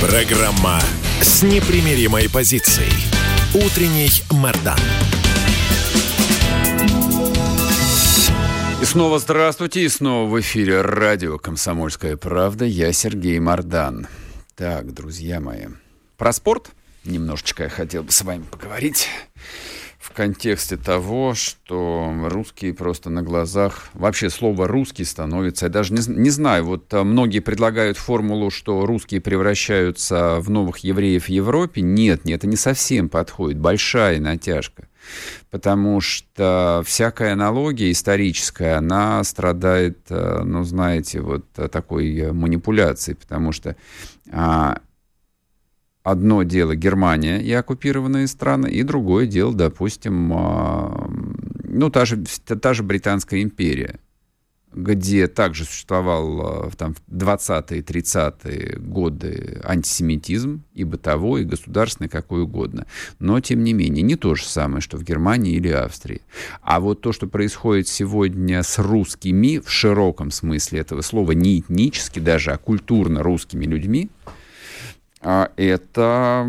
Программа 0.00 0.80
с 1.20 1.42
непримиримой 1.42 2.30
позицией. 2.30 2.90
Утренний 3.52 4.08
Мордан. 4.30 4.78
И 8.80 8.84
снова 8.86 9.18
здравствуйте, 9.18 9.82
и 9.82 9.88
снова 9.90 10.26
в 10.26 10.40
эфире 10.40 10.80
радио 10.80 11.36
«Комсомольская 11.36 12.16
правда». 12.16 12.64
Я 12.64 12.94
Сергей 12.94 13.38
Мордан. 13.40 14.06
Так, 14.56 14.94
друзья 14.94 15.38
мои, 15.38 15.66
про 16.16 16.32
спорт 16.32 16.70
немножечко 17.04 17.64
я 17.64 17.68
хотел 17.68 18.02
бы 18.02 18.10
с 18.10 18.22
вами 18.22 18.44
поговорить 18.50 19.06
в 20.10 20.14
контексте 20.14 20.76
того, 20.76 21.34
что 21.34 22.12
русские 22.24 22.74
просто 22.74 23.10
на 23.10 23.22
глазах, 23.22 23.88
вообще 23.94 24.28
слово 24.28 24.66
«русский» 24.66 25.04
становится, 25.04 25.66
я 25.66 25.70
даже 25.70 25.94
не, 25.94 26.00
не 26.08 26.30
знаю, 26.30 26.64
вот 26.64 26.92
а, 26.92 27.04
многие 27.04 27.38
предлагают 27.38 27.96
формулу, 27.96 28.50
что 28.50 28.84
русские 28.86 29.20
превращаются 29.20 30.40
в 30.40 30.50
новых 30.50 30.78
евреев 30.78 31.26
в 31.26 31.28
Европе. 31.28 31.80
Нет, 31.80 32.24
нет, 32.24 32.40
это 32.40 32.48
не 32.48 32.56
совсем 32.56 33.08
подходит, 33.08 33.58
большая 33.58 34.18
натяжка. 34.18 34.88
Потому 35.50 36.00
что 36.00 36.82
всякая 36.84 37.32
аналогия 37.32 37.90
историческая, 37.90 38.74
она 38.78 39.22
страдает, 39.22 39.98
а, 40.10 40.42
ну, 40.42 40.64
знаете, 40.64 41.20
вот 41.20 41.46
такой 41.52 42.32
манипуляцией, 42.32 43.16
потому 43.16 43.52
что 43.52 43.76
а, 44.32 44.78
одно 46.02 46.42
дело 46.42 46.74
Германия 46.74 47.40
и 47.40 47.52
оккупированные 47.52 48.26
страны, 48.26 48.68
и 48.68 48.82
другое 48.82 49.26
дело, 49.26 49.52
допустим, 49.52 50.32
а, 50.32 51.10
ну, 51.64 51.90
та 51.90 52.04
же, 52.04 52.22
та 52.46 52.74
же 52.74 52.82
Британская 52.82 53.42
империя, 53.42 54.00
где 54.72 55.26
также 55.26 55.64
существовал 55.64 56.40
а, 56.40 56.70
там, 56.70 56.94
в 56.94 57.12
20-е, 57.12 57.82
30-е 57.82 58.78
годы 58.78 59.60
антисемитизм, 59.62 60.62
и 60.72 60.84
бытовой, 60.84 61.42
и 61.42 61.44
государственный, 61.44 62.08
какой 62.08 62.42
угодно. 62.42 62.86
Но, 63.18 63.38
тем 63.40 63.62
не 63.62 63.74
менее, 63.74 64.02
не 64.02 64.16
то 64.16 64.34
же 64.34 64.44
самое, 64.44 64.80
что 64.80 64.96
в 64.96 65.04
Германии 65.04 65.54
или 65.54 65.68
Австрии. 65.68 66.22
А 66.62 66.80
вот 66.80 67.02
то, 67.02 67.12
что 67.12 67.26
происходит 67.26 67.88
сегодня 67.88 68.62
с 68.62 68.78
русскими, 68.78 69.58
в 69.58 69.70
широком 69.70 70.30
смысле 70.30 70.80
этого 70.80 71.02
слова, 71.02 71.32
не 71.32 71.60
этнически 71.60 72.20
даже, 72.20 72.52
а 72.52 72.58
культурно 72.58 73.22
русскими 73.22 73.66
людьми– 73.66 74.08
это 75.20 76.48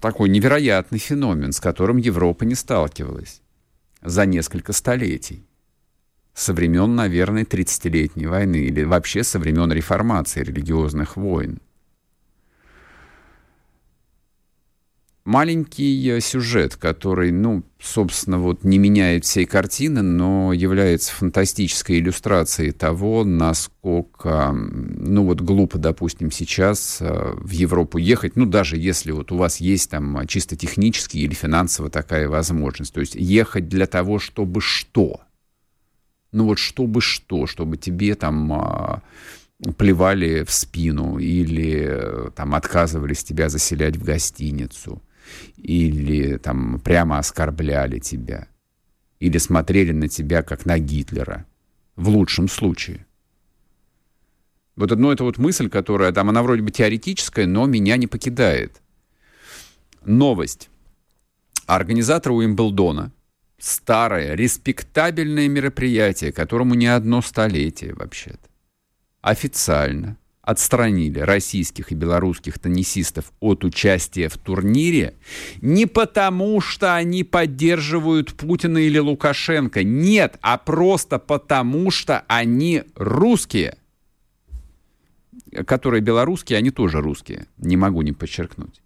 такой 0.00 0.28
невероятный 0.28 0.98
феномен, 0.98 1.52
с 1.52 1.60
которым 1.60 1.96
Европа 1.96 2.44
не 2.44 2.54
сталкивалась 2.54 3.42
за 4.02 4.26
несколько 4.26 4.72
столетий. 4.72 5.44
Со 6.34 6.54
времен, 6.54 6.94
наверное, 6.94 7.44
30-летней 7.44 8.26
войны 8.26 8.58
или 8.66 8.84
вообще 8.84 9.24
со 9.24 9.40
времен 9.40 9.72
реформации 9.72 10.44
религиозных 10.44 11.16
войн. 11.16 11.60
Маленький 15.28 16.08
э, 16.08 16.20
сюжет, 16.20 16.76
который, 16.76 17.30
ну, 17.30 17.62
собственно, 17.78 18.38
вот 18.38 18.64
не 18.64 18.78
меняет 18.78 19.24
всей 19.24 19.44
картины, 19.44 20.00
но 20.00 20.52
является 20.54 21.12
фантастической 21.12 21.98
иллюстрацией 21.98 22.72
того, 22.72 23.24
насколько, 23.24 24.52
ну, 24.52 25.24
вот 25.24 25.42
глупо, 25.42 25.78
допустим, 25.78 26.30
сейчас 26.30 26.98
э, 27.00 27.34
в 27.36 27.50
Европу 27.50 27.98
ехать, 27.98 28.36
ну, 28.36 28.46
даже 28.46 28.78
если 28.78 29.12
вот 29.12 29.30
у 29.30 29.36
вас 29.36 29.58
есть 29.58 29.90
там 29.90 30.26
чисто 30.26 30.56
технически 30.56 31.18
или 31.18 31.34
финансово 31.34 31.90
такая 31.90 32.28
возможность. 32.28 32.94
То 32.94 33.00
есть 33.00 33.14
ехать 33.14 33.68
для 33.68 33.86
того, 33.86 34.18
чтобы 34.18 34.62
что? 34.62 35.20
Ну, 36.32 36.46
вот 36.46 36.58
чтобы 36.58 37.02
что? 37.02 37.46
Чтобы 37.46 37.76
тебе 37.76 38.14
там 38.14 38.52
а, 38.52 39.02
плевали 39.76 40.42
в 40.44 40.50
спину 40.50 41.18
или 41.18 41.86
э, 41.86 42.30
там 42.34 42.54
отказывались 42.54 43.24
тебя 43.24 43.50
заселять 43.50 43.96
в 43.96 44.04
гостиницу 44.04 45.02
или 45.56 46.36
там 46.38 46.80
прямо 46.80 47.18
оскорбляли 47.18 47.98
тебя, 47.98 48.48
или 49.20 49.38
смотрели 49.38 49.92
на 49.92 50.08
тебя 50.08 50.42
как 50.42 50.66
на 50.66 50.78
Гитлера, 50.78 51.46
в 51.96 52.08
лучшем 52.08 52.48
случае. 52.48 53.06
Вот 54.76 54.92
одно 54.92 55.12
это 55.12 55.24
вот 55.24 55.38
мысль, 55.38 55.68
которая 55.68 56.12
там, 56.12 56.28
она 56.28 56.42
вроде 56.42 56.62
бы 56.62 56.70
теоретическая, 56.70 57.46
но 57.46 57.66
меня 57.66 57.96
не 57.96 58.06
покидает. 58.06 58.80
Новость. 60.04 60.70
Организатор 61.66 62.32
Уимблдона, 62.32 63.12
старое, 63.58 64.34
респектабельное 64.34 65.48
мероприятие, 65.48 66.32
которому 66.32 66.74
не 66.74 66.86
одно 66.86 67.20
столетие 67.22 67.92
вообще-то, 67.94 68.48
официально 69.20 70.16
отстранили 70.48 71.18
российских 71.18 71.92
и 71.92 71.94
белорусских 71.94 72.58
теннисистов 72.58 73.32
от 73.38 73.64
участия 73.64 74.30
в 74.30 74.38
турнире 74.38 75.12
не 75.60 75.84
потому, 75.84 76.62
что 76.62 76.96
они 76.96 77.22
поддерживают 77.22 78.32
Путина 78.32 78.78
или 78.78 78.96
Лукашенко. 78.96 79.84
Нет, 79.84 80.38
а 80.40 80.56
просто 80.56 81.18
потому, 81.18 81.90
что 81.90 82.24
они 82.28 82.84
русские. 82.94 83.76
Которые 85.66 86.00
белорусские, 86.00 86.56
они 86.56 86.70
тоже 86.70 87.02
русские. 87.02 87.44
Не 87.58 87.76
могу 87.76 88.00
не 88.00 88.12
подчеркнуть. 88.12 88.80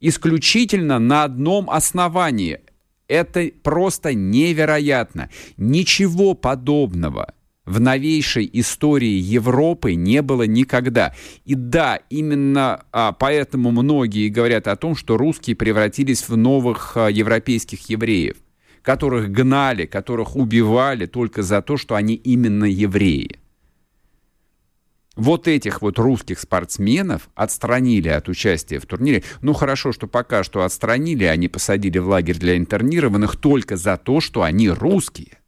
Исключительно 0.00 0.98
на 0.98 1.24
одном 1.24 1.70
основании. 1.70 2.60
Это 3.08 3.50
просто 3.62 4.12
невероятно. 4.12 5.30
Ничего 5.56 6.34
подобного 6.34 7.32
в 7.66 7.80
новейшей 7.80 8.48
истории 8.52 9.18
Европы 9.18 9.94
не 9.94 10.22
было 10.22 10.44
никогда. 10.44 11.14
И 11.44 11.54
да, 11.54 12.00
именно 12.08 12.84
а, 12.92 13.12
поэтому 13.12 13.72
многие 13.72 14.28
говорят 14.28 14.68
о 14.68 14.76
том, 14.76 14.94
что 14.94 15.16
русские 15.16 15.56
превратились 15.56 16.28
в 16.28 16.36
новых 16.36 16.96
а, 16.96 17.08
европейских 17.08 17.90
евреев, 17.90 18.36
которых 18.82 19.30
гнали, 19.30 19.86
которых 19.86 20.36
убивали 20.36 21.06
только 21.06 21.42
за 21.42 21.60
то, 21.60 21.76
что 21.76 21.96
они 21.96 22.14
именно 22.14 22.64
евреи. 22.64 23.40
Вот 25.16 25.48
этих 25.48 25.80
вот 25.80 25.98
русских 25.98 26.38
спортсменов 26.38 27.30
отстранили 27.34 28.08
от 28.08 28.28
участия 28.28 28.78
в 28.78 28.86
турнире. 28.86 29.24
Ну 29.40 29.54
хорошо, 29.54 29.90
что 29.90 30.06
пока 30.06 30.44
что 30.44 30.62
отстранили, 30.62 31.24
они 31.24 31.48
посадили 31.48 31.98
в 31.98 32.06
лагерь 32.06 32.38
для 32.38 32.58
интернированных 32.58 33.36
только 33.36 33.76
за 33.76 33.96
то, 33.96 34.20
что 34.20 34.42
они 34.42 34.68
русские. 34.68 35.38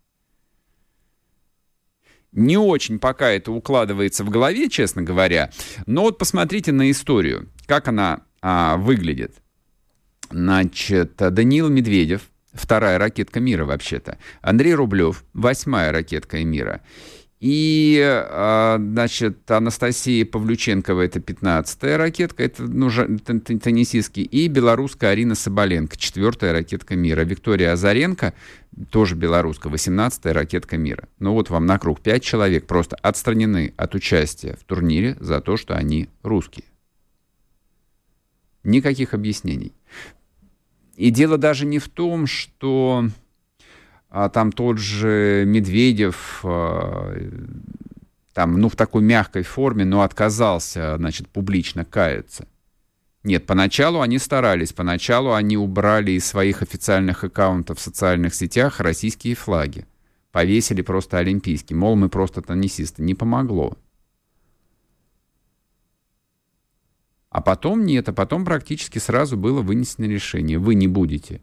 Не 2.38 2.56
очень 2.56 3.00
пока 3.00 3.30
это 3.30 3.50
укладывается 3.50 4.22
в 4.22 4.30
голове, 4.30 4.68
честно 4.68 5.02
говоря. 5.02 5.50
Но 5.86 6.02
вот 6.02 6.18
посмотрите 6.18 6.70
на 6.70 6.88
историю, 6.88 7.48
как 7.66 7.88
она 7.88 8.20
а, 8.40 8.76
выглядит. 8.76 9.34
Значит, 10.30 11.16
Даниил 11.16 11.68
Медведев, 11.68 12.22
вторая 12.52 12.96
ракетка 12.96 13.40
мира 13.40 13.64
вообще-то. 13.64 14.18
Андрей 14.40 14.74
Рублев, 14.74 15.24
восьмая 15.34 15.90
ракетка 15.90 16.44
мира. 16.44 16.80
И, 17.40 18.02
а, 18.02 18.78
значит, 18.80 19.48
Анастасия 19.48 20.26
Павлюченкова, 20.26 21.02
это 21.02 21.20
15-я 21.20 21.96
ракетка, 21.96 22.42
это 22.42 22.64
ну, 22.64 22.90
теннисистки, 22.90 24.20
и 24.20 24.48
белорусская 24.48 25.10
Арина 25.10 25.36
Соболенко, 25.36 25.96
четвертая 25.96 26.52
ракетка 26.52 26.96
мира. 26.96 27.20
Виктория 27.20 27.72
Азаренко, 27.72 28.34
тоже 28.90 29.14
белоруска, 29.14 29.68
18-я 29.68 30.32
ракетка 30.32 30.76
мира. 30.76 31.08
Ну 31.20 31.32
вот 31.32 31.48
вам 31.48 31.64
на 31.66 31.78
круг 31.78 32.00
5 32.00 32.22
человек 32.24 32.66
просто 32.66 32.96
отстранены 32.96 33.72
от 33.76 33.94
участия 33.94 34.56
в 34.60 34.64
турнире 34.64 35.16
за 35.20 35.40
то, 35.40 35.56
что 35.56 35.76
они 35.76 36.08
русские. 36.24 36.64
Никаких 38.64 39.14
объяснений. 39.14 39.72
И 40.96 41.10
дело 41.10 41.38
даже 41.38 41.64
не 41.64 41.78
в 41.78 41.88
том, 41.88 42.26
что 42.26 43.08
а 44.10 44.28
там 44.28 44.52
тот 44.52 44.78
же 44.78 45.44
Медведев, 45.46 46.40
а, 46.44 47.14
там, 48.32 48.60
ну, 48.60 48.68
в 48.68 48.76
такой 48.76 49.02
мягкой 49.02 49.42
форме, 49.42 49.84
но 49.84 50.02
отказался, 50.02 50.96
значит, 50.96 51.28
публично 51.28 51.84
каяться. 51.84 52.46
Нет, 53.24 53.46
поначалу 53.46 54.00
они 54.00 54.18
старались, 54.18 54.72
поначалу 54.72 55.32
они 55.32 55.56
убрали 55.56 56.12
из 56.12 56.24
своих 56.24 56.62
официальных 56.62 57.24
аккаунтов 57.24 57.78
в 57.78 57.82
социальных 57.82 58.34
сетях 58.34 58.80
российские 58.80 59.34
флаги. 59.34 59.86
Повесили 60.30 60.82
просто 60.82 61.18
олимпийские, 61.18 61.76
мол, 61.76 61.96
мы 61.96 62.08
просто 62.08 62.42
теннисисты. 62.42 63.02
Не 63.02 63.14
помогло. 63.14 63.76
А 67.30 67.42
потом 67.42 67.84
нет, 67.84 68.08
а 68.08 68.12
потом 68.12 68.44
практически 68.44 68.98
сразу 68.98 69.36
было 69.36 69.62
вынесено 69.62 70.04
решение. 70.06 70.58
Вы 70.58 70.74
не 70.74 70.88
будете. 70.88 71.42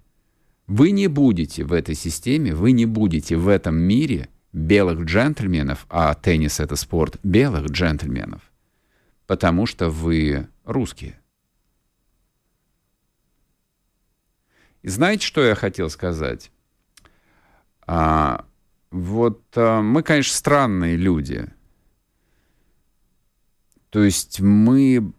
Вы 0.68 0.92
не 0.92 1.08
будете 1.08 1.64
в 1.64 1.74
этой 1.74 1.96
системе, 1.96 2.54
вы 2.56 2.72
не 2.72 2.86
будете 2.86 3.38
в 3.38 3.48
этом 3.48 3.76
мире 3.76 4.30
белых 4.52 5.02
джентльменов, 5.02 5.86
а 5.90 6.14
теннис 6.16 6.60
это 6.60 6.76
спорт 6.76 7.18
белых 7.24 7.68
джентльменов, 7.68 8.42
потому 9.28 9.66
что 9.66 9.90
вы 9.90 10.48
русские. 10.64 11.20
И 14.82 14.88
знаете, 14.88 15.26
что 15.26 15.44
я 15.44 15.56
хотел 15.56 15.90
сказать? 15.90 16.52
А, 17.88 18.46
вот 18.92 19.44
а, 19.56 19.82
мы, 19.82 20.04
конечно, 20.04 20.34
странные 20.34 20.96
люди. 20.96 21.52
То 23.90 24.04
есть 24.04 24.40
мы 24.40 25.12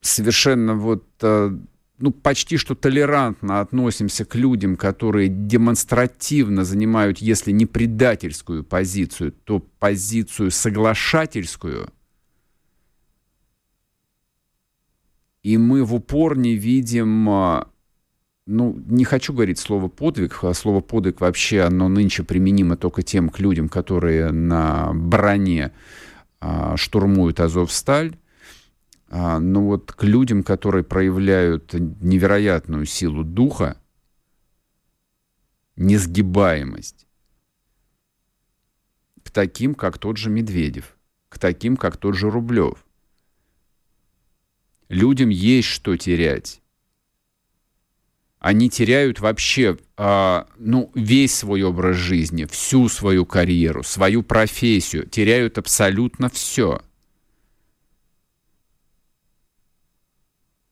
совершенно 0.00 0.74
вот, 0.74 1.06
а, 1.22 1.58
ну, 1.98 2.10
почти 2.10 2.56
что 2.56 2.74
толерантно 2.74 3.60
относимся 3.60 4.24
к 4.24 4.34
людям, 4.34 4.76
которые 4.76 5.28
демонстративно 5.28 6.64
занимают, 6.64 7.18
если 7.18 7.52
не 7.52 7.66
предательскую 7.66 8.64
позицию, 8.64 9.32
то 9.32 9.60
позицию 9.60 10.50
соглашательскую. 10.50 11.88
И 15.42 15.56
мы 15.58 15.84
в 15.84 15.94
упор 15.94 16.36
не 16.36 16.54
видим 16.54 17.28
а, 17.30 17.68
ну, 18.46 18.80
не 18.86 19.04
хочу 19.04 19.32
говорить 19.32 19.58
слово 19.58 19.88
подвиг, 19.88 20.38
а 20.42 20.54
слово 20.54 20.80
подвиг 20.80 21.20
вообще, 21.20 21.62
оно 21.62 21.88
нынче 21.88 22.22
применимо 22.22 22.76
только 22.76 23.02
тем 23.02 23.28
к 23.28 23.40
людям, 23.40 23.68
которые 23.68 24.30
на 24.30 24.92
броне 24.94 25.72
а, 26.40 26.76
штурмуют 26.76 27.40
Азовсталь. 27.40 28.16
А, 29.08 29.38
но 29.38 29.64
вот 29.64 29.92
к 29.92 30.02
людям, 30.02 30.42
которые 30.42 30.84
проявляют 30.84 31.72
невероятную 31.74 32.86
силу 32.86 33.24
духа, 33.24 33.80
несгибаемость, 35.76 37.06
к 39.22 39.30
таким, 39.30 39.74
как 39.74 39.98
тот 39.98 40.16
же 40.16 40.30
Медведев, 40.30 40.96
к 41.28 41.38
таким, 41.38 41.76
как 41.76 41.96
тот 41.96 42.14
же 42.14 42.30
Рублев. 42.30 42.84
Людям 44.88 45.28
есть 45.28 45.68
что 45.68 45.96
терять 45.96 46.62
они 48.46 48.70
теряют 48.70 49.18
вообще 49.18 49.76
а, 49.96 50.46
ну, 50.56 50.92
весь 50.94 51.34
свой 51.34 51.64
образ 51.64 51.96
жизни, 51.96 52.44
всю 52.44 52.88
свою 52.88 53.26
карьеру, 53.26 53.82
свою 53.82 54.22
профессию, 54.22 55.04
теряют 55.08 55.58
абсолютно 55.58 56.28
все. 56.28 56.80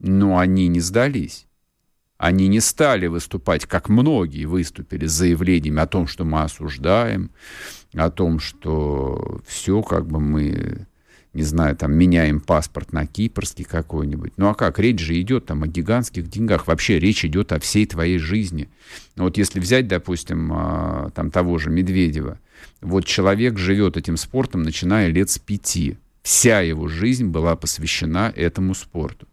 Но 0.07 0.39
они 0.39 0.69
не 0.69 0.81
сдались. 0.81 1.47
Они 2.19 2.47
не 2.47 2.61
стали 2.61 3.07
выступать, 3.07 3.65
как 3.65 3.89
многие 3.89 4.45
выступили, 4.45 5.07
с 5.07 5.13
заявлениями 5.13 5.81
о 5.81 5.87
том, 5.87 6.07
что 6.07 6.25
мы 6.25 6.43
осуждаем, 6.43 7.31
о 7.95 8.11
том, 8.11 8.39
что 8.39 9.41
все, 9.47 9.83
как 9.83 10.07
бы 10.07 10.21
мы 10.21 10.87
не 11.33 11.43
знаю, 11.43 11.75
там, 11.75 11.93
меняем 11.93 12.41
паспорт 12.41 12.93
на 12.93 13.07
кипрский 13.07 13.65
какой-нибудь. 13.65 14.35
Ну 14.37 14.49
а 14.49 14.55
как? 14.55 14.79
Речь 14.79 15.01
же 15.01 15.21
идет 15.21 15.47
там 15.47 15.65
о 15.65 15.67
гигантских 15.67 16.29
деньгах. 16.29 16.69
Вообще 16.69 17.01
речь 17.01 17.25
идет 17.25 17.51
о 17.53 17.59
всей 17.59 17.87
твоей 17.87 18.19
жизни. 18.19 18.69
Ну, 19.17 19.25
вот 19.25 19.37
если 19.37 19.59
взять, 19.59 19.89
допустим, 19.89 20.53
а, 20.53 21.11
там 21.15 21.33
того 21.33 21.59
же 21.59 21.71
Медведева, 21.71 22.39
вот 22.83 23.05
человек 23.07 23.59
живет 23.59 23.97
этим 23.97 24.17
спортом, 24.17 24.63
начиная 24.63 25.09
лет 25.09 25.29
с 25.29 25.39
пяти. 25.39 25.97
Вся 26.23 26.61
его 26.61 26.87
жизнь 26.87 27.27
была 27.27 27.57
посвящена 27.57 28.33
этому 28.37 28.75
спорту. 28.75 29.27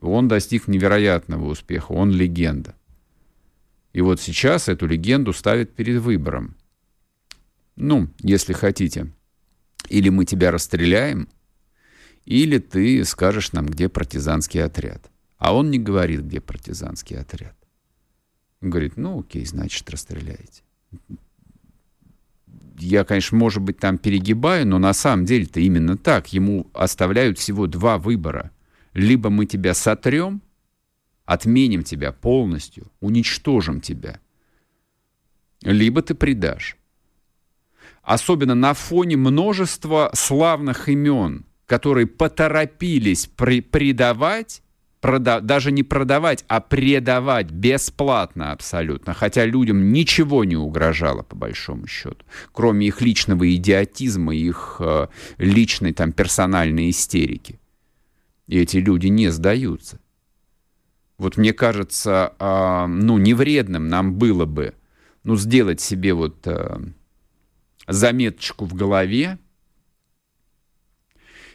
Он 0.00 0.28
достиг 0.28 0.68
невероятного 0.68 1.46
успеха, 1.46 1.92
он 1.92 2.10
легенда. 2.10 2.74
И 3.92 4.00
вот 4.00 4.20
сейчас 4.20 4.68
эту 4.68 4.86
легенду 4.86 5.32
ставят 5.32 5.74
перед 5.74 6.00
выбором. 6.00 6.56
Ну, 7.76 8.08
если 8.20 8.52
хотите, 8.52 9.12
или 9.88 10.08
мы 10.08 10.24
тебя 10.24 10.50
расстреляем, 10.50 11.28
или 12.24 12.58
ты 12.58 13.04
скажешь 13.04 13.52
нам, 13.52 13.66
где 13.66 13.88
партизанский 13.88 14.62
отряд. 14.62 15.10
А 15.38 15.54
он 15.54 15.70
не 15.70 15.78
говорит, 15.78 16.20
где 16.20 16.40
партизанский 16.40 17.18
отряд. 17.18 17.56
Он 18.60 18.70
говорит, 18.70 18.96
ну 18.96 19.20
окей, 19.20 19.46
значит, 19.46 19.88
расстреляете. 19.88 20.62
Я, 22.78 23.04
конечно, 23.04 23.36
может 23.36 23.62
быть, 23.62 23.78
там 23.78 23.98
перегибаю, 23.98 24.66
но 24.66 24.78
на 24.78 24.92
самом 24.92 25.24
деле-то 25.24 25.60
именно 25.60 25.96
так. 25.96 26.32
Ему 26.32 26.70
оставляют 26.74 27.38
всего 27.38 27.66
два 27.66 27.98
выбора. 27.98 28.52
Либо 28.98 29.30
мы 29.30 29.46
тебя 29.46 29.74
сотрем, 29.74 30.42
отменим 31.24 31.84
тебя 31.84 32.10
полностью, 32.10 32.90
уничтожим 32.98 33.80
тебя, 33.80 34.18
либо 35.62 36.02
ты 36.02 36.16
предашь. 36.16 36.76
Особенно 38.02 38.56
на 38.56 38.74
фоне 38.74 39.16
множества 39.16 40.10
славных 40.14 40.88
имен, 40.88 41.46
которые 41.66 42.08
поторопились 42.08 43.26
при 43.26 43.60
предавать, 43.60 44.62
прода 45.00 45.38
даже 45.38 45.70
не 45.70 45.84
продавать, 45.84 46.44
а 46.48 46.60
предавать 46.60 47.52
бесплатно 47.52 48.50
абсолютно, 48.50 49.14
хотя 49.14 49.44
людям 49.44 49.92
ничего 49.92 50.42
не 50.42 50.56
угрожало 50.56 51.22
по 51.22 51.36
большому 51.36 51.86
счету, 51.86 52.24
кроме 52.50 52.88
их 52.88 53.00
личного 53.00 53.48
идиотизма, 53.54 54.34
их 54.34 54.78
э, 54.80 55.06
личной 55.36 55.92
там 55.92 56.10
персональной 56.10 56.90
истерики. 56.90 57.60
И 58.48 58.58
эти 58.58 58.78
люди 58.78 59.06
не 59.06 59.28
сдаются. 59.28 60.00
Вот 61.16 61.36
мне 61.36 61.52
кажется, 61.52 62.34
э, 62.38 62.86
ну, 62.86 63.18
невредным 63.18 63.88
нам 63.88 64.14
было 64.14 64.44
бы, 64.44 64.74
ну, 65.22 65.36
сделать 65.36 65.80
себе 65.80 66.12
вот... 66.14 66.46
Э, 66.46 66.78
заметочку 67.88 68.66
в 68.66 68.74
голове 68.74 69.38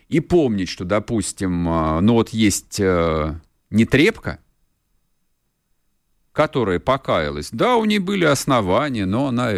и 0.10 0.20
помнить, 0.20 0.68
что, 0.68 0.84
допустим, 0.84 1.70
э, 1.70 2.00
ну 2.02 2.14
вот 2.14 2.30
есть 2.30 2.80
э, 2.80 3.40
нетрепка, 3.70 4.40
которая 6.34 6.80
покаялась. 6.80 7.50
Да, 7.52 7.78
у 7.78 7.86
нее 7.86 8.00
были 8.00 8.26
основания, 8.26 9.06
но 9.06 9.28
она, 9.28 9.52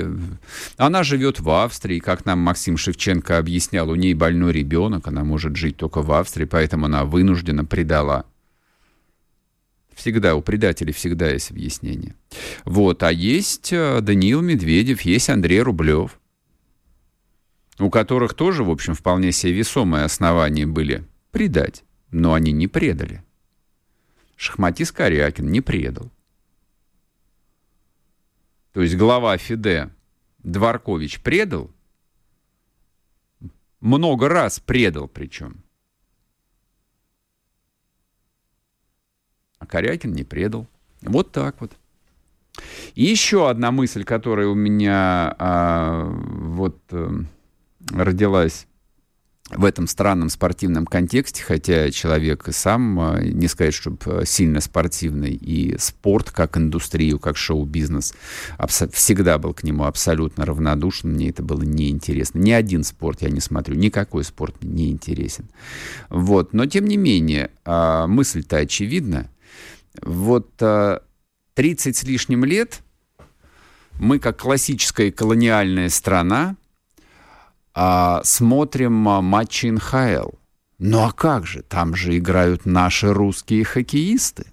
она 0.77 1.04
живет 1.04 1.39
в 1.39 1.50
Австрии, 1.50 2.00
как 2.00 2.25
нам 2.25 2.39
Максим 2.39 2.77
Шевченко 2.77 3.38
объяснял, 3.38 3.89
у 3.89 3.95
нее 3.95 4.13
больной 4.13 4.54
ребенок, 4.54 5.07
она 5.07 5.24
может 5.24 5.56
жить 5.56 5.77
только 5.77 6.01
в 6.01 6.12
Австрии, 6.12 6.45
поэтому 6.45 6.86
она 6.86 7.06
вынуждена 7.06 7.66
предала. 7.66 8.25
Всегда, 9.96 10.36
у 10.36 10.41
предателей 10.41 10.94
всегда 10.94 11.29
есть 11.29 11.51
объяснение. 11.51 12.15
Вот, 12.65 13.01
а 13.01 13.12
есть 13.12 13.72
э, 13.72 14.01
Даниил 14.01 14.41
Медведев, 14.41 15.01
есть 15.01 15.29
Андрей 15.29 15.62
Рублев– 15.62 16.20
у 17.79 17.89
которых 17.89 18.34
тоже, 18.34 18.63
в 18.63 18.70
общем, 18.70 18.94
вполне 18.94 19.32
себе 19.32 19.53
весомые 19.53 20.05
основания 20.05 20.65
были 20.65 21.03
предать, 21.32 21.84
но 22.12 22.34
они 22.34 22.51
не 22.51 22.67
предали. 22.67 23.24
Шахматис 24.38 24.91
Корякин 24.91 25.50
не 25.51 25.62
предал. 25.62 26.12
То 28.75 28.82
есть 28.82 28.98
глава 28.98 29.38
ФИДЕ 29.38 29.89
Дворкович 30.39 31.22
предал, 31.22 31.72
много 33.79 34.27
раз 34.27 34.60
предал 34.60 35.08
причем. 35.08 35.63
А 39.60 39.65
Корякин 39.65 40.12
не 40.12 40.25
предал. 40.25 40.67
Вот 41.03 41.32
так 41.32 41.62
вот. 41.62 41.72
И 42.96 43.05
еще 43.05 43.50
одна 43.50 43.72
мысль, 43.72 44.03
которая 44.03 44.48
у 44.48 44.55
меня 44.55 45.34
а, 45.39 46.10
вот... 46.10 46.77
А, 46.91 47.12
родилась 47.91 48.67
в 49.52 49.64
этом 49.64 49.86
странном 49.88 50.30
спортивном 50.30 50.88
контексте, 50.88 51.44
хотя 51.44 51.92
человек 51.92 52.48
и 52.48 52.52
сам, 52.52 53.00
а, 53.00 53.20
не 53.22 53.48
сказать, 53.48 53.75
чтобы 53.75 53.98
а, 54.08 54.25
сильно 54.25 54.60
спортивный, 54.60 55.34
и 55.34 55.78
спорт 55.78 56.32
как 56.32 56.58
индустрию, 56.58 57.20
как 57.20 57.38
шоу-бизнес, 57.38 58.16
всегда 58.92 59.38
был 59.38 59.54
к 59.54 59.64
нему 59.64 59.86
абсолютно 59.86 60.46
равнодушен, 60.46 61.12
мне 61.12 61.30
это 61.30 61.44
было 61.44 61.62
неинтересно. 61.62 62.40
Ни 62.40 62.52
один 62.52 62.84
спорт 62.84 63.22
я 63.22 63.30
не 63.30 63.40
смотрю, 63.40 63.75
никакой 63.75 64.24
спорт 64.24 64.56
мне 64.64 64.86
не 64.86 64.92
интересен. 64.92 65.48
Вот. 66.10 66.54
Но, 66.54 66.66
тем 66.66 66.86
не 66.86 66.98
менее, 66.98 67.52
а, 67.66 68.08
мысль-то 68.08 68.58
очевидна. 68.58 69.30
Вот 70.02 70.50
30 71.54 71.96
с 71.96 72.04
лишним 72.04 72.44
лет 72.44 72.82
мы, 74.00 74.20
как 74.20 74.38
классическая 74.42 75.12
колониальная 75.12 75.90
страна, 75.90 76.58
а, 77.75 78.22
смотрим 78.24 79.08
а, 79.08 79.22
матчи 79.22 79.67
НХЛ. 79.67 80.29
Ну 80.79 81.03
а 81.03 81.12
как 81.12 81.46
же? 81.46 81.62
Там 81.62 81.94
же 81.94 82.17
играют 82.17 82.65
наши 82.65 83.13
русские 83.13 83.63
хоккеисты. 83.65 84.48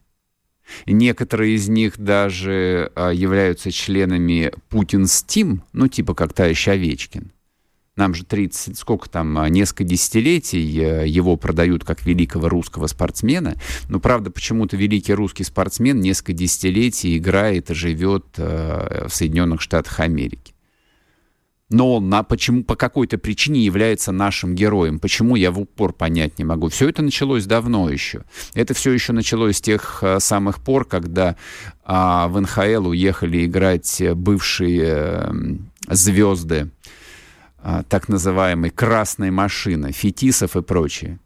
Некоторые 0.87 1.55
из 1.55 1.69
них 1.69 1.99
даже 1.99 2.91
а, 2.95 3.11
являются 3.11 3.71
членами 3.71 4.53
Путин 4.69 5.07
Стим, 5.07 5.63
ну 5.73 5.89
типа 5.89 6.15
как 6.15 6.33
товарищ 6.33 6.69
Овечкин. 6.69 7.31
Нам 7.95 8.15
же 8.15 8.25
30, 8.25 8.79
сколько 8.79 9.09
там, 9.09 9.37
а, 9.37 9.49
несколько 9.51 9.85
десятилетий 9.85 10.81
э, 10.81 11.07
его 11.07 11.37
продают 11.37 11.85
как 11.85 12.07
великого 12.07 12.49
русского 12.49 12.87
спортсмена. 12.87 13.57
Но, 13.91 14.01
правда, 14.01 14.31
почему-то 14.31 14.79
великий 14.79 15.13
русский 15.13 15.45
спортсмен 15.45 16.01
несколько 16.01 16.33
десятилетий 16.33 17.19
играет 17.19 17.71
и 17.71 17.75
живет 17.75 18.25
э, 18.39 19.07
в 19.09 19.15
Соединенных 19.15 19.61
Штатах 19.61 20.01
Америки. 20.01 20.52
Но 21.73 21.95
он 21.95 22.09
на, 22.09 22.23
почему, 22.23 22.65
по 22.65 22.77
какой-то 22.77 23.19
причине 23.19 23.61
является 23.61 24.13
нашим 24.13 24.55
героем. 24.55 24.99
Почему, 24.99 25.37
я 25.37 25.51
в 25.51 25.59
упор 25.59 25.93
понять 25.93 26.39
не 26.39 26.45
могу. 26.45 26.69
Все 26.69 26.89
это 26.89 27.03
началось 27.03 27.47
давно 27.47 27.89
еще. 27.89 28.25
Это 28.55 28.75
все 28.75 28.93
еще 28.93 29.13
началось 29.13 29.57
с 29.57 29.61
тех 29.61 29.99
э, 30.03 30.21
самых 30.21 30.61
пор, 30.61 30.85
когда 30.85 31.37
а, 31.85 32.29
в 32.29 32.41
НХЛ 32.41 32.89
уехали 32.89 33.47
играть 33.47 34.03
бывшие 34.15 34.83
э, 34.85 35.33
звезды 35.89 36.71
а, 37.59 37.83
так 37.85 38.09
называемой 38.09 38.71
красной 38.71 39.31
машины, 39.31 39.93
фетисов 39.93 40.57
и 40.57 40.63
прочее. 40.63 41.19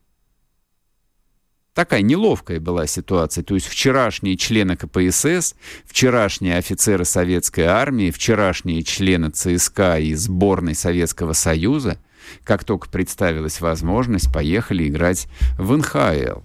Такая 1.76 2.00
неловкая 2.00 2.59
была 2.59 2.87
ситуация. 2.87 3.45
То 3.45 3.54
есть 3.54 3.66
вчерашние 3.66 4.38
члены 4.38 4.78
КПСС, 4.78 5.54
вчерашние 5.85 6.56
офицеры 6.56 7.04
Советской 7.04 7.64
Армии, 7.64 8.11
вчерашние 8.11 8.83
члены 8.83 9.28
ЦСКА 9.28 9.99
и 9.99 10.14
сборной 10.14 10.75
Советского 10.75 11.35
Союза, 11.35 11.99
как 12.45 12.64
только 12.64 12.88
представилась 12.88 13.61
возможность, 13.61 14.33
поехали 14.33 14.88
играть 14.88 15.28
в 15.59 15.76
НХЛ. 15.76 16.40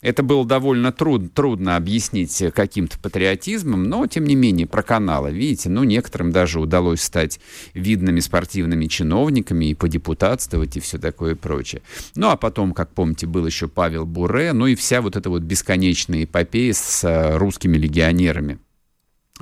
Это 0.00 0.22
было 0.22 0.46
довольно 0.46 0.92
труд, 0.92 1.34
трудно 1.34 1.74
объяснить 1.74 2.44
каким-то 2.54 2.98
патриотизмом, 3.00 3.84
но, 3.84 4.06
тем 4.06 4.24
не 4.24 4.36
менее, 4.36 4.68
про 4.68 4.84
каналы, 4.84 5.32
видите, 5.32 5.68
ну, 5.70 5.82
некоторым 5.82 6.30
даже 6.30 6.60
удалось 6.60 7.00
стать 7.02 7.40
видными 7.74 8.20
спортивными 8.20 8.86
чиновниками 8.86 9.66
и 9.66 9.74
подепутатствовать 9.74 10.76
и 10.76 10.80
все 10.80 10.98
такое 10.98 11.34
прочее. 11.34 11.82
Ну, 12.14 12.28
а 12.28 12.36
потом, 12.36 12.74
как 12.74 12.90
помните, 12.90 13.26
был 13.26 13.44
еще 13.44 13.66
Павел 13.66 14.06
Буре, 14.06 14.52
ну 14.52 14.66
и 14.66 14.76
вся 14.76 15.00
вот 15.00 15.16
эта 15.16 15.30
вот 15.30 15.42
бесконечная 15.42 16.24
эпопея 16.24 16.74
с 16.74 17.02
э, 17.02 17.36
русскими 17.36 17.76
легионерами 17.76 18.58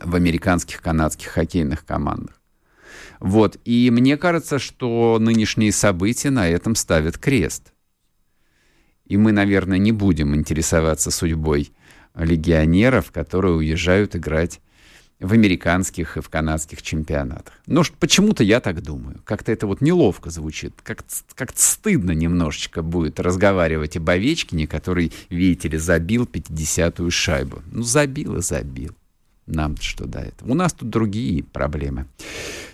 в 0.03 0.15
американских, 0.15 0.81
канадских 0.81 1.29
хоккейных 1.29 1.85
командах. 1.85 2.41
Вот, 3.21 3.59
и 3.65 3.91
мне 3.91 4.17
кажется, 4.17 4.59
что 4.59 5.19
нынешние 5.21 5.73
события 5.73 6.31
на 6.31 6.49
этом 6.49 6.75
ставят 6.75 7.19
крест. 7.19 7.73
И 9.07 9.17
мы, 9.17 9.33
наверное, 9.33 9.79
не 9.79 9.93
будем 9.93 10.35
интересоваться 10.35 11.11
судьбой 11.11 11.73
легионеров, 12.15 13.13
которые 13.13 13.55
уезжают 13.55 14.17
играть 14.17 14.61
в 15.21 15.33
американских 15.33 16.17
и 16.17 16.21
в 16.21 16.29
канадских 16.29 16.83
чемпионатах. 16.83 17.55
Но 17.67 17.83
почему-то 17.99 18.45
я 18.45 18.61
так 18.61 18.83
думаю. 18.83 19.21
Как-то 19.25 19.51
это 19.51 19.67
вот 19.67 19.81
неловко 19.81 20.31
звучит. 20.31 20.75
Как-то 20.83 21.15
как 21.35 21.53
стыдно 21.55 22.11
немножечко 22.11 22.83
будет 22.83 23.19
разговаривать 23.19 23.97
об 23.97 24.11
Овечкине, 24.11 24.67
который, 24.67 25.13
видите 25.31 25.69
ли, 25.69 25.79
забил 25.79 26.25
50-ю 26.25 27.11
шайбу. 27.11 27.63
Ну, 27.73 27.83
забил 27.83 28.37
и 28.37 28.43
забил. 28.43 28.95
нам 29.47 29.77
что 29.77 30.07
до 30.07 30.19
этого. 30.21 30.51
У 30.51 30.55
нас 30.55 30.75
тут 30.75 30.91
другие 30.91 31.45
проблемы. 31.45 32.07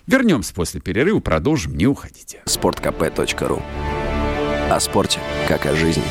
Вернемся 0.06 0.52
после 0.52 0.80
перерыва, 0.80 1.20
продолжим, 1.20 1.76
не 1.76 1.86
уходите. 1.86 2.42
sportkp.ru 2.46 3.62
о 4.74 4.80
спорте, 4.80 5.20
как 5.48 5.66
о 5.66 5.74
жизни. 5.74 6.04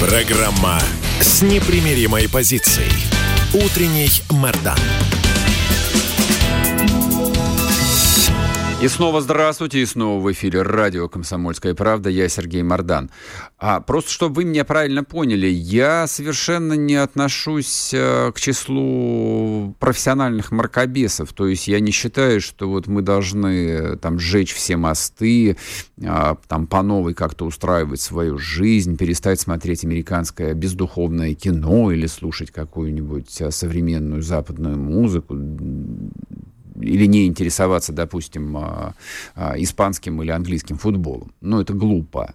Программа 0.00 0.78
с 1.20 1.42
непримиримой 1.42 2.28
позицией. 2.28 2.92
Утренний 3.54 4.10
Мордан. 4.30 4.78
И 8.80 8.86
снова 8.86 9.20
здравствуйте, 9.20 9.82
и 9.82 9.86
снова 9.86 10.22
в 10.22 10.30
эфире 10.30 10.62
радио 10.62 11.08
«Комсомольская 11.08 11.74
правда». 11.74 12.10
Я 12.10 12.28
Сергей 12.28 12.62
Мордан. 12.62 13.10
А, 13.58 13.80
просто, 13.80 14.12
чтобы 14.12 14.36
вы 14.36 14.44
меня 14.44 14.64
правильно 14.64 15.02
поняли, 15.02 15.48
я 15.48 16.06
совершенно 16.06 16.74
не 16.74 16.94
отношусь 16.94 17.90
а, 17.92 18.30
к 18.30 18.38
числу 18.38 19.74
профессиональных 19.80 20.52
маркобесов. 20.52 21.32
То 21.32 21.48
есть 21.48 21.66
я 21.66 21.80
не 21.80 21.90
считаю, 21.90 22.40
что 22.40 22.70
вот 22.70 22.86
мы 22.86 23.02
должны 23.02 23.96
там 23.96 24.20
сжечь 24.20 24.54
все 24.54 24.76
мосты, 24.76 25.56
а, 26.06 26.36
там 26.46 26.68
по 26.68 26.80
новой 26.82 27.14
как-то 27.14 27.46
устраивать 27.46 28.00
свою 28.00 28.38
жизнь, 28.38 28.96
перестать 28.96 29.40
смотреть 29.40 29.84
американское 29.84 30.54
бездуховное 30.54 31.34
кино 31.34 31.90
или 31.90 32.06
слушать 32.06 32.52
какую-нибудь 32.52 33.42
а, 33.42 33.50
современную 33.50 34.22
западную 34.22 34.78
музыку 34.78 35.34
или 36.80 37.06
не 37.06 37.26
интересоваться, 37.26 37.92
допустим, 37.92 38.56
а, 38.56 38.94
а, 39.34 39.54
испанским 39.58 40.22
или 40.22 40.30
английским 40.30 40.78
футболом. 40.78 41.32
Но 41.40 41.60
это 41.60 41.72
глупо. 41.72 42.34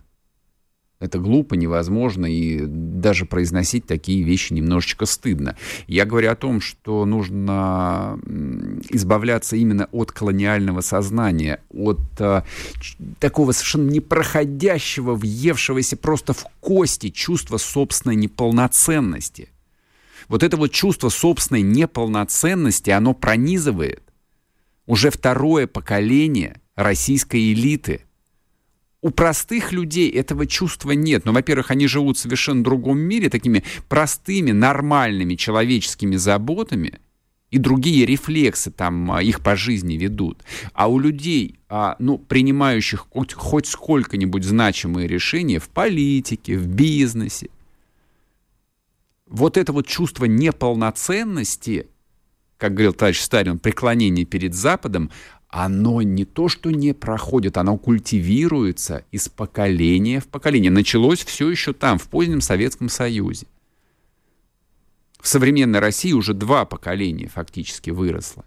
Это 1.04 1.20
глупо, 1.20 1.56
невозможно, 1.56 2.26
и 2.26 2.62
даже 2.66 3.26
произносить 3.26 3.86
такие 3.86 4.24
вещи 4.24 4.54
немножечко 4.54 5.06
стыдно. 5.06 5.58
Я 5.86 6.06
говорю 6.06 6.32
о 6.32 6.36
том, 6.36 6.62
что 6.62 7.04
нужно 7.04 8.18
избавляться 8.90 9.58
именно 9.58 9.90
от 9.92 10.14
колониального 10.14 10.80
сознания, 10.80 11.60
от 11.74 12.00
а, 12.20 12.46
такого 13.20 13.52
совершенно 13.52 13.90
непроходящего, 13.90 15.14
въевшегося 15.14 15.98
просто 15.98 16.32
в 16.32 16.46
кости 16.62 17.10
чувства 17.10 17.58
собственной 17.58 18.16
неполноценности. 18.16 19.50
Вот 20.30 20.42
это 20.42 20.56
вот 20.56 20.72
чувство 20.72 21.10
собственной 21.10 21.64
неполноценности, 21.64 22.92
оно 22.92 23.14
пронизывает 23.14 24.13
уже 24.86 25.10
второе 25.10 25.68
поколение 25.68 26.62
российской 26.76 27.54
элиты. 27.54 28.02
У 29.02 29.10
простых 29.10 29.74
людей 29.74 30.10
этого 30.10 30.48
чувства 30.48 30.92
нет. 30.92 31.26
Но, 31.26 31.32
ну, 31.32 31.36
во-первых, 31.36 31.72
они 31.72 31.88
живут 31.88 32.18
в 32.18 32.22
совершенно 32.22 32.64
другом 32.64 33.00
мире, 33.00 33.30
такими 33.30 33.64
простыми, 33.90 34.52
нормальными 34.52 35.36
человеческими 35.36 36.16
заботами, 36.16 37.00
и 37.52 37.60
другие 37.60 38.06
рефлексы 38.08 38.72
там 38.72 39.12
а, 39.12 39.22
их 39.22 39.42
по 39.42 39.56
жизни 39.56 39.96
ведут. 39.96 40.42
А 40.74 40.88
у 40.88 40.98
людей, 40.98 41.60
а, 41.70 41.96
ну, 42.00 42.18
принимающих 42.18 43.08
хоть, 43.12 43.34
хоть 43.34 43.68
сколько-нибудь 43.68 44.44
значимые 44.44 45.08
решения 45.08 45.60
в 45.60 45.70
политике, 45.70 46.58
в 46.58 46.66
бизнесе, 46.66 47.50
вот 49.28 49.58
это 49.58 49.72
вот 49.72 49.86
чувство 49.86 50.26
неполноценности 50.26 51.88
как 52.64 52.76
говорил 52.76 52.94
товарищ 52.94 53.20
Сталин, 53.20 53.60
преклонение 53.60 54.24
перед 54.24 54.54
Западом, 54.54 55.12
оно 55.50 56.02
не 56.02 56.24
то, 56.24 56.48
что 56.48 56.72
не 56.72 56.94
проходит, 56.94 57.58
оно 57.58 57.78
культивируется 57.78 59.04
из 59.12 59.28
поколения 59.28 60.22
в 60.22 60.30
поколение. 60.30 60.72
Началось 60.72 61.26
все 61.26 61.50
еще 61.50 61.74
там, 61.74 61.98
в 61.98 62.08
позднем 62.08 62.40
Советском 62.40 62.88
Союзе. 62.88 63.48
В 65.20 65.28
современной 65.28 65.80
России 65.80 66.14
уже 66.14 66.34
два 66.34 66.64
поколения 66.64 67.28
фактически 67.28 67.90
выросло, 67.90 68.46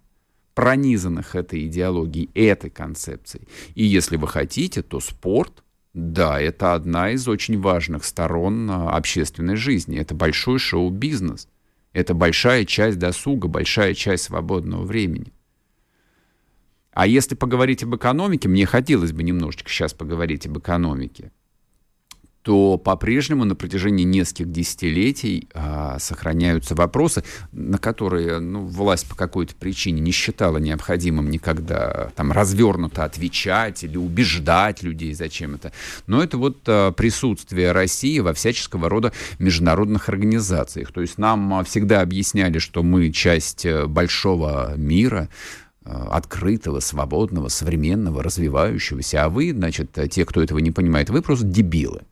пронизанных 0.54 1.34
этой 1.34 1.66
идеологией, 1.66 2.30
этой 2.32 2.70
концепцией. 2.70 3.46
И 3.74 3.84
если 3.84 4.16
вы 4.16 4.28
хотите, 4.28 4.80
то 4.80 4.98
спорт, 4.98 5.62
да, 5.92 6.40
это 6.40 6.72
одна 6.72 7.10
из 7.10 7.28
очень 7.28 7.60
важных 7.60 8.02
сторон 8.02 8.70
а, 8.70 8.96
общественной 8.96 9.56
жизни. 9.56 9.98
Это 9.98 10.14
большой 10.14 10.58
шоу-бизнес. 10.58 11.48
Это 11.96 12.12
большая 12.12 12.66
часть 12.66 12.98
досуга, 12.98 13.48
большая 13.48 13.94
часть 13.94 14.24
свободного 14.24 14.82
времени. 14.82 15.32
А 16.92 17.06
если 17.06 17.34
поговорить 17.34 17.84
об 17.84 17.96
экономике, 17.96 18.50
мне 18.50 18.66
хотелось 18.66 19.12
бы 19.12 19.22
немножечко 19.22 19.70
сейчас 19.70 19.94
поговорить 19.94 20.46
об 20.46 20.58
экономике 20.58 21.32
то 22.46 22.78
по-прежнему 22.78 23.44
на 23.44 23.56
протяжении 23.56 24.04
нескольких 24.04 24.52
десятилетий 24.52 25.48
а, 25.52 25.98
сохраняются 25.98 26.76
вопросы, 26.76 27.24
на 27.50 27.76
которые 27.76 28.38
ну, 28.38 28.64
власть 28.64 29.08
по 29.08 29.16
какой-то 29.16 29.56
причине 29.56 30.00
не 30.00 30.12
считала 30.12 30.58
необходимым 30.58 31.28
никогда 31.28 32.12
там 32.14 32.30
развернуто 32.30 33.02
отвечать 33.02 33.82
или 33.82 33.96
убеждать 33.96 34.84
людей, 34.84 35.12
зачем 35.12 35.56
это. 35.56 35.72
Но 36.06 36.22
это 36.22 36.38
вот 36.38 36.58
а, 36.68 36.92
присутствие 36.92 37.72
России 37.72 38.20
во 38.20 38.32
всяческого 38.32 38.88
рода 38.88 39.12
международных 39.40 40.08
организациях. 40.08 40.92
То 40.92 41.00
есть 41.00 41.18
нам 41.18 41.52
а, 41.52 41.64
всегда 41.64 42.00
объясняли, 42.00 42.60
что 42.60 42.84
мы 42.84 43.10
часть 43.10 43.66
э, 43.66 43.86
большого 43.88 44.76
мира, 44.76 45.28
а, 45.84 46.10
открытого, 46.12 46.78
свободного, 46.78 47.48
современного, 47.48 48.22
развивающегося, 48.22 49.24
а 49.24 49.30
вы, 49.30 49.50
значит, 49.50 49.98
те, 50.12 50.24
кто 50.24 50.40
этого 50.40 50.60
не 50.60 50.70
понимает, 50.70 51.10
вы 51.10 51.22
просто 51.22 51.44
дебилы 51.44 52.02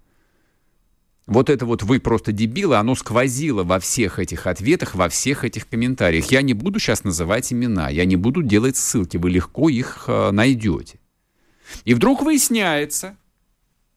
вот 1.26 1.49
это 1.49 1.64
вот 1.64 1.83
вы 1.83 2.00
просто 2.00 2.33
дебилы, 2.33 2.76
оно 2.76 2.95
сквозило 2.95 3.64
во 3.64 3.81
всех 3.81 4.19
этих 4.19 4.47
ответах, 4.47 4.95
во 4.95 5.09
всех 5.09 5.45
этих 5.45 5.66
комментариях. 5.69 6.31
Я 6.31 6.43
не 6.43 6.52
буду 6.52 6.78
сейчас 6.78 7.02
называть 7.02 7.52
имена, 7.52 7.88
я 7.88 8.04
не 8.04 8.16
буду 8.16 8.43
делать 8.43 8.76
ссылки, 8.76 9.16
вы 9.16 9.31
легко 9.31 9.71
их 9.71 10.04
э, 10.07 10.31
найдете. 10.33 10.99
И 11.85 11.95
вдруг 11.95 12.23
выясняется, 12.23 13.16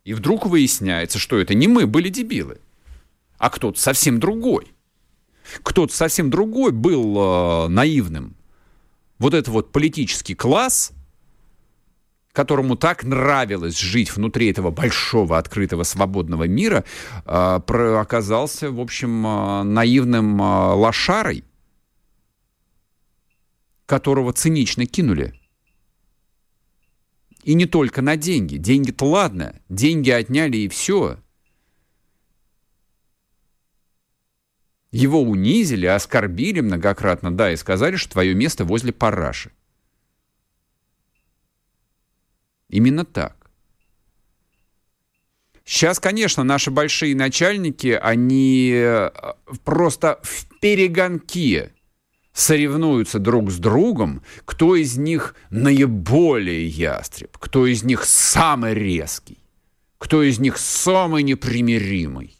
и 0.06 0.14
вдруг 0.14 0.46
выясняется, 0.46 1.20
что 1.20 1.38
это 1.38 1.54
не 1.54 1.68
мы 1.68 1.86
были 1.86 2.08
дебилы, 2.08 2.60
а 3.38 3.50
кто-то 3.50 3.80
совсем 3.80 4.20
другой. 4.20 4.72
Кто-то 5.64 5.94
совсем 5.94 6.30
другой 6.30 6.72
был 6.72 7.66
э, 7.66 7.68
наивным. 7.68 8.38
Вот 9.20 9.34
это 9.34 9.52
вот 9.52 9.74
политический 9.74 10.36
класс, 10.36 10.92
которому 12.38 12.76
так 12.76 13.04
нравилось 13.04 13.80
жить 13.80 14.16
внутри 14.16 14.52
этого 14.52 14.70
большого, 14.70 15.40
открытого, 15.40 15.82
свободного 15.82 16.44
мира, 16.44 16.84
про, 17.26 18.00
оказался, 18.00 18.70
в 18.70 18.80
общем, 18.80 19.26
э, 19.26 19.64
наивным 19.64 20.40
э, 20.40 20.46
лошарой, 20.76 21.44
которого 23.88 24.34
цинично 24.34 24.86
кинули. 24.86 25.34
И 27.42 27.56
не 27.56 27.66
только 27.66 28.04
на 28.04 28.18
деньги. 28.18 28.58
Деньги-то 28.58 29.06
ладно, 29.06 29.60
деньги 29.68 30.12
отняли 30.12 30.58
и 30.58 30.68
все. 30.68 31.18
Его 34.92 35.24
унизили, 35.24 35.88
оскорбили 35.88 36.60
многократно, 36.60 37.36
да, 37.36 37.52
и 37.52 37.56
сказали, 37.56 37.96
что 37.96 38.12
твое 38.12 38.36
место 38.36 38.64
возле 38.64 38.94
параши. 38.94 39.50
Именно 42.70 43.06
так. 43.06 43.36
Сейчас, 45.66 46.00
конечно, 46.00 46.44
наши 46.44 46.72
большие 46.72 47.16
начальники, 47.16 48.00
они 48.02 48.72
э, 48.74 49.10
просто 49.66 50.20
в 50.24 50.48
перегонке 50.60 51.74
соревнуются 52.32 53.20
друг 53.20 53.52
с 53.52 53.58
другом, 53.58 54.22
кто 54.46 54.76
из 54.76 54.96
них 54.96 55.36
наиболее 55.50 56.68
ястреб, 56.68 57.36
кто 57.38 57.66
из 57.66 57.84
них 57.84 58.06
самый 58.06 58.76
резкий, 58.76 59.40
кто 59.98 60.24
из 60.24 60.40
них 60.40 60.58
самый 60.58 61.24
непримиримый. 61.24 62.38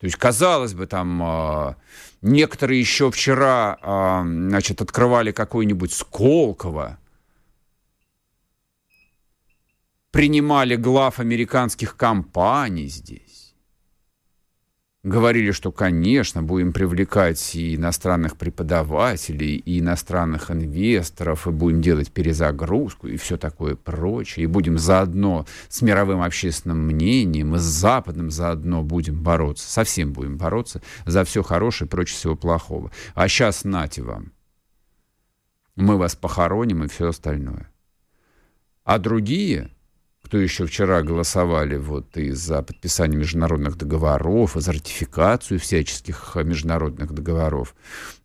То 0.00 0.06
есть, 0.06 0.16
казалось 0.16 0.74
бы, 0.74 0.86
там 0.86 1.22
а, 1.22 1.76
некоторые 2.20 2.80
еще 2.80 3.10
вчера 3.10 3.78
а, 3.80 4.22
значит, 4.24 4.82
открывали 4.82 5.32
какой-нибудь 5.32 5.92
Сколково, 5.92 6.98
принимали 10.16 10.76
глав 10.76 11.20
американских 11.20 11.94
компаний 11.94 12.88
здесь 12.88 13.54
говорили, 15.02 15.50
что, 15.50 15.72
конечно, 15.72 16.42
будем 16.42 16.72
привлекать 16.72 17.54
и 17.54 17.76
иностранных 17.76 18.38
преподавателей, 18.38 19.56
и 19.56 19.78
иностранных 19.78 20.50
инвесторов, 20.50 21.46
и 21.46 21.50
будем 21.50 21.82
делать 21.82 22.10
перезагрузку, 22.10 23.08
и 23.08 23.18
все 23.18 23.36
такое 23.36 23.76
прочее, 23.76 24.44
и 24.44 24.46
будем 24.46 24.78
заодно 24.78 25.46
с 25.68 25.82
мировым 25.82 26.22
общественным 26.22 26.78
мнением, 26.78 27.54
и 27.54 27.58
с 27.58 27.62
западным 27.62 28.30
заодно 28.30 28.82
будем 28.82 29.22
бороться, 29.22 29.70
совсем 29.70 30.14
будем 30.14 30.38
бороться 30.38 30.80
за 31.04 31.24
все 31.24 31.42
хорошее 31.42 31.86
и 31.86 31.90
прочее 31.90 32.16
всего 32.16 32.36
плохого. 32.36 32.90
А 33.14 33.28
сейчас 33.28 33.64
нате 33.64 34.00
вам. 34.00 34.32
Мы 35.76 35.98
вас 35.98 36.16
похороним 36.16 36.84
и 36.84 36.88
все 36.88 37.10
остальное. 37.10 37.70
А 38.82 38.98
другие 38.98 39.75
кто 40.26 40.38
еще 40.38 40.66
вчера 40.66 41.02
голосовали 41.02 41.76
вот 41.76 42.16
и 42.16 42.32
за 42.32 42.60
подписание 42.60 43.16
международных 43.16 43.76
договоров, 43.76 44.56
и 44.56 44.60
за 44.60 44.72
ратификацию 44.72 45.60
всяческих 45.60 46.34
международных 46.34 47.12
договоров, 47.12 47.76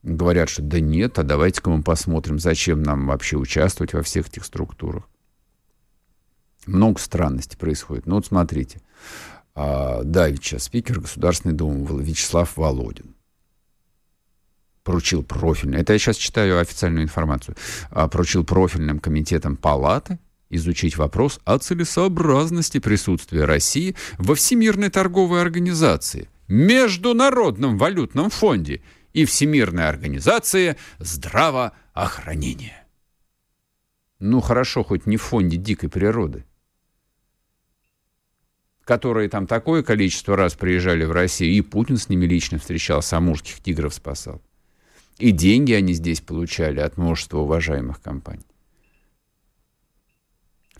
говорят, 0.02 0.50
что 0.50 0.64
да 0.64 0.80
нет, 0.80 1.20
а 1.20 1.24
давайте-ка 1.24 1.70
мы 1.70 1.84
посмотрим, 1.84 2.40
зачем 2.40 2.82
нам 2.82 3.06
вообще 3.06 3.38
участвовать 3.38 3.94
во 3.94 4.02
всех 4.02 4.30
этих 4.30 4.46
структурах. 4.46 5.04
Много 6.66 7.00
странностей 7.00 7.56
происходит. 7.56 8.08
Ну 8.08 8.16
вот 8.16 8.26
смотрите, 8.26 8.82
а, 9.54 10.02
Давича, 10.04 10.58
спикер 10.58 11.02
Государственной 11.02 11.54
Думы 11.54 12.02
Вячеслав 12.02 12.58
Володин, 12.58 13.14
поручил 14.84 15.22
профильно, 15.22 15.76
это 15.76 15.94
я 15.94 16.00
сейчас 16.00 16.16
читаю 16.18 16.60
официальную 16.60 17.04
информацию, 17.04 17.56
а, 17.92 18.08
поручил 18.08 18.44
профильным 18.44 18.98
комитетам 18.98 19.56
палаты 19.56 20.18
изучить 20.52 20.98
вопрос 20.98 21.40
о 21.46 21.58
целесообразности 21.58 22.80
присутствия 22.80 23.46
России 23.46 23.96
во 24.18 24.36
Всемирной 24.36 24.90
торговой 24.90 25.42
организации, 25.42 26.30
Международном 26.48 27.78
валютном 27.78 28.30
фонде 28.30 28.82
и 29.14 29.26
Всемирной 29.26 29.90
организации 29.90 30.76
здравоохранения. 31.00 32.86
Ну 34.20 34.40
хорошо, 34.40 34.84
хоть 34.84 35.08
не 35.08 35.18
в 35.18 35.24
фонде 35.24 35.58
дикой 35.58 35.90
природы 35.90 36.46
которые 38.92 39.30
там 39.30 39.48
такое 39.48 39.84
количество 39.84 40.36
раз 40.36 40.56
приезжали 40.56 41.06
в 41.06 41.14
Россию, 41.14 41.54
и 41.54 41.62
Путин 41.62 41.96
с 41.96 42.10
ними 42.10 42.26
лично 42.26 42.58
встречался, 42.58 43.16
амурских 43.16 43.62
тигров 43.62 43.94
спасал. 43.94 44.42
И 45.18 45.32
деньги 45.32 45.72
они 45.72 45.94
здесь 45.94 46.20
получали 46.20 46.82
от 46.82 46.98
множества 46.98 47.40
уважаемых 47.40 48.02
компаний. 48.02 48.51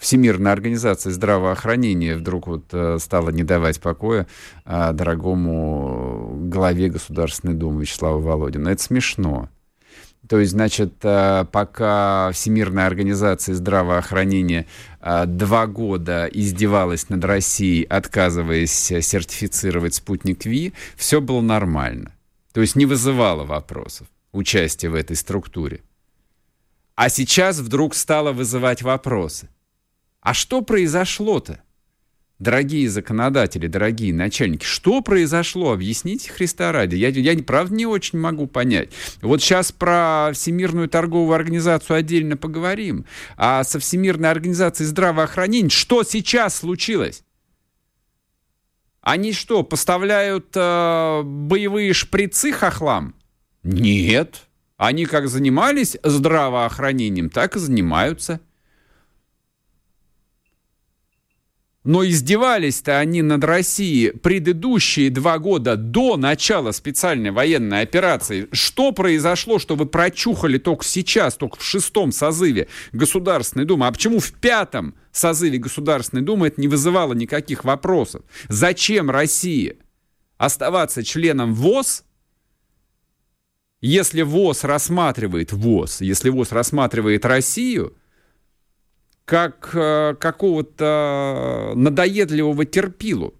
Всемирная 0.02 0.52
организация 0.52 1.12
здравоохранения 1.12 2.16
вдруг 2.16 2.48
вот 2.48 2.66
э, 2.72 2.98
стала 3.00 3.30
не 3.30 3.44
давать 3.44 3.80
покоя 3.80 4.26
а, 4.66 4.94
дорогому 4.94 6.40
главе 6.46 6.90
Государственной 6.90 7.54
Думы 7.54 7.82
Вячеславу 7.82 8.20
Володину. 8.20 8.68
Это 8.68 8.82
смешно. 8.82 9.48
То 10.28 10.40
есть, 10.40 10.54
значит, 10.54 10.96
э, 11.04 11.46
пока 11.52 12.32
Всемирная 12.34 12.88
организация 12.88 13.54
здравоохранения 13.54 14.66
э, 15.02 15.26
два 15.28 15.68
года 15.68 16.26
издевалась 16.26 17.10
над 17.10 17.24
Россией, 17.24 17.84
отказываясь 17.84 18.72
сертифицировать 18.72 19.94
спутник 19.94 20.46
Ви, 20.46 20.74
все 20.96 21.22
было 21.22 21.42
нормально. 21.42 22.12
То 22.54 22.62
есть 22.62 22.76
не 22.76 22.88
вызывало 22.88 23.44
вопросов 23.44 24.08
участие 24.32 24.90
в 24.90 24.96
этой 24.96 25.16
структуре. 25.16 25.82
А 26.96 27.10
сейчас 27.10 27.60
вдруг 27.60 27.94
стало 27.94 28.32
вызывать 28.32 28.82
вопросы– 28.82 29.48
а 30.22 30.34
что 30.34 30.62
произошло-то? 30.62 31.62
Дорогие 32.42 32.90
законодатели, 32.90 33.68
дорогие 33.68 34.12
начальники, 34.14 34.66
что 34.66 35.02
произошло? 35.02 35.74
Объясните 35.74 36.32
Христа 36.32 36.72
ради. 36.72 36.96
Я, 36.96 37.10
я 37.10 37.44
правда 37.44 37.76
не 37.76 37.86
очень 37.86 38.18
могу 38.18 38.48
понять. 38.48 38.90
Вот 39.22 39.44
сейчас 39.44 39.72
про 39.72 40.32
Всемирную 40.34 40.90
торговую 40.90 41.36
организацию 41.36 41.98
отдельно 41.98 42.38
поговорим. 42.38 43.06
А 43.38 43.64
со 43.64 43.78
Всемирной 43.80 44.32
организацией 44.32 44.88
здравоохранения 44.88 45.70
что 45.70 46.02
сейчас 46.02 46.56
случилось? 46.56 47.24
Они 49.02 49.34
что, 49.34 49.62
поставляют 49.62 50.48
э, 50.56 51.22
боевые 51.24 51.94
шприцы 51.94 52.52
хохлам? 52.52 53.14
Нет. 53.62 54.48
Они 54.78 55.06
как 55.06 55.28
занимались 55.28 55.96
здравоохранением, 56.02 57.30
так 57.30 57.56
и 57.56 57.60
занимаются. 57.60 58.40
Но 61.84 62.06
издевались-то 62.06 63.00
они 63.00 63.24
над 63.24 63.44
Россией 63.44 64.12
предыдущие 64.12 65.10
два 65.10 65.40
года 65.40 65.76
до 65.76 66.16
начала 66.16 66.72
специальной 66.74 67.32
военной 67.32 67.82
операции. 67.82 68.48
Что 68.52 68.92
произошло, 68.92 69.58
что 69.58 69.76
вы 69.76 69.88
прочухали 69.88 70.60
только 70.60 70.86
сейчас, 70.86 71.36
только 71.36 71.58
в 71.58 71.64
шестом 71.64 72.12
созыве 72.12 72.68
Государственной 72.92 73.66
Думы? 73.66 73.88
А 73.88 73.92
почему 73.92 74.20
в 74.20 74.32
пятом 74.32 74.94
созыве 75.12 75.58
Государственной 75.58 76.22
Думы 76.22 76.48
это 76.48 76.62
не 76.62 76.68
вызывало 76.68 77.14
никаких 77.14 77.64
вопросов? 77.64 78.22
Зачем 78.48 79.10
России 79.10 79.78
оставаться 80.38 81.04
членом 81.04 81.56
ВОЗ, 81.56 82.04
если 83.80 84.22
ВОЗ 84.22 84.66
рассматривает 84.66 85.52
ВОЗ, 85.52 86.02
если 86.02 86.30
ВОЗ 86.30 86.52
рассматривает 86.52 87.26
Россию– 87.26 87.98
как 89.26 89.70
э, 89.74 90.16
какого-то 90.20 91.74
надоедливого 91.76 92.66
терпилу. 92.66 93.36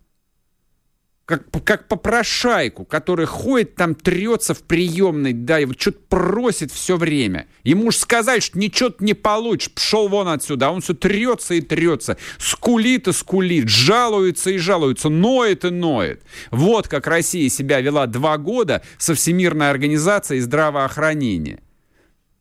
Как, 1.26 1.46
как 1.64 1.88
попрошайку, 1.88 2.84
который 2.84 3.26
ходит 3.26 3.76
там, 3.76 3.96
трется 3.96 4.54
в 4.54 4.64
приемной, 4.64 5.32
да, 5.32 5.62
и 5.62 5.66
вот 5.66 5.80
что-то 5.80 6.00
просит 6.10 6.72
все 6.74 6.98
время. 6.98 7.48
Ему 7.64 7.88
уж 7.88 7.98
сказать, 7.98 8.44
что 8.44 8.60
ничего 8.60 8.94
не 9.00 9.14
получишь, 9.14 9.72
пошел 9.72 10.10
вон 10.10 10.28
отсюда, 10.28 10.68
а 10.68 10.72
он 10.72 10.82
все 10.82 10.94
трется 10.94 11.54
и 11.54 11.62
трется, 11.62 12.18
скулит 12.38 13.08
и 13.08 13.14
скулит, 13.14 13.70
жалуется 13.70 14.50
и 14.50 14.58
жалуется, 14.58 15.08
ноет 15.08 15.64
и 15.64 15.70
ноет. 15.70 16.22
Вот 16.50 16.90
как 16.90 17.08
Россия 17.08 17.48
себя 17.50 17.80
вела 17.80 18.08
два 18.08 18.38
года 18.38 18.82
со 18.98 19.14
Всемирной 19.14 19.70
организацией 19.70 20.42
здравоохранения. 20.42 21.60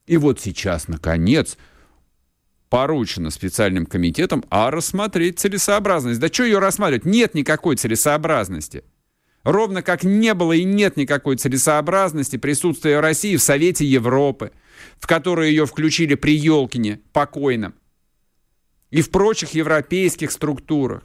И 0.07 0.17
вот 0.17 0.41
сейчас, 0.41 0.89
наконец, 0.89 1.57
поручено 2.71 3.31
специальным 3.31 3.85
комитетом, 3.85 4.45
а 4.49 4.71
рассмотреть 4.71 5.41
целесообразность. 5.41 6.21
Да 6.21 6.29
что 6.29 6.45
ее 6.45 6.61
рассматривать? 6.61 7.05
Нет 7.05 7.35
никакой 7.35 7.77
целесообразности. 7.77 8.85
Ровно 9.43 9.83
как 9.83 10.05
не 10.05 10.33
было 10.35 10.53
и 10.53 10.65
нет 10.65 10.97
никакой 10.97 11.37
целесообразности 11.37 12.37
присутствия 12.37 13.01
России 13.01 13.37
в 13.37 13.43
Совете 13.43 13.85
Европы, 13.85 14.53
в 14.99 15.07
который 15.07 15.51
ее 15.51 15.67
включили 15.67 16.15
при 16.15 16.37
Елкине 16.37 17.01
покойном, 17.13 17.75
и 18.91 19.03
в 19.03 19.11
прочих 19.11 19.51
европейских 19.51 20.31
структурах. 20.31 21.03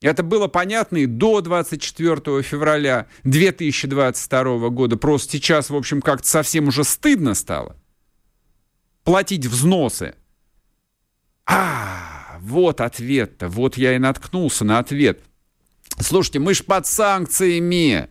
Это 0.00 0.22
было 0.22 0.46
понятно 0.46 0.98
и 0.98 1.06
до 1.06 1.40
24 1.40 2.42
февраля 2.42 3.08
2022 3.24 4.68
года. 4.68 4.96
Просто 4.96 5.32
сейчас, 5.32 5.70
в 5.70 5.76
общем, 5.76 6.02
как-то 6.02 6.28
совсем 6.28 6.68
уже 6.68 6.84
стыдно 6.84 7.34
стало 7.34 7.76
платить 9.08 9.46
взносы. 9.46 10.14
А, 11.46 12.36
вот 12.42 12.82
ответ-то. 12.82 13.48
Вот 13.48 13.78
я 13.78 13.96
и 13.96 13.98
наткнулся 13.98 14.66
на 14.66 14.78
ответ. 14.80 15.22
Слушайте, 15.98 16.40
мы 16.40 16.52
ж 16.52 16.62
под 16.62 16.86
санкциями. 16.86 18.10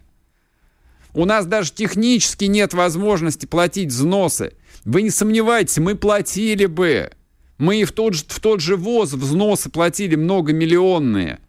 У 1.14 1.26
нас 1.26 1.46
даже 1.46 1.72
технически 1.72 2.46
нет 2.46 2.74
возможности 2.74 3.46
платить 3.46 3.90
взносы. 3.90 4.54
Вы 4.86 5.04
не 5.04 5.12
сомневайтесь, 5.12 5.78
мы 5.78 5.94
платили 5.94 6.66
бы. 6.66 7.12
Мы 7.60 7.82
и 7.82 7.86
в 7.86 7.92
тот 7.92 8.16
же, 8.16 8.24
в 8.28 8.40
тот 8.40 8.60
же 8.60 8.76
ВОЗ 8.76 9.14
взносы 9.14 9.70
платили 9.70 10.16
многомиллионные. 10.16 11.40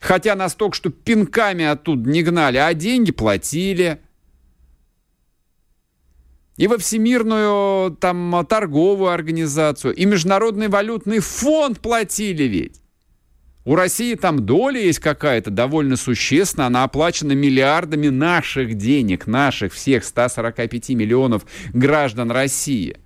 Хотя 0.00 0.36
нас 0.36 0.54
только 0.54 0.74
что 0.74 0.88
пинками 0.88 1.66
оттуда 1.66 2.08
не 2.08 2.22
гнали, 2.22 2.56
а 2.56 2.72
деньги 2.72 3.12
платили. 3.12 4.00
И 6.58 6.66
во 6.66 6.76
Всемирную 6.76 7.92
там, 7.96 8.44
торговую 8.46 9.10
организацию, 9.10 9.94
и 9.94 10.04
Международный 10.04 10.68
валютный 10.68 11.20
фонд 11.20 11.80
платили 11.80 12.42
ведь. 12.42 12.82
У 13.64 13.76
России 13.76 14.14
там 14.16 14.44
доля 14.44 14.80
есть 14.80 14.98
какая-то 14.98 15.50
довольно 15.50 15.96
существенная, 15.96 16.66
она 16.66 16.82
оплачена 16.82 17.32
миллиардами 17.32 18.08
наших 18.08 18.74
денег, 18.74 19.28
наших 19.28 19.72
всех 19.72 20.04
145 20.04 20.90
миллионов 20.90 21.46
граждан 21.72 22.32
России. 22.32 22.96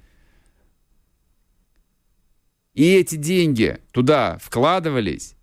И 2.73 2.95
эти 2.95 3.17
деньги 3.17 3.79
туда 3.91 4.39
вкладывались, 4.41 5.35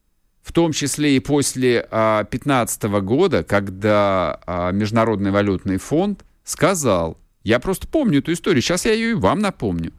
в 0.41 0.51
том 0.51 0.71
числе 0.71 1.15
и 1.15 1.19
после 1.19 1.81
2015 1.91 2.83
а, 2.85 3.01
года, 3.01 3.43
когда 3.43 4.39
а, 4.47 4.71
Международный 4.71 5.29
валютный 5.29 5.77
фонд 5.77 6.25
сказал, 6.43 7.19
я 7.49 7.59
просто 7.59 7.87
помню 7.87 8.19
эту 8.19 8.31
историю, 8.31 8.61
сейчас 8.61 8.85
я 8.85 8.93
ее 8.93 9.11
и 9.11 9.13
вам 9.15 9.39
напомню, 9.39 9.91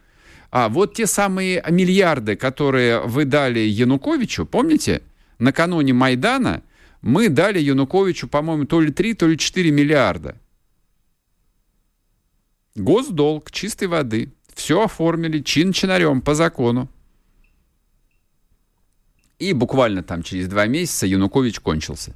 а 0.50 0.68
вот 0.68 0.94
те 0.94 1.06
самые 1.06 1.64
миллиарды, 1.68 2.36
которые 2.36 3.00
вы 3.00 3.24
дали 3.24 3.60
Януковичу, 3.60 4.46
помните? 4.46 5.02
накануне 5.40 5.92
Майдана 5.92 6.62
мы 7.02 7.28
дали 7.28 7.58
Януковичу, 7.58 8.28
по-моему, 8.28 8.66
то 8.66 8.80
ли 8.80 8.92
3, 8.92 9.14
то 9.14 9.26
ли 9.26 9.36
4 9.36 9.70
миллиарда. 9.70 10.36
Госдолг 12.76 13.50
чистой 13.50 13.88
воды. 13.88 14.32
Все 14.54 14.84
оформили 14.84 15.40
чин-чинарем 15.40 16.20
по 16.20 16.34
закону. 16.34 16.88
И 19.38 19.54
буквально 19.54 20.02
там 20.02 20.22
через 20.22 20.48
два 20.48 20.66
месяца 20.66 21.06
Янукович 21.06 21.60
кончился. 21.60 22.14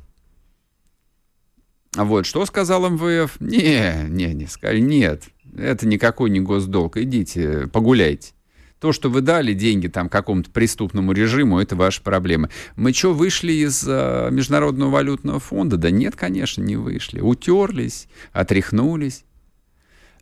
А 1.97 2.05
вот, 2.05 2.27
что 2.27 2.45
сказал 2.47 2.89
МВФ? 2.91 3.41
Не, 3.41 4.07
не, 4.09 4.35
не, 4.35 4.47
сказали, 4.47 4.81
нет, 4.81 5.25
это 5.57 5.87
никакой 5.87 6.31
не 6.31 6.41
госдолг, 6.41 6.97
идите, 6.97 7.69
погуляйте. 7.73 8.33
То, 8.81 8.93
что 8.93 9.09
вы 9.09 9.23
дали 9.23 9.55
деньги 9.55 9.87
там 9.87 10.09
какому-то 10.09 10.51
преступному 10.51 11.13
режиму, 11.13 11.59
это 11.59 11.75
ваша 11.75 12.03
проблема. 12.03 12.51
Мы 12.77 12.93
что, 12.93 13.15
вышли 13.15 13.53
из 13.53 13.83
э, 13.87 14.29
Международного 14.31 14.91
валютного 14.91 15.41
фонда? 15.41 15.79
Да 15.79 15.91
нет, 15.91 16.17
конечно, 16.17 16.63
не 16.63 16.77
вышли. 16.77 17.21
Утерлись, 17.21 18.09
отряхнулись, 18.33 19.25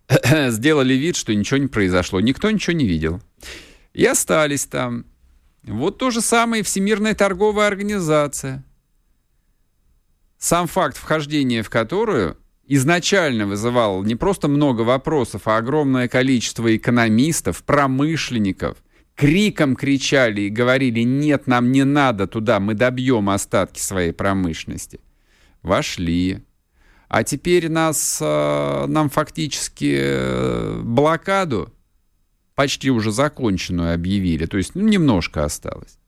сделали 0.48 0.94
вид, 0.94 1.16
что 1.16 1.34
ничего 1.34 1.58
не 1.58 1.66
произошло. 1.66 2.20
Никто 2.20 2.50
ничего 2.50 2.76
не 2.76 2.86
видел. 2.86 3.20
И 3.94 4.04
остались 4.04 4.66
там. 4.66 5.06
Вот 5.64 5.98
то 5.98 6.10
же 6.10 6.20
самое 6.20 6.62
Всемирная 6.62 7.14
торговая 7.14 7.66
организация. 7.66 8.64
Сам 10.42 10.66
факт 10.66 10.96
вхождения 10.96 11.62
в 11.62 11.70
которую 11.70 12.36
изначально 12.66 13.46
вызывал 13.46 14.02
не 14.02 14.16
просто 14.16 14.48
много 14.48 14.80
вопросов, 14.80 15.42
а 15.46 15.56
огромное 15.56 16.08
количество 16.08 16.74
экономистов, 16.74 17.62
промышленников, 17.62 18.78
криком 19.14 19.76
кричали 19.76 20.40
и 20.40 20.48
говорили, 20.48 21.02
нет, 21.02 21.46
нам 21.46 21.70
не 21.70 21.84
надо 21.84 22.26
туда, 22.26 22.58
мы 22.58 22.74
добьем 22.74 23.30
остатки 23.30 23.78
своей 23.78 24.10
промышленности. 24.10 24.98
Вошли. 25.62 26.42
А 27.06 27.22
теперь 27.22 27.68
нас, 27.68 28.18
э, 28.20 28.86
нам 28.88 29.10
фактически 29.10 29.96
э, 29.96 30.80
блокаду 30.82 31.72
почти 32.56 32.90
уже 32.90 33.12
законченную 33.12 33.94
объявили, 33.94 34.46
то 34.46 34.56
есть 34.56 34.74
ну, 34.74 34.88
немножко 34.88 35.44
осталось. 35.44 36.00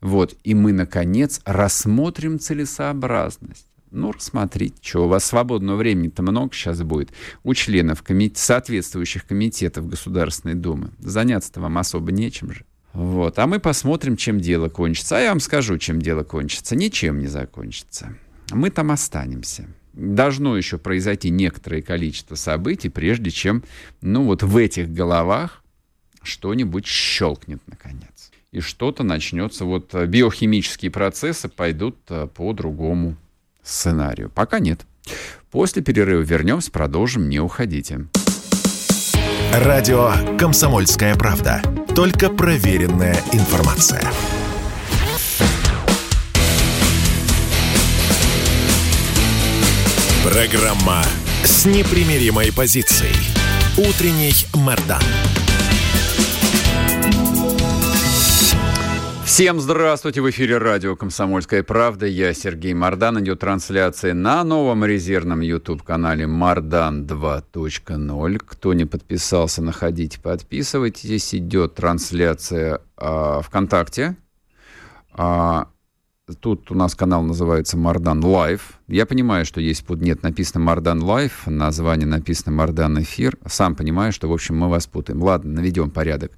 Вот, 0.00 0.36
и 0.44 0.54
мы, 0.54 0.72
наконец, 0.72 1.40
рассмотрим 1.44 2.38
целесообразность 2.38 3.66
ну, 3.90 4.12
рассмотрите, 4.12 4.76
что 4.80 5.04
у 5.04 5.08
вас 5.08 5.24
свободного 5.24 5.76
времени-то 5.76 6.22
много 6.22 6.54
сейчас 6.54 6.82
будет 6.82 7.10
у 7.42 7.54
членов 7.54 8.02
комит... 8.02 8.36
соответствующих 8.36 9.26
комитетов 9.26 9.88
Государственной 9.88 10.54
Думы. 10.54 10.90
Заняться-то 11.00 11.60
вам 11.60 11.78
особо 11.78 12.12
нечем 12.12 12.52
же. 12.52 12.64
Вот. 12.92 13.38
А 13.38 13.46
мы 13.46 13.60
посмотрим, 13.60 14.16
чем 14.16 14.40
дело 14.40 14.68
кончится. 14.68 15.16
А 15.16 15.20
я 15.20 15.28
вам 15.30 15.40
скажу, 15.40 15.78
чем 15.78 16.00
дело 16.00 16.22
кончится. 16.22 16.76
Ничем 16.76 17.18
не 17.18 17.26
закончится. 17.26 18.16
Мы 18.52 18.70
там 18.70 18.90
останемся. 18.90 19.68
Должно 19.92 20.56
еще 20.56 20.78
произойти 20.78 21.30
некоторое 21.30 21.82
количество 21.82 22.36
событий, 22.36 22.88
прежде 22.88 23.30
чем, 23.30 23.64
ну 24.00 24.24
вот 24.24 24.42
в 24.42 24.56
этих 24.56 24.92
головах 24.92 25.64
что-нибудь 26.22 26.86
щелкнет 26.86 27.60
наконец. 27.66 28.19
И 28.52 28.58
что-то 28.58 29.04
начнется, 29.04 29.64
вот 29.64 29.94
биохимические 29.94 30.90
процессы 30.90 31.48
пойдут 31.48 31.96
э, 32.08 32.26
по-другому 32.26 33.14
сценарию? 33.62 34.28
Пока 34.28 34.58
нет. 34.58 34.80
После 35.52 35.82
перерыва 35.82 36.22
вернемся, 36.22 36.72
продолжим, 36.72 37.28
не 37.28 37.38
уходите. 37.38 38.08
Радио 39.52 40.12
«Комсомольская 40.36 41.14
правда». 41.14 41.62
Только 41.94 42.28
проверенная 42.28 43.16
информация. 43.32 44.02
Программа 50.24 51.04
с 51.44 51.66
непримиримой 51.66 52.52
позицией. 52.52 53.14
Утренний 53.78 54.34
Мордан. 54.54 55.02
Всем 59.32 59.60
здравствуйте! 59.60 60.20
В 60.20 60.28
эфире 60.30 60.58
радио 60.58 60.96
«Комсомольская 60.96 61.62
правда». 61.62 62.04
Я 62.04 62.34
Сергей 62.34 62.74
Мордан. 62.74 63.22
Идет 63.22 63.38
трансляция 63.38 64.12
на 64.12 64.42
новом 64.42 64.84
резервном 64.84 65.40
YouTube-канале 65.40 66.26
«Мордан 66.26 67.06
2.0». 67.06 68.38
Кто 68.44 68.74
не 68.74 68.86
подписался, 68.86 69.62
находите, 69.62 70.18
подписывайтесь. 70.18 71.32
Идет 71.32 71.76
трансляция 71.76 72.80
э, 72.96 73.40
ВКонтакте. 73.44 74.16
А, 75.12 75.68
Тут 76.40 76.70
у 76.70 76.74
нас 76.74 76.94
канал 76.94 77.22
называется 77.22 77.76
Мардан 77.76 78.24
Live. 78.24 78.74
Я 78.88 79.06
понимаю, 79.06 79.44
что 79.44 79.60
есть 79.60 79.84
под 79.84 80.00
нет 80.00 80.22
написано 80.22 80.64
Мардан 80.64 81.02
Live, 81.02 81.46
название 81.46 82.06
написано 82.06 82.52
Мардан 82.52 83.02
Эфир. 83.02 83.38
Сам 83.46 83.74
понимаю, 83.74 84.12
что, 84.12 84.28
в 84.28 84.32
общем, 84.32 84.58
мы 84.58 84.68
вас 84.68 84.86
путаем. 84.86 85.22
Ладно, 85.22 85.52
наведем 85.52 85.90
порядок. 85.90 86.32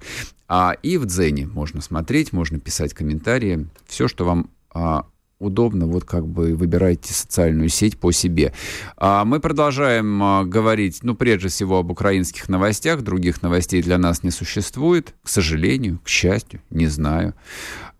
А 0.47 0.75
и 0.81 0.97
в 0.97 1.05
Дзене 1.05 1.47
можно 1.47 1.81
смотреть, 1.81 2.33
можно 2.33 2.59
писать 2.59 2.93
комментарии. 2.93 3.67
Все, 3.87 4.07
что 4.07 4.25
вам 4.25 4.49
а, 4.73 5.05
удобно, 5.39 5.87
вот 5.87 6.05
как 6.05 6.27
бы 6.27 6.55
выбирайте 6.55 7.13
социальную 7.13 7.69
сеть 7.69 7.99
по 7.99 8.11
себе. 8.11 8.53
А 8.97 9.25
мы 9.25 9.39
продолжаем 9.39 10.21
а, 10.23 10.43
говорить, 10.43 10.99
ну, 11.03 11.15
прежде 11.15 11.49
всего, 11.49 11.79
об 11.79 11.91
украинских 11.91 12.49
новостях. 12.49 13.01
Других 13.01 13.41
новостей 13.41 13.81
для 13.81 13.97
нас 13.97 14.23
не 14.23 14.31
существует, 14.31 15.13
к 15.23 15.29
сожалению, 15.29 15.99
к 16.03 16.07
счастью, 16.07 16.61
не 16.69 16.87
знаю. 16.87 17.33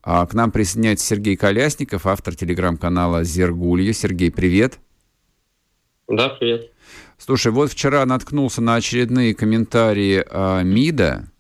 А 0.03 0.25
к 0.25 0.33
нам 0.33 0.51
присоединяется 0.51 1.05
Сергей 1.05 1.37
Колясников, 1.37 2.05
автор 2.05 2.35
телеграм-канала 2.35 3.23
«Зергулья». 3.23 3.93
Сергей, 3.93 4.31
привет. 4.31 4.79
Да, 6.09 6.27
привет. 6.29 6.71
Слушай, 7.17 7.53
вот 7.53 7.71
вчера 7.71 8.05
наткнулся 8.05 8.61
на 8.61 8.75
очередные 8.75 9.33
комментарии 9.33 10.21
а, 10.29 10.61
МИДа 10.61 11.31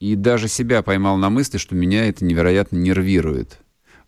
и 0.00 0.16
даже 0.16 0.48
себя 0.48 0.82
поймал 0.82 1.16
на 1.16 1.30
мысли, 1.30 1.58
что 1.58 1.76
меня 1.76 2.06
это 2.06 2.24
невероятно 2.24 2.76
нервирует. 2.76 3.60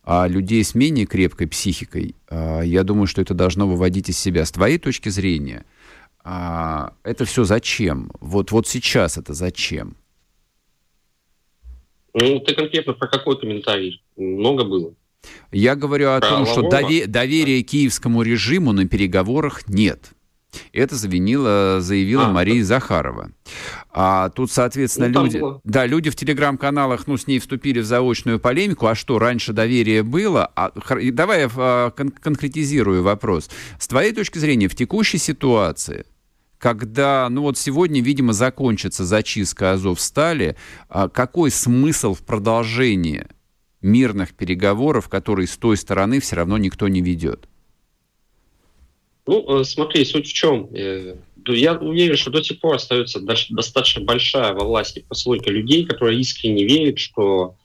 А 0.02 0.26
людей 0.26 0.64
с 0.64 0.74
менее 0.74 1.06
крепкой 1.06 1.46
психикой, 1.46 2.16
а, 2.28 2.62
я 2.62 2.82
думаю, 2.82 3.06
что 3.06 3.22
это 3.22 3.32
должно 3.32 3.68
выводить 3.68 4.08
из 4.08 4.18
себя. 4.18 4.44
С 4.44 4.50
твоей 4.50 4.78
точки 4.78 5.08
зрения, 5.08 5.64
а, 6.24 6.94
это 7.04 7.24
все 7.24 7.44
зачем? 7.44 8.10
Вот, 8.18 8.50
вот 8.50 8.66
сейчас 8.66 9.18
это 9.18 9.34
зачем? 9.34 9.96
Ну, 12.14 12.40
ты 12.40 12.54
конкретно 12.54 12.92
про 12.92 13.08
какой 13.08 13.38
комментарий? 13.38 14.02
Много 14.16 14.64
было. 14.64 14.94
Я 15.50 15.76
говорю 15.76 16.10
о 16.10 16.20
про 16.20 16.28
том, 16.28 16.40
Лаврова? 16.42 16.68
что 16.68 16.68
дове- 16.76 17.06
доверия 17.06 17.62
киевскому 17.62 18.22
режиму 18.22 18.72
на 18.72 18.86
переговорах 18.86 19.68
нет. 19.68 20.10
Это 20.74 20.96
завинила, 20.96 21.78
заявила 21.80 22.26
а, 22.26 22.30
Мария 22.30 22.60
да. 22.60 22.66
Захарова. 22.66 23.30
А 23.90 24.28
тут, 24.30 24.50
соответственно, 24.50 25.08
ну, 25.08 25.22
люди, 25.24 25.38
было. 25.38 25.60
да, 25.64 25.86
люди 25.86 26.10
в 26.10 26.16
телеграм-каналах, 26.16 27.06
ну, 27.06 27.16
с 27.16 27.26
ней 27.26 27.38
вступили 27.38 27.80
в 27.80 27.86
заочную 27.86 28.38
полемику. 28.38 28.86
А 28.86 28.94
что, 28.94 29.18
раньше 29.18 29.54
доверие 29.54 30.02
было? 30.02 30.50
А, 30.54 30.70
давай 31.12 31.40
я 31.42 31.50
а, 31.56 31.90
кон- 31.90 32.10
конкретизирую 32.10 33.02
вопрос. 33.02 33.48
С 33.78 33.88
твоей 33.88 34.12
точки 34.12 34.36
зрения, 34.36 34.68
в 34.68 34.74
текущей 34.74 35.16
ситуации, 35.18 36.04
когда, 36.62 37.28
ну 37.28 37.42
вот 37.42 37.58
сегодня, 37.58 38.00
видимо, 38.00 38.32
закончится 38.32 39.04
зачистка 39.04 39.72
Азовстали, 39.72 40.56
а 40.88 41.08
какой 41.08 41.50
смысл 41.50 42.14
в 42.14 42.24
продолжении 42.24 43.26
мирных 43.80 44.32
переговоров, 44.32 45.08
которые 45.08 45.48
с 45.48 45.56
той 45.56 45.76
стороны 45.76 46.20
все 46.20 46.36
равно 46.36 46.58
никто 46.58 46.86
не 46.86 47.00
ведет? 47.00 47.48
Ну, 49.26 49.58
э, 49.60 49.64
смотри, 49.64 50.04
суть 50.04 50.28
в 50.28 50.32
чем. 50.32 50.68
Э, 50.72 51.16
я 51.48 51.74
уверен, 51.74 52.16
что 52.16 52.30
до 52.30 52.44
сих 52.44 52.60
пор 52.60 52.76
остается 52.76 53.18
достаточно 53.20 54.04
большая 54.04 54.54
во 54.54 54.64
власти 54.64 55.04
прослойка 55.06 55.50
людей, 55.50 55.84
которые 55.84 56.20
искренне 56.20 56.64
верят, 56.64 57.00
что 57.00 57.56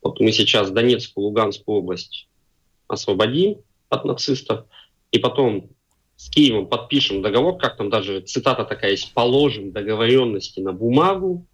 вот 0.00 0.20
мы 0.20 0.30
сейчас 0.30 0.70
Донецкую, 0.70 1.24
Луганскую 1.24 1.78
область 1.78 2.28
освободим 2.86 3.56
от 3.88 4.04
нацистов, 4.04 4.66
и 5.10 5.18
потом 5.18 5.73
с 6.24 6.30
Киевом 6.30 6.68
подпишем 6.68 7.20
договор, 7.20 7.58
как 7.58 7.76
там 7.76 7.90
даже 7.90 8.22
цитата 8.22 8.64
такая 8.64 8.92
есть, 8.92 9.12
положим 9.12 9.72
договоренности 9.72 10.58
на 10.58 10.72
бумагу, 10.72 11.46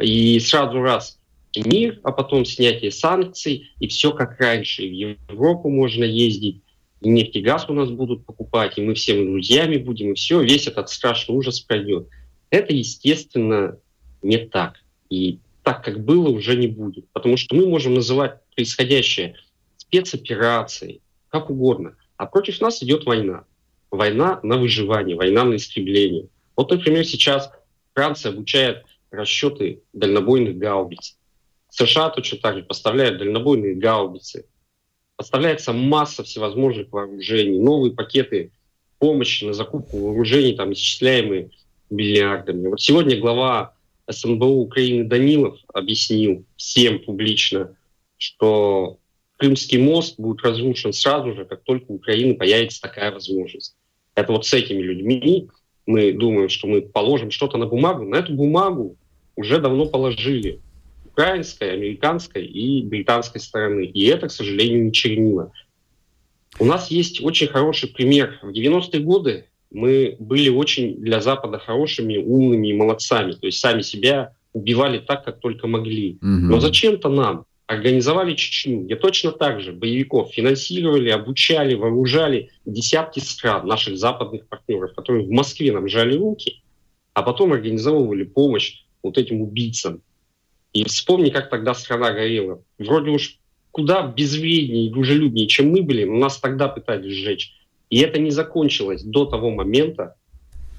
и 0.00 0.40
сразу 0.40 0.80
раз 0.80 1.20
мир, 1.54 2.00
а 2.02 2.10
потом 2.10 2.44
снятие 2.44 2.90
санкций, 2.90 3.70
и 3.78 3.86
все 3.86 4.10
как 4.10 4.40
раньше. 4.40 4.82
В 4.82 4.92
Европу 4.92 5.70
можно 5.70 6.02
ездить, 6.02 6.60
и 7.00 7.08
нефть 7.08 7.36
и 7.36 7.40
газ 7.40 7.66
у 7.68 7.72
нас 7.72 7.88
будут 7.88 8.26
покупать, 8.26 8.78
и 8.78 8.82
мы 8.82 8.94
всем 8.94 9.26
друзьями 9.26 9.76
будем, 9.76 10.10
и 10.10 10.14
все, 10.14 10.42
весь 10.42 10.66
этот 10.66 10.88
страшный 10.88 11.36
ужас 11.36 11.60
пройдет. 11.60 12.08
Это, 12.50 12.74
естественно, 12.74 13.78
не 14.22 14.38
так. 14.38 14.74
И 15.08 15.38
так, 15.62 15.84
как 15.84 16.04
было, 16.04 16.30
уже 16.30 16.56
не 16.56 16.66
будет. 16.66 17.08
Потому 17.12 17.36
что 17.36 17.54
мы 17.54 17.68
можем 17.68 17.94
называть 17.94 18.40
происходящее 18.56 19.36
спецоперацией, 19.76 21.00
как 21.28 21.48
угодно. 21.48 21.94
А 22.16 22.26
против 22.26 22.60
нас 22.60 22.82
идет 22.82 23.06
война. 23.06 23.44
Война 23.90 24.40
на 24.42 24.56
выживание, 24.56 25.16
война 25.16 25.44
на 25.44 25.56
истребление. 25.56 26.28
Вот, 26.56 26.70
например, 26.70 27.04
сейчас 27.04 27.50
Франция 27.94 28.32
обучает 28.32 28.84
расчеты 29.10 29.82
дальнобойных 29.92 30.56
гаубиц. 30.58 31.16
США 31.70 32.10
точно 32.10 32.38
так 32.38 32.56
же 32.58 32.62
поставляют 32.62 33.18
дальнобойные 33.18 33.74
гаубицы 33.74 34.44
поставляется 35.20 35.74
масса 35.74 36.24
всевозможных 36.24 36.90
вооружений, 36.92 37.58
новые 37.58 37.92
пакеты 37.92 38.52
помощи 38.98 39.44
на 39.44 39.52
закупку 39.52 39.98
вооружений, 39.98 40.54
там, 40.54 40.72
исчисляемые 40.72 41.50
миллиардами. 41.90 42.68
Вот 42.68 42.80
сегодня 42.80 43.20
глава 43.20 43.74
СНБУ 44.08 44.62
Украины 44.62 45.04
Данилов 45.04 45.58
объяснил 45.74 46.46
всем 46.56 47.00
публично, 47.00 47.76
что 48.16 48.96
Крымский 49.36 49.76
мост 49.76 50.18
будет 50.18 50.40
разрушен 50.40 50.94
сразу 50.94 51.34
же, 51.34 51.44
как 51.44 51.64
только 51.64 51.84
у 51.88 51.96
Украины 51.96 52.34
появится 52.34 52.80
такая 52.80 53.12
возможность. 53.12 53.76
Это 54.14 54.32
вот 54.32 54.46
с 54.46 54.52
этими 54.52 54.82
людьми 54.82 55.48
мы 55.86 56.12
думаем, 56.12 56.48
что 56.48 56.66
мы 56.66 56.82
положим 56.82 57.30
что-то 57.30 57.58
на 57.58 57.66
бумагу. 57.66 58.04
На 58.04 58.16
эту 58.16 58.32
бумагу 58.34 58.96
уже 59.36 59.58
давно 59.58 59.86
положили 59.86 60.60
украинской, 61.04 61.72
американской 61.72 62.46
и 62.46 62.82
британской 62.82 63.40
стороны. 63.40 63.84
И 63.86 64.06
это, 64.06 64.28
к 64.28 64.32
сожалению, 64.32 64.84
не 64.84 64.92
чернила. 64.92 65.52
У 66.58 66.64
нас 66.64 66.90
есть 66.90 67.22
очень 67.22 67.48
хороший 67.48 67.88
пример. 67.88 68.38
В 68.42 68.50
90-е 68.50 69.00
годы 69.00 69.46
мы 69.70 70.16
были 70.18 70.48
очень 70.48 70.96
для 70.96 71.20
Запада 71.20 71.58
хорошими, 71.58 72.16
умными 72.16 72.68
и 72.68 72.74
молодцами. 72.74 73.32
То 73.32 73.46
есть 73.46 73.60
сами 73.60 73.82
себя 73.82 74.34
убивали 74.52 74.98
так, 74.98 75.24
как 75.24 75.40
только 75.40 75.66
могли. 75.66 76.16
Угу. 76.16 76.26
Но 76.26 76.60
зачем-то 76.60 77.08
нам 77.08 77.44
организовали 77.70 78.34
Чечню, 78.34 78.80
где 78.82 78.96
точно 78.96 79.30
так 79.30 79.60
же 79.60 79.72
боевиков 79.72 80.32
финансировали, 80.32 81.10
обучали, 81.10 81.74
вооружали 81.74 82.50
десятки 82.66 83.20
стран, 83.20 83.64
наших 83.64 83.96
западных 83.96 84.48
партнеров, 84.48 84.92
которые 84.96 85.24
в 85.24 85.30
Москве 85.30 85.70
нам 85.70 85.88
жали 85.88 86.16
руки, 86.16 86.62
а 87.14 87.22
потом 87.22 87.52
организовывали 87.52 88.24
помощь 88.24 88.82
вот 89.04 89.18
этим 89.18 89.40
убийцам. 89.40 90.02
И 90.72 90.84
вспомни, 90.84 91.30
как 91.30 91.48
тогда 91.48 91.74
страна 91.74 92.10
горела. 92.10 92.60
Вроде 92.78 93.10
уж 93.10 93.38
куда 93.70 94.02
безвреднее 94.02 94.86
и 94.86 94.90
дружелюбнее, 94.90 95.46
чем 95.46 95.70
мы 95.70 95.82
были, 95.82 96.02
но 96.02 96.16
нас 96.16 96.38
тогда 96.38 96.66
пытались 96.66 97.14
сжечь. 97.14 97.54
И 97.88 98.00
это 98.00 98.18
не 98.18 98.32
закончилось 98.32 99.04
до 99.04 99.26
того 99.26 99.50
момента, 99.50 100.16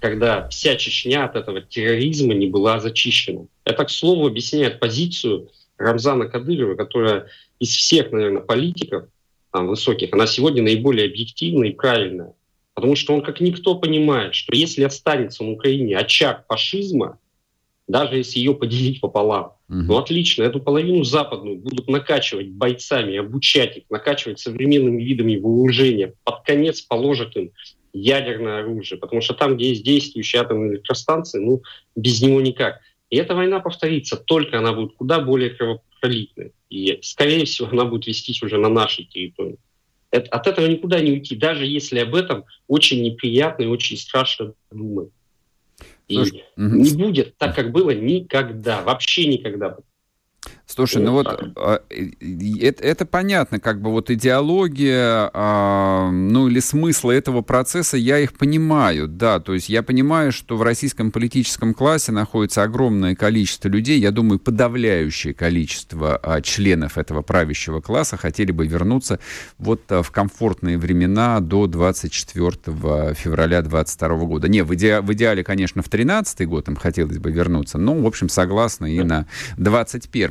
когда 0.01 0.49
вся 0.49 0.75
Чечня 0.75 1.23
от 1.23 1.37
этого 1.37 1.61
терроризма 1.61 2.33
не 2.33 2.47
была 2.47 2.81
зачищена. 2.81 3.45
Это, 3.63 3.85
к 3.85 3.89
слову, 3.89 4.27
объясняет 4.27 4.81
позицию 4.81 5.51
Рамзана 5.81 6.27
Кадырова, 6.27 6.75
которая 6.75 7.27
из 7.59 7.69
всех, 7.69 8.11
наверное, 8.11 8.41
политиков 8.41 9.05
там, 9.51 9.67
высоких, 9.67 10.13
она 10.13 10.27
сегодня 10.27 10.63
наиболее 10.63 11.07
объективная 11.07 11.69
и 11.69 11.73
правильная. 11.73 12.33
Потому 12.73 12.95
что 12.95 13.13
он 13.13 13.21
как 13.21 13.41
никто 13.41 13.75
понимает, 13.75 14.33
что 14.33 14.55
если 14.55 14.83
останется 14.83 15.43
на 15.43 15.51
Украине 15.51 15.97
очаг 15.97 16.45
фашизма, 16.47 17.19
даже 17.87 18.17
если 18.17 18.39
ее 18.39 18.55
поделить 18.55 19.01
пополам. 19.01 19.53
Угу. 19.67 19.77
Ну 19.77 19.97
отлично, 19.97 20.43
эту 20.43 20.61
половину 20.61 21.03
западную 21.03 21.57
будут 21.57 21.89
накачивать 21.89 22.49
бойцами, 22.49 23.17
обучать 23.17 23.77
их, 23.77 23.83
накачивать 23.89 24.39
современными 24.39 25.03
видами 25.03 25.35
вооружения. 25.35 26.13
Под 26.23 26.41
конец 26.43 26.81
положат 26.81 27.35
им 27.35 27.51
ядерное 27.93 28.59
оружие, 28.59 28.97
потому 28.97 29.21
что 29.21 29.33
там, 29.33 29.57
где 29.57 29.69
есть 29.69 29.83
действующие 29.83 30.41
атомные 30.41 30.73
электростанции, 30.73 31.39
ну, 31.39 31.61
без 31.95 32.21
него 32.21 32.39
никак. 32.39 32.79
И 33.11 33.17
эта 33.17 33.35
война 33.35 33.59
повторится, 33.59 34.15
только 34.15 34.57
она 34.57 34.71
будет 34.71 34.93
куда 34.95 35.19
более 35.19 35.51
кровопролитной. 35.51 36.53
И, 36.69 36.97
скорее 37.03 37.45
всего, 37.45 37.67
она 37.67 37.83
будет 37.85 38.07
вестись 38.07 38.41
уже 38.41 38.57
на 38.57 38.69
нашей 38.69 39.05
территории. 39.05 39.57
Это, 40.11 40.29
от 40.29 40.47
этого 40.47 40.65
никуда 40.65 41.01
не 41.01 41.11
уйти, 41.11 41.35
даже 41.35 41.65
если 41.65 41.99
об 41.99 42.15
этом 42.15 42.45
очень 42.67 43.03
неприятно 43.03 43.63
и 43.63 43.67
очень 43.67 43.97
страшно 43.97 44.53
думать. 44.71 45.09
И 46.07 46.17
не 46.55 46.95
будет 46.95 47.37
так, 47.37 47.53
как 47.53 47.71
было 47.71 47.91
никогда, 47.91 48.81
вообще 48.81 49.27
никогда. 49.27 49.77
Слушай, 50.73 51.01
ну 51.01 51.11
вот 51.11 51.27
а, 51.27 51.81
это, 51.89 52.83
это 52.83 53.05
понятно, 53.05 53.59
как 53.59 53.81
бы 53.81 53.91
вот 53.91 54.09
идеология, 54.09 55.29
а, 55.33 56.09
ну 56.11 56.47
или 56.47 56.61
смысл 56.61 57.09
этого 57.09 57.41
процесса, 57.41 57.97
я 57.97 58.19
их 58.19 58.33
понимаю, 58.33 59.09
да, 59.09 59.41
то 59.41 59.53
есть 59.53 59.67
я 59.67 59.83
понимаю, 59.83 60.31
что 60.31 60.55
в 60.55 60.61
российском 60.61 61.11
политическом 61.11 61.73
классе 61.73 62.13
находится 62.13 62.63
огромное 62.63 63.15
количество 63.15 63.67
людей, 63.67 63.99
я 63.99 64.11
думаю, 64.11 64.39
подавляющее 64.39 65.33
количество 65.33 66.15
а, 66.15 66.41
членов 66.41 66.97
этого 66.97 67.21
правящего 67.21 67.81
класса 67.81 68.15
хотели 68.15 68.53
бы 68.53 68.65
вернуться 68.65 69.19
вот 69.57 69.81
в 69.89 70.09
комфортные 70.11 70.77
времена 70.77 71.41
до 71.41 71.67
24 71.67 73.13
февраля 73.13 73.61
22 73.61 74.09
года. 74.19 74.47
Не, 74.47 74.63
в, 74.63 74.73
иде, 74.73 75.01
в 75.01 75.11
идеале, 75.11 75.43
конечно, 75.43 75.81
в 75.81 75.89
13 75.89 76.47
год 76.47 76.69
им 76.69 76.77
хотелось 76.77 77.17
бы 77.17 77.29
вернуться, 77.29 77.77
но, 77.77 77.93
в 77.95 78.07
общем, 78.07 78.29
согласно 78.29 78.85
и 78.85 79.03
на 79.03 79.27
21 79.57 80.21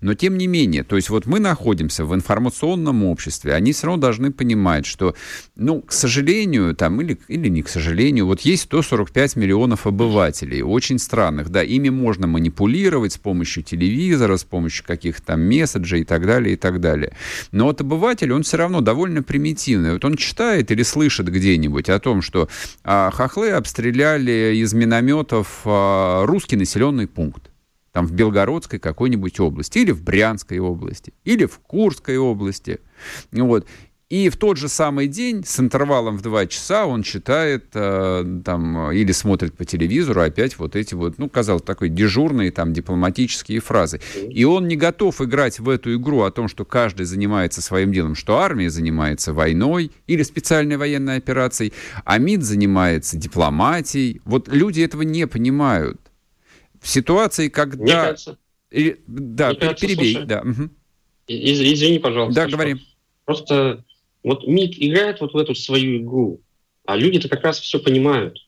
но 0.00 0.14
тем 0.14 0.38
не 0.38 0.46
менее, 0.46 0.82
то 0.82 0.96
есть 0.96 1.10
вот 1.10 1.26
мы 1.26 1.40
находимся 1.40 2.04
в 2.04 2.14
информационном 2.14 3.04
обществе, 3.04 3.54
они 3.54 3.72
все 3.72 3.86
равно 3.86 4.00
должны 4.00 4.32
понимать, 4.32 4.86
что, 4.86 5.14
ну, 5.54 5.82
к 5.82 5.92
сожалению, 5.92 6.74
там, 6.74 7.00
или, 7.00 7.18
или 7.28 7.48
не 7.48 7.62
к 7.62 7.68
сожалению, 7.68 8.26
вот 8.26 8.40
есть 8.40 8.62
145 8.64 9.36
миллионов 9.36 9.86
обывателей, 9.86 10.62
очень 10.62 10.98
странных, 10.98 11.50
да, 11.50 11.62
ими 11.62 11.88
можно 11.88 12.26
манипулировать 12.26 13.12
с 13.12 13.18
помощью 13.18 13.62
телевизора, 13.62 14.36
с 14.36 14.44
помощью 14.44 14.84
каких-то 14.86 15.26
там 15.26 15.46
месседжей 15.46 16.00
и 16.00 16.04
так 16.04 16.24
далее, 16.26 16.54
и 16.54 16.56
так 16.56 16.80
далее. 16.80 17.12
Но 17.52 17.66
вот 17.66 17.80
обыватель, 17.80 18.32
он 18.32 18.44
все 18.44 18.56
равно 18.56 18.80
довольно 18.80 19.22
примитивный. 19.22 19.92
Вот 19.92 20.04
он 20.04 20.16
читает 20.16 20.70
или 20.70 20.82
слышит 20.82 21.28
где-нибудь 21.28 21.88
о 21.88 21.98
том, 21.98 22.22
что 22.22 22.48
а, 22.84 23.10
хохлы 23.10 23.50
обстреляли 23.50 24.54
из 24.56 24.72
минометов 24.72 25.62
а, 25.64 26.24
русский 26.24 26.56
населенный 26.56 27.06
пункт 27.06 27.50
там 27.96 28.06
в 28.06 28.12
Белгородской 28.12 28.78
какой-нибудь 28.78 29.40
области, 29.40 29.78
или 29.78 29.90
в 29.90 30.02
Брянской 30.02 30.58
области, 30.58 31.14
или 31.24 31.46
в 31.46 31.60
Курской 31.60 32.18
области. 32.18 32.80
Вот. 33.32 33.66
И 34.10 34.28
в 34.28 34.36
тот 34.36 34.58
же 34.58 34.68
самый 34.68 35.08
день 35.08 35.44
с 35.46 35.58
интервалом 35.58 36.18
в 36.18 36.20
два 36.20 36.44
часа 36.44 36.84
он 36.84 37.02
читает 37.02 37.68
э, 37.72 38.40
там, 38.44 38.92
или 38.92 39.12
смотрит 39.12 39.56
по 39.56 39.64
телевизору 39.64 40.20
опять 40.20 40.58
вот 40.58 40.76
эти 40.76 40.92
вот, 40.92 41.16
ну, 41.16 41.30
казалось, 41.30 41.62
такой 41.62 41.88
дежурные 41.88 42.50
там 42.50 42.74
дипломатические 42.74 43.60
фразы. 43.60 44.02
И 44.28 44.44
он 44.44 44.68
не 44.68 44.76
готов 44.76 45.22
играть 45.22 45.58
в 45.58 45.66
эту 45.70 45.94
игру 45.96 46.20
о 46.20 46.30
том, 46.30 46.48
что 46.48 46.66
каждый 46.66 47.06
занимается 47.06 47.62
своим 47.62 47.94
делом, 47.94 48.14
что 48.14 48.36
армия 48.40 48.68
занимается 48.68 49.32
войной 49.32 49.90
или 50.06 50.22
специальной 50.22 50.76
военной 50.76 51.16
операцией, 51.16 51.72
а 52.04 52.18
МИД 52.18 52.42
занимается 52.42 53.16
дипломатией. 53.16 54.20
Вот 54.26 54.48
люди 54.48 54.82
этого 54.82 55.00
не 55.00 55.26
понимают 55.26 56.05
в 56.80 56.88
ситуации, 56.88 57.48
когда... 57.48 57.82
Мне 57.82 57.92
кажется, 57.92 58.38
и, 58.70 58.96
да, 59.06 59.50
мне 59.50 59.58
кажется, 59.58 59.86
перебей. 59.86 60.12
Слушай, 60.12 60.26
да. 60.26 60.40
Угу. 60.40 60.70
Из, 61.28 61.60
извини, 61.60 61.98
пожалуйста. 61.98 62.42
Да, 62.42 62.50
говори. 62.50 62.76
Просто 63.24 63.84
вот 64.22 64.46
МИД 64.46 64.74
играет 64.78 65.20
вот 65.20 65.34
в 65.34 65.36
эту 65.36 65.54
свою 65.54 66.02
игру, 66.02 66.40
а 66.84 66.96
люди-то 66.96 67.28
как 67.28 67.42
раз 67.42 67.60
все 67.60 67.78
понимают. 67.78 68.38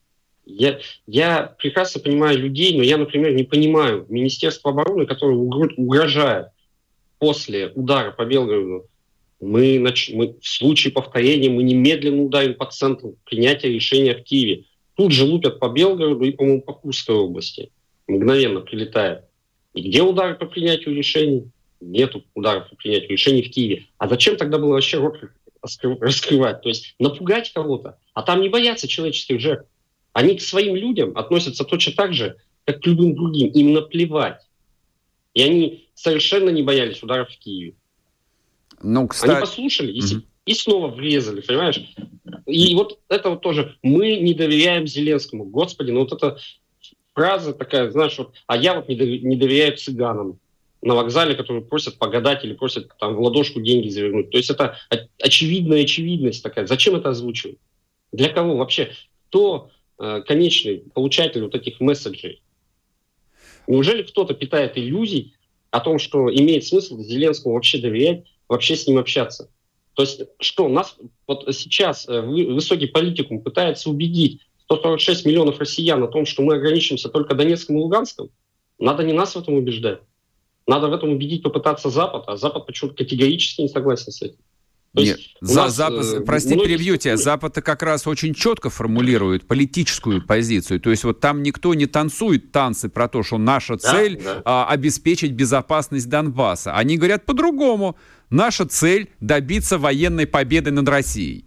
Я, 0.45 0.81
я 1.07 1.55
прекрасно 1.59 2.01
понимаю 2.01 2.39
людей, 2.39 2.77
но 2.77 2.83
я, 2.83 2.97
например, 2.97 3.35
не 3.35 3.45
понимаю 3.45 4.07
Министерство 4.09 4.71
обороны, 4.71 5.07
которое 5.07 5.37
угрожает 5.37 6.49
после 7.19 7.69
удара 7.75 8.13
по 8.13 8.25
Белгороду. 8.25 8.87
Мы, 9.41 9.79
мы 9.79 10.37
в 10.41 10.49
случае 10.49 10.93
повторения 10.93 11.51
мы 11.51 11.63
немедленно 11.63 12.23
ударим 12.23 12.55
по 12.55 12.67
центру 12.67 13.17
принятия 13.25 13.69
решения 13.69 14.15
в 14.15 14.23
Киеве. 14.25 14.65
Тут 14.95 15.13
же 15.13 15.25
лупят 15.25 15.61
по 15.61 15.69
Белгороду 15.69 16.25
и, 16.25 16.33
по-моему, 16.33 16.63
по 16.63 16.73
Курской 16.73 17.15
области. 17.15 17.71
Мгновенно 18.09 18.61
прилетает. 18.61 19.25
И 19.75 19.83
где 19.83 20.03
удары 20.03 20.35
по 20.35 20.47
принятию 20.47 20.95
решений? 20.95 21.51
Нету 21.81 22.25
ударов 22.35 22.69
по 22.71 22.77
принятию 22.77 23.11
решений 23.11 23.43
в 23.43 23.51
Киеве. 23.51 23.87
А 23.99 24.09
зачем 24.09 24.37
тогда 24.37 24.59
было 24.59 24.73
вообще 24.73 24.99
рот 24.99 25.17
раскрывать? 25.63 26.63
То 26.63 26.69
есть 26.71 26.97
напугать 26.99 27.53
кого-то. 27.53 27.99
А 28.15 28.23
там 28.23 28.41
не 28.41 28.49
боятся 28.49 28.89
человеческих 28.89 29.41
жертв. 29.41 29.69
Они 30.13 30.37
к 30.37 30.41
своим 30.41 30.75
людям 30.75 31.17
относятся 31.17 31.65
точно 31.65 31.93
так 31.93 32.15
же, 32.15 32.37
как 32.65 32.81
к 32.81 32.87
любым 32.87 33.15
другим. 33.15 33.51
Им 33.53 33.75
наплевать. 33.75 34.41
И 35.35 35.43
они 35.43 35.89
совершенно 35.95 36.51
не 36.51 36.63
боялись 36.63 37.03
ударов 37.03 37.31
в 37.31 37.39
Киеве. 37.39 37.75
Ну, 38.83 39.07
кстати... 39.07 39.31
Они 39.31 39.41
послушали 39.41 39.93
и, 39.93 40.01
угу. 40.01 40.23
и 40.47 40.55
снова 40.55 40.89
врезали, 40.89 41.43
понимаешь? 41.43 41.81
И 42.47 42.75
вот 42.75 42.99
это 43.09 43.31
вот 43.31 43.43
тоже. 43.43 43.77
Мы 43.83 44.17
не 44.17 44.35
доверяем 44.35 44.87
Зеленскому. 44.87 45.45
Господи, 45.45 45.91
ну 45.91 46.01
вот 46.01 46.13
эта 46.13 46.39
фраза 47.19 47.53
такая, 47.53 47.91
знаешь, 47.91 48.17
вот, 48.17 48.33
а 48.47 48.57
я 48.57 48.75
вот 48.75 48.89
не, 48.89 49.35
доверяю 49.35 49.77
цыганам 49.77 50.39
на 50.83 50.95
вокзале, 50.95 51.35
которые 51.35 51.65
просят 51.65 51.99
погадать 51.99 52.45
или 52.45 52.55
просят 52.55 52.97
там 53.01 53.17
в 53.17 53.21
ладошку 53.21 53.61
деньги 53.61 53.89
завернуть. 53.89 54.31
То 54.31 54.37
есть 54.37 54.51
это 54.51 54.77
очевидная 55.21 55.83
очевидность 55.83 56.45
такая. 56.45 56.69
Зачем 56.69 56.95
это 56.95 57.09
озвучивать? 57.09 57.59
Для 58.13 58.29
кого 58.29 58.57
вообще? 58.57 58.93
Кто 59.29 59.71
э, 59.99 60.23
конечный 60.29 60.85
получатель 60.95 61.43
вот 61.43 61.57
этих 61.57 61.81
месседжей? 61.81 62.41
Неужели 63.67 64.05
кто-то 64.05 64.35
питает 64.35 64.79
иллюзий 64.79 65.35
о 65.73 65.81
том, 65.81 65.99
что 65.99 66.33
имеет 66.33 66.65
смысл 66.65 67.01
Зеленскому 67.01 67.57
вообще 67.57 67.79
доверять, 67.79 68.27
вообще 68.49 68.77
с 68.77 68.87
ним 68.87 68.99
общаться? 68.99 69.51
То 69.95 70.03
есть 70.03 70.21
что, 70.39 70.69
нас 70.69 70.97
вот 71.27 71.53
сейчас 71.53 72.09
э, 72.09 72.21
высокий 72.21 72.87
политикум 72.87 73.41
пытается 73.41 73.91
убедить 73.91 74.48
146 74.69 75.25
миллионов 75.25 75.59
россиян 75.59 76.03
о 76.03 76.09
том, 76.09 76.27
что 76.27 76.43
мы 76.43 76.57
ограничимся 76.57 77.09
только 77.09 77.35
Донецком 77.35 77.77
и 77.77 77.81
Луганском? 77.81 78.29
Надо 78.79 79.03
не 79.03 79.15
нас 79.15 79.35
в 79.35 79.39
этом 79.39 79.55
убеждать. 79.55 80.01
Надо 80.67 80.89
в 80.89 80.93
этом 80.93 81.11
убедить 81.11 81.43
попытаться 81.43 81.89
Запад, 81.89 82.25
а 82.27 82.37
Запад 82.37 82.67
почему-то 82.67 82.95
категорически 82.97 83.63
не 83.63 83.69
согласен 83.69 84.13
с 84.13 84.21
этим. 84.21 84.37
То 84.95 85.03
Нет, 85.03 85.19
за, 85.41 85.57
нас, 85.57 85.75
Запад, 85.75 86.05
э, 86.05 86.21
прости, 86.21 86.55
многие... 86.55 86.69
перебью 86.69 86.97
тебя. 86.97 87.17
Запад 87.17 87.55
как 87.55 87.83
раз 87.83 88.07
очень 88.07 88.35
четко 88.35 88.69
формулирует 88.69 89.47
политическую 89.47 90.25
позицию. 90.25 90.81
То 90.81 90.91
есть 90.91 91.05
вот 91.05 91.21
там 91.21 91.43
никто 91.43 91.73
не 91.75 91.87
танцует 91.87 92.53
танцы 92.53 92.89
про 92.89 93.09
то, 93.09 93.23
что 93.23 93.39
наша 93.39 93.77
да, 93.77 93.93
цель 93.93 94.21
да. 94.23 94.43
А, 94.45 94.67
обеспечить 94.69 95.33
безопасность 95.33 96.09
Донбасса. 96.09 96.75
Они 96.75 96.97
говорят 96.97 97.25
по-другому. 97.27 97.97
Наша 98.31 98.67
цель 98.67 99.11
добиться 99.21 99.79
военной 99.79 100.27
победы 100.27 100.71
над 100.71 100.89
Россией. 100.89 101.45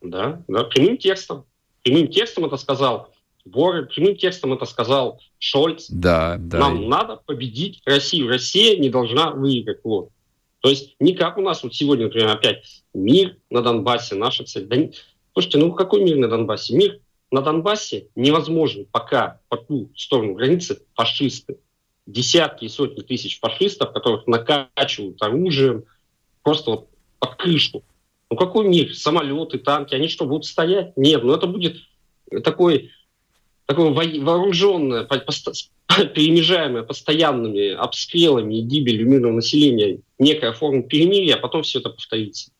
Да, 0.00 0.42
да, 0.48 0.64
прямым 0.64 0.98
текстом. 0.98 1.44
Прямым 1.82 2.08
текстом 2.08 2.44
это 2.44 2.56
сказал 2.56 3.12
Боры, 3.44 3.86
прямым 3.86 4.16
текстом 4.16 4.52
это 4.52 4.66
сказал 4.66 5.20
Шольц. 5.38 5.86
Да, 5.88 6.36
да. 6.38 6.58
Нам 6.58 6.88
надо 6.88 7.16
победить 7.16 7.82
Россию. 7.84 8.28
Россия 8.28 8.78
не 8.78 8.88
должна 8.88 9.32
выиграть. 9.32 9.80
Вот. 9.82 10.10
То 10.60 10.70
есть 10.70 10.94
не 11.00 11.14
как 11.14 11.38
у 11.38 11.42
нас 11.42 11.62
вот 11.64 11.74
сегодня, 11.74 12.04
например, 12.04 12.28
опять 12.28 12.84
мир 12.94 13.36
на 13.50 13.62
Донбассе, 13.62 14.14
наша 14.14 14.44
цель. 14.44 14.66
Да, 14.66 14.76
слушайте, 15.32 15.58
ну 15.58 15.72
какой 15.72 16.04
мир 16.04 16.16
на 16.18 16.28
Донбассе? 16.28 16.76
Мир 16.76 17.00
на 17.32 17.42
Донбассе 17.42 18.06
невозможен, 18.14 18.86
пока 18.90 19.40
по 19.48 19.56
ту 19.56 19.90
сторону 19.96 20.34
границы 20.34 20.82
фашисты. 20.94 21.58
Десятки 22.06 22.64
и 22.64 22.68
сотни 22.68 23.00
тысяч 23.00 23.40
фашистов, 23.40 23.92
которых 23.92 24.26
накачивают 24.26 25.20
оружием, 25.22 25.84
просто 26.42 26.70
вот 26.70 26.88
под 27.18 27.34
крышку. 27.36 27.82
Ну 28.32 28.36
какой 28.36 28.66
мир? 28.66 28.94
Самолеты, 28.94 29.58
танки, 29.58 29.94
они 29.94 30.08
что, 30.08 30.24
будут 30.24 30.46
стоять? 30.46 30.96
Нет, 30.96 31.22
ну 31.22 31.34
это 31.34 31.46
будет 31.46 31.76
такой, 32.42 32.90
такое 33.66 33.90
вооруженное, 33.90 35.04
перемежаемое 35.06 36.82
постоянными 36.82 37.72
обстрелами 37.72 38.54
и 38.54 38.62
гибелью 38.62 39.06
мирного 39.06 39.32
населения 39.32 40.00
некая 40.18 40.52
форма 40.54 40.82
перемирия, 40.82 41.34
а 41.34 41.40
потом 41.40 41.62
все 41.62 41.80
это 41.80 41.90
повторится. 41.90 42.52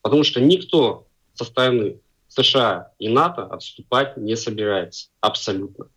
Потому 0.00 0.24
что 0.24 0.40
никто 0.40 1.06
со 1.34 1.44
стороны 1.44 2.00
США 2.28 2.92
и 2.98 3.10
НАТО 3.10 3.44
отступать 3.44 4.16
не 4.16 4.34
собирается. 4.34 5.10
Абсолютно. 5.20 5.88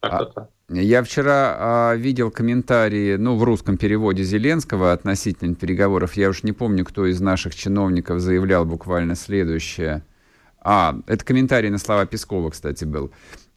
А, 0.00 0.48
я 0.72 1.02
вчера 1.02 1.56
а, 1.58 1.94
видел 1.96 2.30
комментарии, 2.30 3.16
ну, 3.16 3.36
в 3.36 3.42
русском 3.42 3.76
переводе 3.76 4.22
Зеленского 4.22 4.92
относительно 4.92 5.56
переговоров. 5.56 6.14
Я 6.14 6.28
уж 6.28 6.44
не 6.44 6.52
помню, 6.52 6.84
кто 6.84 7.06
из 7.06 7.20
наших 7.20 7.54
чиновников 7.56 8.20
заявлял 8.20 8.64
буквально 8.64 9.16
следующее. 9.16 10.04
А, 10.60 10.96
это 11.06 11.24
комментарий 11.24 11.70
на 11.70 11.78
слова 11.78 12.06
Пескова, 12.06 12.50
кстати, 12.50 12.84
был. 12.84 13.10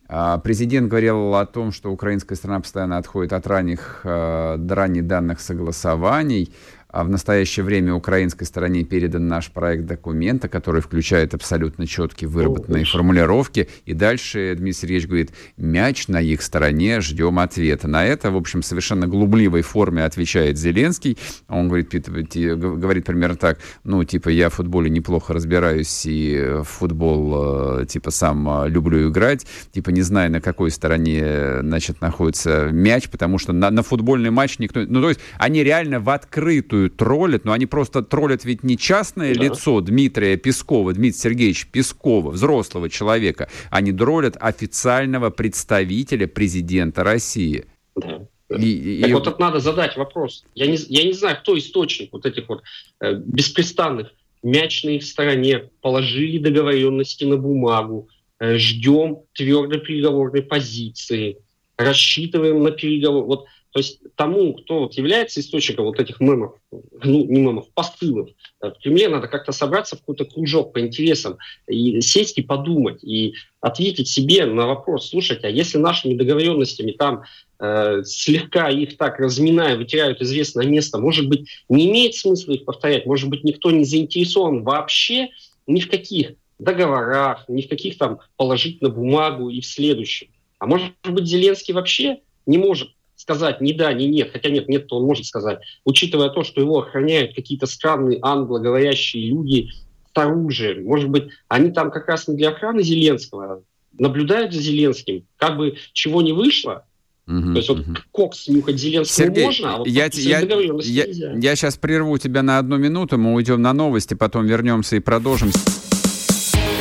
А, 0.07 0.39
президент 0.39 0.89
говорил 0.89 1.35
о 1.35 1.45
том, 1.45 1.71
что 1.71 1.91
украинская 1.91 2.35
страна 2.35 2.61
постоянно 2.61 2.97
отходит 2.97 3.33
от 3.33 3.45
ранних, 3.47 4.01
э, 4.03 4.57
ранних 4.69 5.07
данных 5.07 5.39
согласований, 5.39 6.53
а 6.82 6.82
в 7.01 7.09
настоящее 7.09 7.63
время 7.63 7.95
украинской 7.95 8.43
стороне 8.43 8.83
передан 8.83 9.27
наш 9.27 9.49
проект 9.49 9.85
документа, 9.85 10.47
который 10.47 10.81
включает 10.81 11.33
абсолютно 11.33 11.87
четкие 11.87 12.29
выработанные 12.29 12.85
формулировки. 12.85 13.67
И 13.85 13.93
дальше 13.93 14.53
Дмитрий 14.55 14.79
Сергеевич 14.79 15.07
говорит, 15.07 15.31
мяч 15.57 16.07
на 16.07 16.21
их 16.21 16.43
стороне, 16.43 17.01
ждем 17.01 17.39
ответа. 17.39 17.87
На 17.87 18.05
это, 18.05 18.29
в 18.29 18.37
общем, 18.37 18.61
совершенно 18.61 19.07
глубливой 19.07 19.63
форме 19.63 20.03
отвечает 20.03 20.59
Зеленский. 20.59 21.17
Он 21.47 21.67
говорит, 21.67 21.89
говорит 22.07 23.05
примерно 23.05 23.37
так, 23.37 23.59
ну, 23.83 24.03
типа, 24.03 24.29
я 24.29 24.49
в 24.49 24.53
футболе 24.53 24.89
неплохо 24.91 25.33
разбираюсь 25.33 26.05
и 26.05 26.59
в 26.59 26.63
футбол, 26.63 27.79
э, 27.81 27.85
типа, 27.87 28.11
сам 28.11 28.65
э, 28.65 28.69
люблю 28.69 29.09
играть. 29.09 29.47
Типа, 29.71 29.89
не 29.89 30.01
знаю, 30.01 30.31
на 30.31 30.41
какой 30.41 30.69
стороне, 30.69 31.61
значит, 31.61 32.01
находится 32.01 32.69
мяч, 32.71 33.09
потому 33.09 33.39
что 33.39 33.51
на, 33.51 33.71
на 33.71 33.81
футбольный 33.81 34.29
матч 34.29 34.59
никто... 34.59 34.81
Ну, 34.81 35.01
то 35.01 35.09
есть 35.09 35.21
они 35.39 35.63
реально 35.63 35.99
в 35.99 36.09
открытую 36.09 36.82
зачастую 36.83 36.89
троллят, 36.89 37.45
но 37.45 37.51
они 37.51 37.65
просто 37.65 38.01
троллят 38.01 38.45
ведь 38.45 38.63
не 38.63 38.77
частное 38.77 39.33
да. 39.35 39.43
лицо 39.43 39.81
Дмитрия 39.81 40.37
Пескова, 40.37 40.93
Дмитрия 40.93 41.19
Сергеевича 41.19 41.67
Пескова, 41.71 42.31
взрослого 42.31 42.89
человека, 42.89 43.49
они 43.69 43.91
троллят 43.91 44.37
официального 44.39 45.29
представителя 45.29 46.27
президента 46.27 47.03
России. 47.03 47.65
Да. 47.95 48.27
И, 48.49 48.99
так 49.01 49.09
и... 49.09 49.13
вот 49.13 49.23
тут 49.23 49.39
надо 49.39 49.59
задать 49.59 49.97
вопрос. 49.97 50.43
Я 50.55 50.67
не, 50.67 50.77
я 50.89 51.03
не 51.03 51.13
знаю, 51.13 51.37
кто 51.37 51.57
источник 51.57 52.11
вот 52.11 52.25
этих 52.25 52.47
вот 52.49 52.61
э, 52.99 53.15
беспрестанных 53.15 54.11
мяч 54.43 54.83
на 54.83 54.89
их 54.89 55.03
стороне, 55.03 55.69
положили 55.81 56.37
договоренности 56.37 57.23
на 57.25 57.37
бумагу, 57.37 58.09
э, 58.39 58.57
ждем 58.57 59.19
твердой 59.33 59.79
переговорной 59.79 60.43
позиции, 60.43 61.37
рассчитываем 61.77 62.61
на 62.61 62.71
переговоры. 62.71 63.25
Вот 63.25 63.45
то 63.73 63.79
есть 63.79 64.01
тому, 64.15 64.53
кто 64.53 64.81
вот 64.81 64.93
является 64.93 65.39
источником 65.39 65.85
вот 65.85 65.99
этих 65.99 66.19
мемов, 66.19 66.53
ну 66.71 67.25
не 67.25 67.41
мемов, 67.41 67.69
посылов, 67.73 68.29
э, 68.61 68.69
в 68.69 68.73
Кремле 68.83 69.09
надо 69.09 69.27
как-то 69.27 69.51
собраться 69.51 69.95
в 69.95 69.99
какой-то 70.01 70.25
кружок 70.25 70.73
по 70.73 70.79
интересам 70.79 71.39
и 71.67 71.99
сесть 72.01 72.37
и 72.37 72.43
подумать, 72.43 73.03
и 73.03 73.33
ответить 73.61 74.07
себе 74.07 74.45
на 74.45 74.67
вопрос, 74.67 75.09
слушайте, 75.09 75.47
а 75.47 75.49
если 75.49 75.79
нашими 75.79 76.13
договоренностями 76.13 76.91
там 76.91 77.23
э, 77.59 78.03
слегка 78.05 78.69
их 78.69 78.95
так 78.95 79.19
разминая, 79.19 79.75
вытирают 79.75 80.21
известное 80.21 80.67
место, 80.67 80.99
может 80.99 81.27
быть, 81.27 81.49
не 81.67 81.89
имеет 81.89 82.13
смысла 82.13 82.51
их 82.51 82.65
повторять, 82.65 83.07
может 83.07 83.27
быть, 83.27 83.43
никто 83.43 83.71
не 83.71 83.85
заинтересован 83.85 84.61
вообще 84.61 85.29
ни 85.65 85.79
в 85.79 85.89
каких 85.89 86.33
договорах, 86.59 87.45
ни 87.47 87.63
в 87.63 87.69
каких 87.69 87.97
там 87.97 88.19
положить 88.37 88.83
на 88.83 88.89
бумагу 88.89 89.49
и 89.49 89.61
в 89.61 89.65
следующем. 89.65 90.27
А 90.59 90.67
может 90.67 90.93
быть, 91.03 91.25
Зеленский 91.25 91.73
вообще 91.73 92.19
не 92.45 92.59
может 92.59 92.89
сказать 93.23 93.61
ни 93.61 93.71
да, 93.71 93.91
ни 93.93 94.03
нет, 94.03 94.29
хотя 94.31 94.49
нет, 94.49 94.67
нет, 94.69 94.87
то 94.87 94.97
он 94.97 95.05
может 95.05 95.25
сказать, 95.25 95.59
учитывая 95.85 96.29
то, 96.29 96.43
что 96.43 96.61
его 96.61 96.79
охраняют 96.79 97.33
какие-то 97.33 97.65
странные 97.65 98.19
англоговорящие 98.21 99.29
люди 99.29 99.69
с 100.13 100.17
оружием, 100.17 100.85
может 100.85 101.09
быть, 101.09 101.29
они 101.47 101.71
там 101.71 101.89
как 101.89 102.07
раз 102.07 102.27
не 102.27 102.35
для 102.35 102.49
охраны 102.49 102.83
Зеленского, 102.83 103.63
наблюдают 103.97 104.53
за 104.53 104.61
Зеленским, 104.61 105.25
как 105.37 105.57
бы 105.57 105.77
чего 105.93 106.21
не 106.21 106.33
вышло, 106.33 106.85
Угу, 107.25 107.53
То 107.53 107.55
есть 107.55 107.69
вот 107.69 107.79
угу. 107.79 107.95
кокс 108.11 108.47
нюхать 108.49 108.77
Зеленскому 108.77 109.27
Сергей, 109.27 109.45
можно, 109.45 109.75
а 109.75 109.77
вот 109.77 109.87
я, 109.87 110.09
я, 110.11 110.39
я, 110.41 111.05
я 111.35 111.55
сейчас 111.55 111.77
прерву 111.77 112.17
тебя 112.17 112.43
на 112.43 112.57
одну 112.57 112.75
минуту, 112.75 113.17
мы 113.17 113.33
уйдем 113.33 113.61
на 113.61 113.71
новости, 113.71 114.13
потом 114.13 114.45
вернемся 114.45 114.97
и 114.97 114.99
продолжим. 114.99 115.49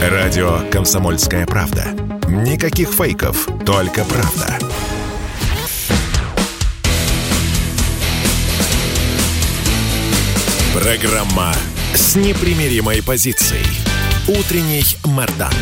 Радио 0.01 0.59
«Комсомольская 0.73 1.47
правда». 1.47 1.85
Никаких 2.27 2.89
фейков, 2.89 3.49
только 3.65 4.05
правда. 4.05 4.59
Программа 10.75 11.53
с 11.93 12.17
непримиримой 12.17 13.03
позицией. 13.03 13.67
Утренний 14.27 14.83
Мордан. 15.05 15.53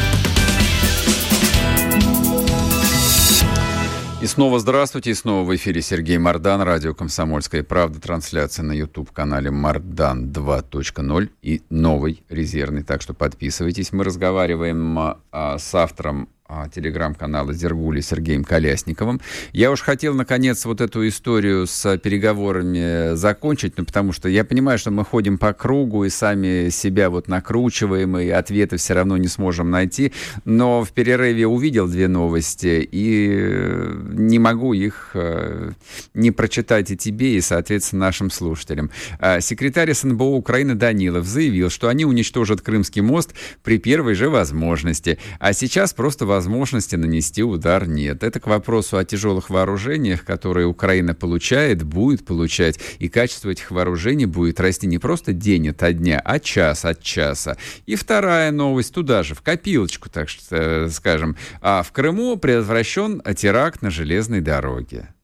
И 4.22 4.26
снова 4.26 4.60
здравствуйте, 4.60 5.10
и 5.10 5.14
снова 5.14 5.44
в 5.44 5.56
эфире 5.56 5.82
Сергей 5.82 6.18
Мордан, 6.18 6.62
радио 6.62 6.94
«Комсомольская 6.94 7.64
правда», 7.64 8.00
трансляция 8.00 8.62
на 8.62 8.72
YouTube-канале 8.72 9.50
«Мордан 9.50 10.26
2.0» 10.30 11.30
и 11.42 11.62
новый 11.70 12.22
резервный, 12.28 12.84
так 12.84 13.02
что 13.02 13.12
подписывайтесь. 13.12 13.90
Мы 13.90 14.04
разговариваем 14.04 14.96
а, 15.32 15.58
с 15.58 15.74
автором 15.74 16.28
а, 16.39 16.39
телеграм-канала 16.74 17.52
Зергули 17.52 18.00
Сергеем 18.00 18.44
Колясниковым. 18.44 19.20
Я 19.52 19.70
уж 19.70 19.80
хотел, 19.80 20.14
наконец, 20.14 20.64
вот 20.64 20.80
эту 20.80 21.06
историю 21.06 21.66
с 21.66 21.96
переговорами 21.98 23.14
закончить, 23.14 23.74
ну, 23.76 23.84
потому 23.84 24.12
что 24.12 24.28
я 24.28 24.44
понимаю, 24.44 24.78
что 24.78 24.90
мы 24.90 25.04
ходим 25.04 25.38
по 25.38 25.52
кругу 25.52 26.04
и 26.04 26.10
сами 26.10 26.68
себя 26.70 27.10
вот 27.10 27.28
накручиваем, 27.28 28.18
и 28.18 28.28
ответы 28.28 28.76
все 28.76 28.94
равно 28.94 29.16
не 29.16 29.28
сможем 29.28 29.70
найти. 29.70 30.12
Но 30.44 30.84
в 30.84 30.92
перерыве 30.92 31.46
увидел 31.46 31.88
две 31.88 32.08
новости, 32.08 32.88
и 32.90 33.28
э, 33.32 34.02
не 34.12 34.38
могу 34.38 34.72
их 34.72 35.10
э, 35.14 35.72
не 36.14 36.30
прочитать 36.30 36.90
и 36.90 36.96
тебе, 36.96 37.36
и, 37.36 37.40
соответственно, 37.40 38.06
нашим 38.06 38.30
слушателям. 38.30 38.90
А, 39.18 39.40
секретарь 39.40 39.92
СНБО 39.94 40.24
Украины 40.24 40.74
Данилов 40.74 41.26
заявил, 41.26 41.70
что 41.70 41.88
они 41.88 42.04
уничтожат 42.04 42.60
Крымский 42.60 43.02
мост 43.02 43.34
при 43.62 43.78
первой 43.78 44.14
же 44.14 44.28
возможности. 44.28 45.18
А 45.38 45.52
сейчас 45.52 45.92
просто 45.92 46.26
возможно 46.26 46.39
возможности 46.40 46.96
нанести 46.96 47.42
удар 47.42 47.86
нет. 47.86 48.22
Это 48.22 48.40
к 48.40 48.46
вопросу 48.46 48.96
о 48.96 49.04
тяжелых 49.04 49.50
вооружениях, 49.50 50.24
которые 50.24 50.66
Украина 50.66 51.14
получает, 51.14 51.82
будет 51.82 52.24
получать, 52.24 52.80
и 52.98 53.10
качество 53.10 53.50
этих 53.50 53.70
вооружений 53.70 54.24
будет 54.24 54.58
расти 54.58 54.86
не 54.86 54.98
просто 54.98 55.34
день 55.34 55.68
ото 55.68 55.92
дня, 55.92 56.18
а 56.24 56.38
час 56.38 56.86
от 56.86 57.02
часа. 57.02 57.58
И 57.84 57.94
вторая 57.94 58.52
новость 58.52 58.94
туда 58.94 59.22
же, 59.22 59.34
в 59.34 59.42
копилочку, 59.42 60.08
так 60.08 60.30
что 60.30 60.56
э, 60.56 60.88
скажем. 60.88 61.36
А 61.60 61.82
в 61.82 61.92
Крыму 61.92 62.38
предотвращен 62.38 63.20
теракт 63.36 63.82
на 63.82 63.90
железной 63.90 64.40
дороге. 64.40 65.14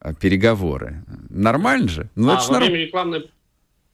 А, 0.00 0.12
переговоры. 0.12 1.02
Нормально 1.30 1.88
же? 1.88 2.10
Ну, 2.14 2.30
а, 2.30 2.36
во 2.36 2.52
норм... 2.52 2.64
время 2.64 2.78
рекламной... 2.78 3.30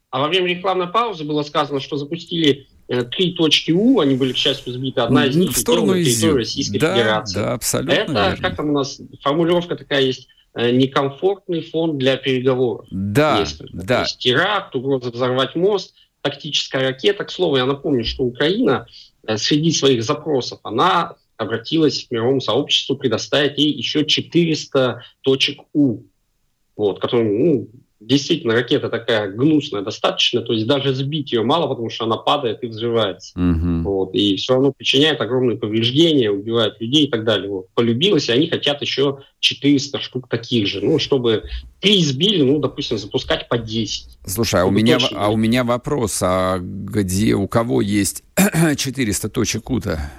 а 0.09 0.19
во 0.19 0.27
время 0.27 0.47
рекламной 0.49 0.87
паузы 0.87 1.23
было 1.23 1.43
сказано, 1.43 1.79
что 1.79 1.95
запустили 1.95 2.67
три 2.89 3.33
точки 3.33 3.71
У, 3.71 3.99
они 3.99 4.15
были, 4.15 4.33
к 4.33 4.37
счастью, 4.37 4.73
сбиты. 4.73 5.01
Одна 5.01 5.25
из 5.25 5.35
них 5.35 5.51
в 5.51 5.57
сторону 5.57 5.93
территории 5.93 6.37
Российской 6.37 6.79
да, 6.79 6.95
Федерации. 6.95 7.35
Да, 7.35 7.53
абсолютно 7.53 7.91
Это, 7.91 8.11
верно. 8.11 8.37
как 8.41 8.55
там 8.55 8.69
у 8.69 8.73
нас, 8.73 8.99
формулировка 9.21 9.75
такая 9.75 10.01
есть, 10.01 10.27
э, 10.55 10.71
некомфортный 10.71 11.61
фон 11.61 11.97
для 11.97 12.17
переговоров. 12.17 12.87
Да, 12.89 13.39
Несколько. 13.39 13.77
да. 13.77 13.97
То 13.97 14.01
есть 14.01 14.17
теракт, 14.17 14.75
угроза 14.75 15.11
взорвать 15.11 15.55
мост, 15.55 15.93
тактическая 16.21 16.81
ракета. 16.81 17.25
К 17.25 17.31
слову, 17.31 17.57
я 17.57 17.65
напомню, 17.65 18.03
что 18.03 18.23
Украина 18.23 18.87
э, 19.27 19.37
среди 19.37 19.71
своих 19.71 20.03
запросов, 20.03 20.59
она 20.63 21.15
обратилась 21.37 22.05
к 22.05 22.11
мировому 22.11 22.41
сообществу 22.41 22.97
предоставить 22.97 23.57
ей 23.57 23.71
еще 23.71 24.05
400 24.05 25.03
точек 25.21 25.61
У, 25.73 26.01
вот, 26.75 26.99
которые 26.99 27.29
ну, 27.29 27.69
действительно 27.99 28.53
ракета 28.53 28.89
такая 28.89 29.29
гнусная 29.29 29.81
достаточно, 29.81 30.41
то 30.41 30.53
есть 30.53 30.65
даже 30.67 30.93
сбить 30.93 31.31
ее 31.31 31.43
мало, 31.43 31.67
потому 31.67 31.89
что 31.89 32.05
она 32.05 32.17
падает 32.17 32.63
и 32.63 32.67
взрывается. 32.67 33.37
Угу. 33.37 33.81
Вот, 33.83 34.13
и 34.13 34.35
все 34.37 34.53
равно 34.53 34.71
причиняет 34.71 35.19
огромные 35.19 35.57
повреждения, 35.57 36.31
убивает 36.31 36.79
людей 36.79 37.05
и 37.05 37.09
так 37.09 37.25
далее. 37.25 37.49
Вот. 37.49 37.67
Полюбилось, 37.73 38.29
и 38.29 38.31
они 38.31 38.47
хотят 38.47 38.81
еще 38.81 39.19
400 39.39 39.99
штук 39.99 40.29
таких 40.29 40.67
же. 40.67 40.81
Ну, 40.81 40.97
чтобы 40.99 41.43
три 41.81 42.03
сбили, 42.03 42.41
ну, 42.41 42.59
допустим, 42.59 42.97
запускать 42.97 43.49
по 43.49 43.57
10. 43.57 44.19
Слушай, 44.25 44.61
а 44.61 44.65
у, 44.65 44.71
меня, 44.71 44.97
а 45.13 45.29
у 45.29 45.35
меня 45.35 45.63
вопрос, 45.63 46.19
а 46.21 46.59
где, 46.59 47.33
у 47.35 47.47
кого 47.47 47.81
есть 47.81 48.23
400 48.77 49.29
точек 49.29 49.69
УТА? 49.69 50.11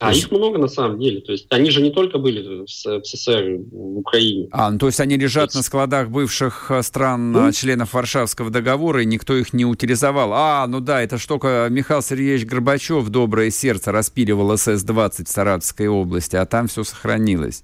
А 0.00 0.12
есть... 0.12 0.24
их 0.24 0.30
много 0.30 0.58
на 0.58 0.68
самом 0.68 0.98
деле. 0.98 1.20
То 1.20 1.32
есть 1.32 1.46
они 1.50 1.70
же 1.70 1.82
не 1.82 1.90
только 1.90 2.16
были 2.16 2.64
в 2.64 2.66
СССР, 2.66 3.58
в 3.70 3.98
Украине. 3.98 4.48
А, 4.50 4.70
ну, 4.70 4.78
то 4.78 4.86
есть 4.86 4.98
они 4.98 5.18
лежат 5.18 5.48
есть... 5.48 5.56
на 5.56 5.62
складах 5.62 6.08
бывших 6.08 6.70
э, 6.70 6.82
стран, 6.82 7.32
ну? 7.32 7.52
членов 7.52 7.92
Варшавского 7.92 8.48
договора, 8.48 9.02
и 9.02 9.04
никто 9.04 9.36
их 9.36 9.52
не 9.52 9.66
утилизовал. 9.66 10.32
А, 10.32 10.66
ну 10.66 10.80
да, 10.80 11.02
это 11.02 11.18
штука 11.18 11.68
Михаил 11.70 12.00
Сергеевич 12.00 12.46
Горбачев, 12.46 13.10
доброе 13.10 13.50
сердце, 13.50 13.92
распиливал 13.92 14.56
СС-20 14.56 15.26
в 15.26 15.28
Саратовской 15.28 15.88
области, 15.88 16.34
а 16.34 16.46
там 16.46 16.68
все 16.68 16.82
сохранилось. 16.82 17.62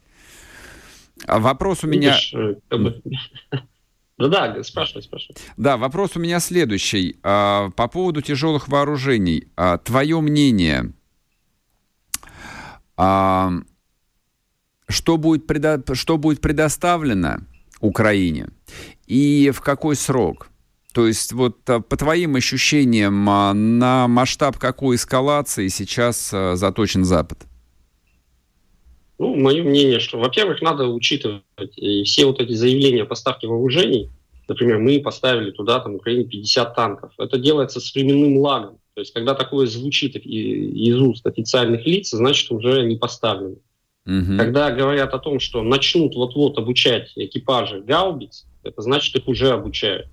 А 1.26 1.38
вопрос 1.38 1.84
у 1.84 1.86
меня... 1.86 2.18
Э, 2.34 2.54
да-да, 4.18 4.62
спрашивай, 4.62 5.02
спрашивай. 5.02 5.36
Да, 5.56 5.78
вопрос 5.78 6.16
у 6.16 6.20
меня 6.20 6.38
следующий. 6.40 7.16
А, 7.22 7.70
по 7.70 7.88
поводу 7.88 8.20
тяжелых 8.20 8.68
вооружений. 8.68 9.48
А, 9.56 9.78
твое 9.78 10.20
мнение, 10.20 10.92
а, 12.96 13.50
что, 14.88 15.16
будет 15.16 15.46
предо... 15.46 15.82
что 15.94 16.16
будет 16.16 16.40
предоставлено 16.40 17.38
Украине 17.80 18.48
и 19.06 19.50
в 19.54 19.60
какой 19.60 19.96
срок? 19.96 20.48
То 20.96 21.06
есть 21.06 21.34
вот 21.34 21.58
а, 21.68 21.80
по 21.80 21.94
твоим 21.98 22.36
ощущениям, 22.36 23.28
а, 23.28 23.52
на 23.52 24.08
масштаб 24.08 24.56
какой 24.56 24.96
эскалации 24.96 25.68
сейчас 25.68 26.30
а, 26.32 26.56
заточен 26.56 27.04
Запад? 27.04 27.40
Ну, 29.18 29.36
мое 29.36 29.62
мнение, 29.62 30.00
что, 30.00 30.18
во-первых, 30.18 30.62
надо 30.62 30.86
учитывать 30.88 31.42
все 32.04 32.24
вот 32.24 32.40
эти 32.40 32.52
заявления 32.52 33.02
о 33.02 33.06
поставке 33.06 33.46
вооружений. 33.46 34.10
Например, 34.48 34.78
мы 34.78 34.98
поставили 35.00 35.50
туда, 35.50 35.80
там, 35.80 35.96
Украине 35.96 36.24
50 36.24 36.74
танков. 36.74 37.12
Это 37.18 37.36
делается 37.36 37.78
с 37.78 37.94
временным 37.94 38.38
лагом. 38.38 38.78
То 38.96 39.00
есть, 39.00 39.12
когда 39.12 39.34
такое 39.34 39.66
звучит 39.66 40.16
из 40.16 40.98
уст 40.98 41.26
официальных 41.26 41.84
лиц, 41.84 42.12
значит, 42.12 42.50
уже 42.50 42.82
не 42.86 42.96
поставлено. 42.96 43.56
Угу. 44.06 44.38
Когда 44.38 44.70
говорят 44.70 45.12
о 45.12 45.18
том, 45.18 45.38
что 45.38 45.62
начнут 45.62 46.14
вот-вот 46.14 46.56
обучать 46.56 47.12
экипажи 47.14 47.82
гаубиц, 47.82 48.46
это 48.62 48.80
значит, 48.80 49.14
их 49.14 49.28
уже 49.28 49.50
обучают. 49.50 50.08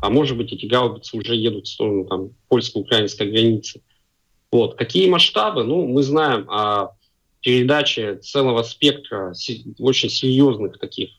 А 0.00 0.08
может 0.08 0.38
быть, 0.38 0.50
эти 0.50 0.64
гаубицы 0.64 1.14
уже 1.14 1.36
едут 1.36 1.66
в 1.66 1.68
сторону 1.68 2.06
там, 2.06 2.30
польско-украинской 2.48 3.30
границы. 3.30 3.82
Вот. 4.50 4.76
Какие 4.76 5.10
масштабы? 5.10 5.64
Ну, 5.64 5.86
мы 5.86 6.02
знаем 6.02 6.48
о 6.48 6.96
передаче 7.42 8.16
целого 8.16 8.62
спектра 8.62 9.34
очень 9.78 10.08
серьезных 10.08 10.78
таких 10.78 11.10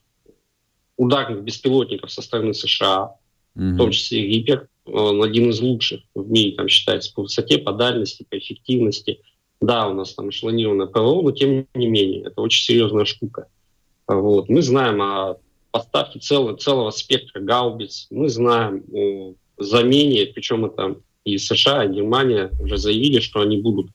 ударных 0.98 1.44
беспилотников 1.44 2.12
со 2.12 2.24
стороны 2.24 2.56
США, 2.56 3.12
угу. 3.56 3.66
в 3.66 3.78
том 3.78 3.92
числе 3.92 4.26
Рипер. 4.26 4.68
Он 4.86 5.24
один 5.24 5.50
из 5.50 5.62
лучших 5.62 6.02
в 6.14 6.30
мире, 6.30 6.56
там 6.56 6.68
считается, 6.68 7.14
по 7.14 7.22
высоте, 7.24 7.58
по 7.58 7.72
дальности, 7.72 8.26
по 8.30 8.38
эффективности. 8.38 9.22
Да, 9.62 9.88
у 9.88 9.94
нас 9.94 10.14
там 10.14 10.30
эшелонированное 10.30 10.88
ПВО, 10.88 11.22
но 11.22 11.32
тем 11.32 11.68
не 11.74 11.88
менее, 11.88 12.24
это 12.24 12.42
очень 12.42 12.64
серьезная 12.64 13.06
штука. 13.06 13.48
Вот. 14.08 14.50
Мы 14.50 14.62
знаем 14.62 15.02
о 15.02 15.38
поставке 15.72 16.20
целого, 16.20 16.58
целого 16.58 16.92
спектра 16.92 17.40
гаубиц, 17.40 18.08
мы 18.10 18.28
знаем 18.28 18.84
о 18.94 19.34
замене, 19.58 20.26
причем 20.26 20.66
это 20.66 20.98
и 21.24 21.38
США, 21.38 21.86
и 21.86 21.94
Германия 21.94 22.52
уже 22.60 22.78
заявили, 22.78 23.22
что 23.22 23.40
они 23.40 23.58
будут 23.58 23.88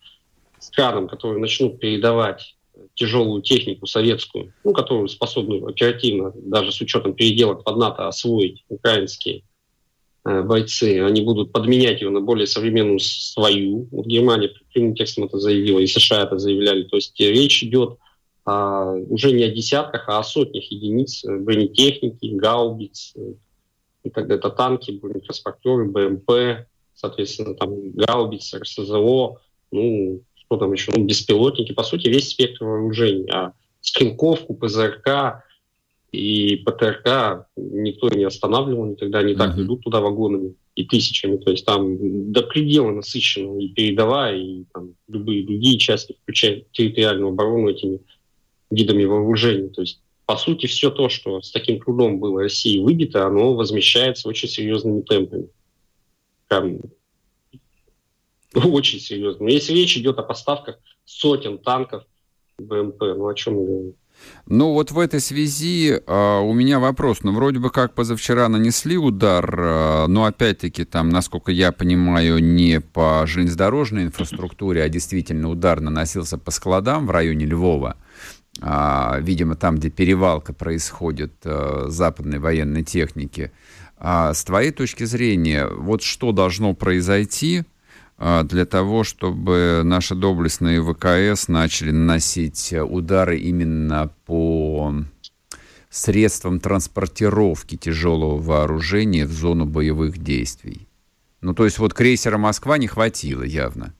странам, 0.58 1.06
которые 1.06 1.38
начнут 1.38 1.78
передавать 1.78 2.56
тяжелую 2.94 3.42
технику 3.42 3.86
советскую, 3.86 4.54
ну, 4.64 4.72
которую 4.72 5.08
способны 5.08 5.62
оперативно, 5.68 6.32
даже 6.34 6.72
с 6.72 6.80
учетом 6.80 7.12
переделок 7.12 7.62
под 7.62 7.76
НАТО, 7.76 8.08
освоить 8.08 8.64
украинские 8.70 9.42
Э, 9.42 9.47
бойцы, 10.44 11.00
они 11.00 11.22
будут 11.22 11.52
подменять 11.52 12.00
ее 12.00 12.10
на 12.10 12.20
более 12.20 12.46
современную 12.46 12.98
свою. 13.00 13.88
Вот 13.90 14.06
Германия 14.06 14.50
прямым 14.72 14.94
текстом 14.94 15.24
это 15.24 15.38
заявила, 15.38 15.78
и 15.78 15.86
США 15.86 16.24
это 16.24 16.38
заявляли. 16.38 16.84
То 16.84 16.96
есть 16.96 17.18
речь 17.18 17.62
идет 17.62 17.98
а, 18.50 18.94
уже 18.94 19.32
не 19.32 19.44
о 19.44 19.50
десятках, 19.50 20.08
а 20.08 20.20
о 20.20 20.24
сотнях 20.24 20.64
единиц 20.70 21.22
э, 21.22 21.36
бронетехники, 21.36 22.34
гаубиц, 22.34 23.12
э, 23.14 23.34
и 24.04 24.10
тогда 24.10 24.36
это 24.36 24.48
танки, 24.48 24.90
бронетранспортеры, 24.90 25.84
БМП, 25.84 26.66
соответственно, 26.94 27.54
там 27.54 27.90
гаубицы, 27.90 28.58
РСЗО, 28.58 29.36
ну, 29.70 30.22
что 30.34 30.56
там 30.56 30.72
еще, 30.72 30.92
ну, 30.96 31.04
беспилотники, 31.04 31.72
по 31.72 31.82
сути, 31.82 32.08
весь 32.08 32.30
спектр 32.30 32.64
вооружений. 32.64 33.28
А 33.30 33.52
стрелковку, 33.82 34.54
ПЗРК, 34.54 35.44
и 36.12 36.56
ПТРК 36.56 37.46
никто 37.56 38.08
не 38.08 38.24
останавливал 38.24 38.86
никогда, 38.86 39.18
они 39.18 39.34
так 39.34 39.56
ведут 39.56 39.82
туда 39.82 40.00
вагонами 40.00 40.54
и 40.74 40.84
тысячами. 40.84 41.36
То 41.36 41.50
есть 41.50 41.66
там 41.66 42.32
до 42.32 42.42
предела 42.42 42.90
насыщенно 42.90 43.58
и 43.58 43.68
передовая, 43.68 44.36
и 44.36 44.64
там, 44.72 44.94
любые 45.06 45.44
другие 45.44 45.78
части, 45.78 46.16
включая 46.22 46.64
территориальную 46.72 47.30
оборону 47.30 47.68
этими 47.68 48.00
видами 48.70 49.04
вооружений. 49.04 49.68
То 49.68 49.82
есть, 49.82 50.00
по 50.24 50.36
сути, 50.36 50.66
все 50.66 50.90
то, 50.90 51.08
что 51.08 51.42
с 51.42 51.50
таким 51.50 51.80
трудом 51.80 52.20
было 52.20 52.42
России 52.42 52.80
выбито, 52.80 53.26
оно 53.26 53.54
возмещается 53.54 54.28
очень 54.28 54.48
серьезными 54.48 55.02
темпами. 55.02 55.48
Прям 56.48 56.80
очень 58.54 59.00
серьезно. 59.00 59.48
Если 59.48 59.74
речь 59.74 59.96
идет 59.98 60.18
о 60.18 60.22
поставках 60.22 60.78
сотен 61.04 61.58
танков 61.58 62.04
БМП, 62.58 63.00
ну 63.00 63.28
о 63.28 63.34
чем 63.34 63.54
мы 63.54 63.66
говорим? 63.66 63.94
Ну 64.46 64.72
вот 64.72 64.90
в 64.90 64.98
этой 64.98 65.20
связи 65.20 65.90
э, 65.90 66.38
у 66.40 66.52
меня 66.54 66.78
вопрос. 66.78 67.18
Ну 67.22 67.32
вроде 67.32 67.58
бы 67.58 67.70
как 67.70 67.94
позавчера 67.94 68.48
нанесли 68.48 68.96
удар, 68.96 69.54
э, 69.58 70.06
но 70.08 70.24
опять-таки 70.24 70.84
там, 70.84 71.10
насколько 71.10 71.52
я 71.52 71.70
понимаю, 71.70 72.38
не 72.38 72.80
по 72.80 73.24
железнодорожной 73.26 74.04
инфраструктуре, 74.04 74.82
а 74.82 74.88
действительно 74.88 75.50
удар 75.50 75.80
наносился 75.80 76.38
по 76.38 76.50
складам 76.50 77.06
в 77.06 77.10
районе 77.10 77.44
Львова. 77.44 77.96
а, 78.60 79.18
видимо, 79.20 79.54
там, 79.54 79.76
где 79.76 79.90
перевалка 79.90 80.52
происходит 80.52 81.34
а, 81.44 81.86
западной 81.88 82.38
военной 82.38 82.84
техники. 82.84 83.52
А 83.98 84.32
с 84.32 84.44
твоей 84.44 84.70
точки 84.70 85.04
зрения, 85.04 85.66
вот 85.66 86.02
что 86.02 86.32
должно 86.32 86.72
произойти 86.74 87.64
для 88.18 88.66
того, 88.66 89.04
чтобы 89.04 89.82
наши 89.84 90.14
доблестные 90.14 90.82
ВКС 90.82 91.48
начали 91.48 91.92
наносить 91.92 92.74
удары 92.74 93.38
именно 93.38 94.10
по 94.26 94.92
средствам 95.88 96.58
транспортировки 96.58 97.76
тяжелого 97.76 98.36
вооружения 98.36 99.24
в 99.24 99.32
зону 99.32 99.66
боевых 99.66 100.18
действий? 100.18 100.88
Ну, 101.40 101.54
то 101.54 101.64
есть 101.64 101.78
вот 101.78 101.94
крейсера 101.94 102.38
«Москва» 102.38 102.76
не 102.78 102.88
хватило 102.88 103.44
явно. 103.44 103.94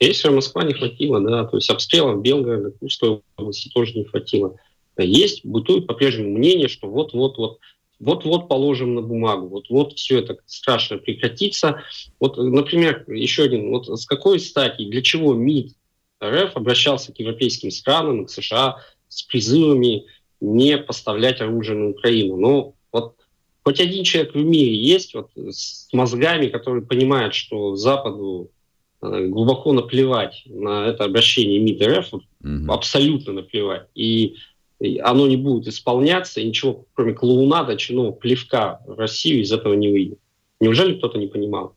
Крейсера 0.00 0.32
«Москва» 0.32 0.64
не 0.64 0.72
хватило, 0.72 1.20
да. 1.20 1.44
То 1.44 1.58
есть 1.58 1.68
обстрелов 1.68 2.22
Белгорода, 2.22 2.70
Курской 2.70 3.20
области 3.36 3.68
тоже 3.74 3.92
не 3.92 4.04
хватило. 4.04 4.56
Есть, 4.96 5.44
бытует 5.44 5.86
по-прежнему 5.86 6.38
мнение, 6.38 6.68
что 6.68 6.88
вот-вот-вот 6.88 7.58
вот-вот 8.04 8.48
положим 8.48 8.94
на 8.94 9.00
бумагу, 9.00 9.48
вот-вот 9.48 9.94
все 9.94 10.18
это 10.18 10.36
страшно 10.46 10.98
прекратится. 10.98 11.82
Вот, 12.20 12.36
например, 12.36 13.04
еще 13.08 13.44
один, 13.44 13.70
вот 13.70 13.88
с 13.88 14.04
какой 14.04 14.38
стати, 14.40 14.84
для 14.84 15.02
чего 15.02 15.34
МИД 15.34 15.74
РФ 16.22 16.56
обращался 16.56 17.12
к 17.12 17.18
европейским 17.18 17.70
странам, 17.70 18.26
к 18.26 18.30
США 18.30 18.76
с 19.08 19.22
призывами 19.22 20.04
не 20.40 20.76
поставлять 20.76 21.40
оружие 21.40 21.78
на 21.78 21.88
Украину? 21.90 22.36
Ну, 22.36 22.74
вот 22.92 23.16
хоть 23.62 23.80
один 23.80 24.04
человек 24.04 24.34
в 24.34 24.44
мире 24.44 24.74
есть 24.74 25.14
вот, 25.14 25.30
с 25.34 25.88
мозгами, 25.92 26.48
который 26.48 26.82
понимает, 26.82 27.32
что 27.32 27.74
Западу 27.74 28.50
э, 29.00 29.26
глубоко 29.28 29.72
наплевать 29.72 30.42
на 30.44 30.88
это 30.88 31.04
обращение 31.04 31.58
МИД 31.58 31.82
РФ, 31.82 32.14
mm-hmm. 32.14 32.66
абсолютно 32.68 33.32
наплевать. 33.32 33.86
И 33.94 34.36
оно 34.98 35.26
не 35.26 35.36
будет 35.36 35.68
исполняться, 35.68 36.40
и 36.40 36.46
ничего, 36.46 36.86
кроме 36.94 37.12
клоунада, 37.12 37.76
чинового 37.76 38.12
плевка 38.12 38.80
в 38.86 38.98
Россию 38.98 39.42
из 39.42 39.52
этого 39.52 39.74
не 39.74 39.88
выйдет. 39.88 40.18
Неужели 40.60 40.96
кто-то 40.96 41.18
не 41.18 41.26
понимал? 41.26 41.74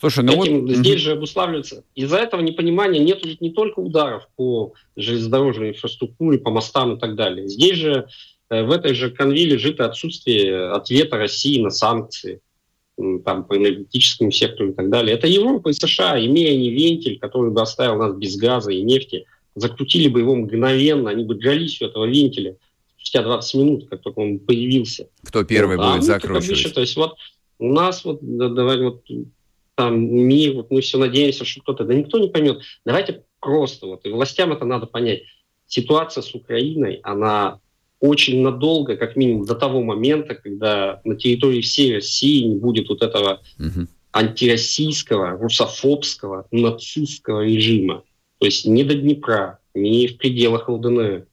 Слушай, 0.00 0.24
ну 0.24 0.42
Этим, 0.42 0.66
вот... 0.66 0.76
Здесь 0.76 1.00
же 1.00 1.12
обуславливается. 1.12 1.84
Из-за 1.94 2.18
этого 2.18 2.40
непонимания 2.40 3.00
нет 3.00 3.24
не 3.40 3.50
только 3.50 3.80
ударов 3.80 4.28
по 4.36 4.74
железнодорожной 4.96 5.70
инфраструктуре, 5.70 6.38
по 6.38 6.50
мостам 6.50 6.96
и 6.96 7.00
так 7.00 7.16
далее. 7.16 7.48
Здесь 7.48 7.76
же 7.76 8.08
э, 8.50 8.62
в 8.62 8.70
этой 8.70 8.94
же 8.94 9.10
конве 9.10 9.44
лежит 9.44 9.80
отсутствие 9.80 10.70
ответа 10.70 11.16
России 11.16 11.60
на 11.60 11.70
санкции 11.70 12.40
там, 13.24 13.44
по 13.44 13.56
энергетическому 13.56 14.30
сектору 14.30 14.70
и 14.70 14.74
так 14.74 14.90
далее. 14.90 15.16
Это 15.16 15.26
Европа 15.26 15.68
и 15.68 15.72
США, 15.72 16.24
имея 16.24 16.56
не 16.56 16.70
вентиль, 16.70 17.18
который 17.18 17.50
бы 17.50 17.60
оставил 17.60 17.96
нас 17.96 18.14
без 18.14 18.36
газа 18.36 18.70
и 18.72 18.82
нефти, 18.82 19.24
закрутили 19.58 20.08
бы 20.08 20.20
его 20.20 20.34
мгновенно, 20.34 21.10
они 21.10 21.24
бы 21.24 21.34
дрались 21.34 21.80
у 21.80 21.86
этого 21.86 22.06
вентиля 22.06 22.56
спустя 22.96 23.22
20 23.22 23.54
минут, 23.54 23.88
как 23.88 24.02
только 24.02 24.18
он 24.18 24.38
появился. 24.38 25.08
Кто 25.24 25.44
первый 25.44 25.76
вот. 25.76 25.86
будет 25.86 26.00
а 26.00 26.02
закручивать? 26.02 26.50
Обычно, 26.50 26.70
то 26.70 26.80
есть 26.80 26.96
вот 26.96 27.16
у 27.58 27.72
нас 27.72 28.04
вот, 28.04 28.18
да, 28.20 28.48
давай 28.48 28.82
вот 28.82 29.04
там 29.74 30.00
мир, 30.00 30.54
вот 30.54 30.70
мы 30.70 30.80
все 30.80 30.98
надеемся, 30.98 31.44
что 31.44 31.60
кто-то, 31.62 31.84
да 31.84 31.94
никто 31.94 32.18
не 32.18 32.28
поймет. 32.28 32.60
Давайте 32.84 33.22
просто, 33.40 33.86
вот 33.86 34.04
и 34.04 34.10
властям 34.10 34.52
это 34.52 34.64
надо 34.64 34.86
понять. 34.86 35.22
Ситуация 35.66 36.22
с 36.22 36.34
Украиной, 36.34 37.00
она 37.02 37.60
очень 38.00 38.42
надолго, 38.42 38.96
как 38.96 39.16
минимум 39.16 39.44
до 39.44 39.54
того 39.54 39.82
момента, 39.82 40.34
когда 40.34 41.00
на 41.04 41.16
территории 41.16 41.60
всей 41.60 41.94
России 41.94 42.44
не 42.44 42.56
будет 42.56 42.88
вот 42.88 43.02
этого 43.02 43.40
угу. 43.58 43.86
антироссийского, 44.12 45.38
русофобского, 45.38 46.46
нацистского 46.50 47.44
режима. 47.44 48.02
То 48.38 48.46
есть 48.46 48.66
ни 48.66 48.82
до 48.82 48.94
Днепра, 48.94 49.58
ни 49.74 50.06
в 50.06 50.16
пределах 50.16 50.68
ЛДНР. 50.68 51.26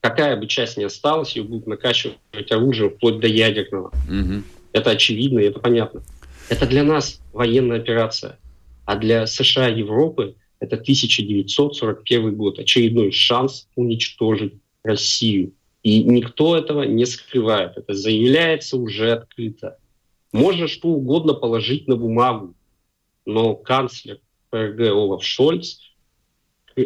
Какая 0.00 0.36
бы 0.36 0.46
часть 0.46 0.76
ни 0.76 0.84
осталась, 0.84 1.34
ее 1.34 1.42
будут 1.42 1.66
накачивать 1.66 2.18
оружие 2.50 2.90
вплоть 2.90 3.18
до 3.18 3.26
ядерного. 3.26 3.88
Угу. 4.08 4.42
Это 4.72 4.90
очевидно, 4.90 5.40
это 5.40 5.58
понятно. 5.58 6.02
Это 6.48 6.66
для 6.66 6.84
нас 6.84 7.20
военная 7.32 7.78
операция. 7.78 8.38
А 8.84 8.96
для 8.96 9.26
США 9.26 9.68
и 9.68 9.80
Европы 9.80 10.36
это 10.60 10.76
1941 10.76 12.36
год. 12.36 12.58
Очередной 12.58 13.10
шанс 13.10 13.68
уничтожить 13.74 14.54
Россию. 14.82 15.52
И 15.82 16.02
никто 16.02 16.56
этого 16.56 16.82
не 16.82 17.06
скрывает. 17.06 17.76
Это 17.76 17.94
заявляется 17.94 18.76
уже 18.76 19.12
открыто. 19.12 19.78
Можно 20.32 20.68
что 20.68 20.88
угодно 20.88 21.34
положить 21.34 21.88
на 21.88 21.96
бумагу, 21.96 22.54
но 23.24 23.54
канцлер 23.54 24.20
ФРГ 24.50 24.80
Олаф 24.90 25.24
Шольц 25.24 25.78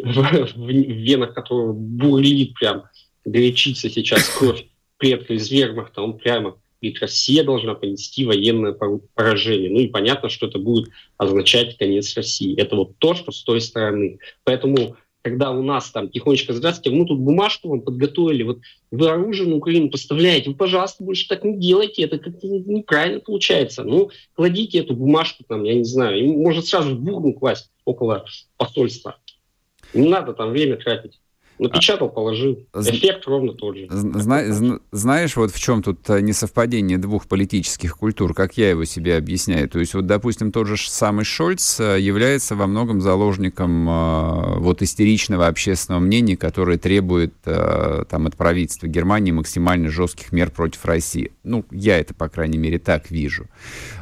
в, 0.01 0.53
в 0.55 0.69
венах 0.69 1.33
которого 1.33 1.73
бурлит 1.73 2.53
прям, 2.55 2.83
горячится 3.25 3.89
сейчас 3.89 4.27
кровь 4.29 4.65
предка 4.97 5.33
из 5.33 5.51
вермахта, 5.51 6.01
он 6.01 6.17
прямо 6.17 6.57
говорит, 6.81 7.01
Россия 7.01 7.43
должна 7.43 7.75
понести 7.75 8.25
военное 8.25 8.73
поражение. 9.15 9.69
Ну 9.69 9.79
и 9.79 9.87
понятно, 9.87 10.29
что 10.29 10.47
это 10.47 10.59
будет 10.59 10.89
означать 11.17 11.77
конец 11.77 12.15
России. 12.15 12.59
Это 12.59 12.75
вот 12.75 12.97
то, 12.97 13.13
что 13.15 13.31
с 13.31 13.43
той 13.43 13.61
стороны. 13.61 14.19
Поэтому 14.43 14.97
когда 15.23 15.51
у 15.51 15.63
нас 15.63 15.89
там 15.89 16.09
тихонечко 16.09 16.53
здравствуйте, 16.53 16.95
мы 16.95 17.05
тут 17.05 17.19
бумажку 17.19 17.69
вам 17.69 17.81
подготовили, 17.81 18.43
вот 18.43 18.59
вы 18.91 19.07
оружие 19.07 19.49
на 19.49 19.55
Украину 19.55 19.89
поставляете, 19.89 20.49
вы, 20.49 20.55
пожалуйста, 20.57 21.03
больше 21.03 21.29
так 21.29 21.45
не 21.45 21.57
делайте, 21.57 22.03
это 22.03 22.19
как-то 22.19 22.45
неправильно 22.45 23.21
получается. 23.21 23.83
Ну, 23.85 24.11
кладите 24.35 24.79
эту 24.79 24.95
бумажку 24.95 25.45
там, 25.47 25.63
я 25.63 25.75
не 25.75 25.85
знаю, 25.85 26.27
может 26.33 26.67
сразу 26.67 26.95
в 26.95 26.99
бурну 26.99 27.33
класть 27.33 27.71
около 27.85 28.25
посольства. 28.57 29.17
Не 29.93 30.09
надо 30.09 30.33
там 30.33 30.51
время 30.51 30.77
тратить. 30.77 31.19
Напечатал, 31.59 32.09
положил. 32.09 32.65
Эффект 32.73 33.27
ровно 33.27 33.53
тот 33.53 33.77
же. 33.77 33.87
Зна- 33.89 34.79
знаешь, 34.91 35.35
вот 35.35 35.51
в 35.51 35.59
чем 35.59 35.83
тут 35.83 36.09
э, 36.09 36.19
несовпадение 36.21 36.97
двух 36.97 37.27
политических 37.27 37.97
культур, 37.97 38.33
как 38.33 38.57
я 38.57 38.71
его 38.71 38.85
себе 38.85 39.17
объясняю. 39.17 39.69
То 39.69 39.79
есть, 39.79 39.93
вот, 39.93 40.07
допустим, 40.07 40.51
тот 40.51 40.67
же 40.67 40.75
самый 40.77 41.25
Шольц 41.25 41.79
э, 41.79 41.99
является 41.99 42.55
во 42.55 42.65
многом 42.65 43.01
заложником 43.01 43.87
э, 43.87 44.59
вот 44.59 44.81
истеричного 44.81 45.47
общественного 45.47 46.01
мнения, 46.01 46.35
которое 46.35 46.77
требует 46.77 47.33
э, 47.45 48.05
там, 48.09 48.25
от 48.25 48.35
правительства 48.35 48.87
Германии 48.87 49.31
максимально 49.31 49.89
жестких 49.89 50.31
мер 50.31 50.49
против 50.49 50.83
России. 50.85 51.31
Ну, 51.43 51.65
я 51.71 51.99
это, 51.99 52.15
по 52.15 52.29
крайней 52.29 52.57
мере, 52.57 52.79
так 52.79 53.11
вижу. 53.11 53.47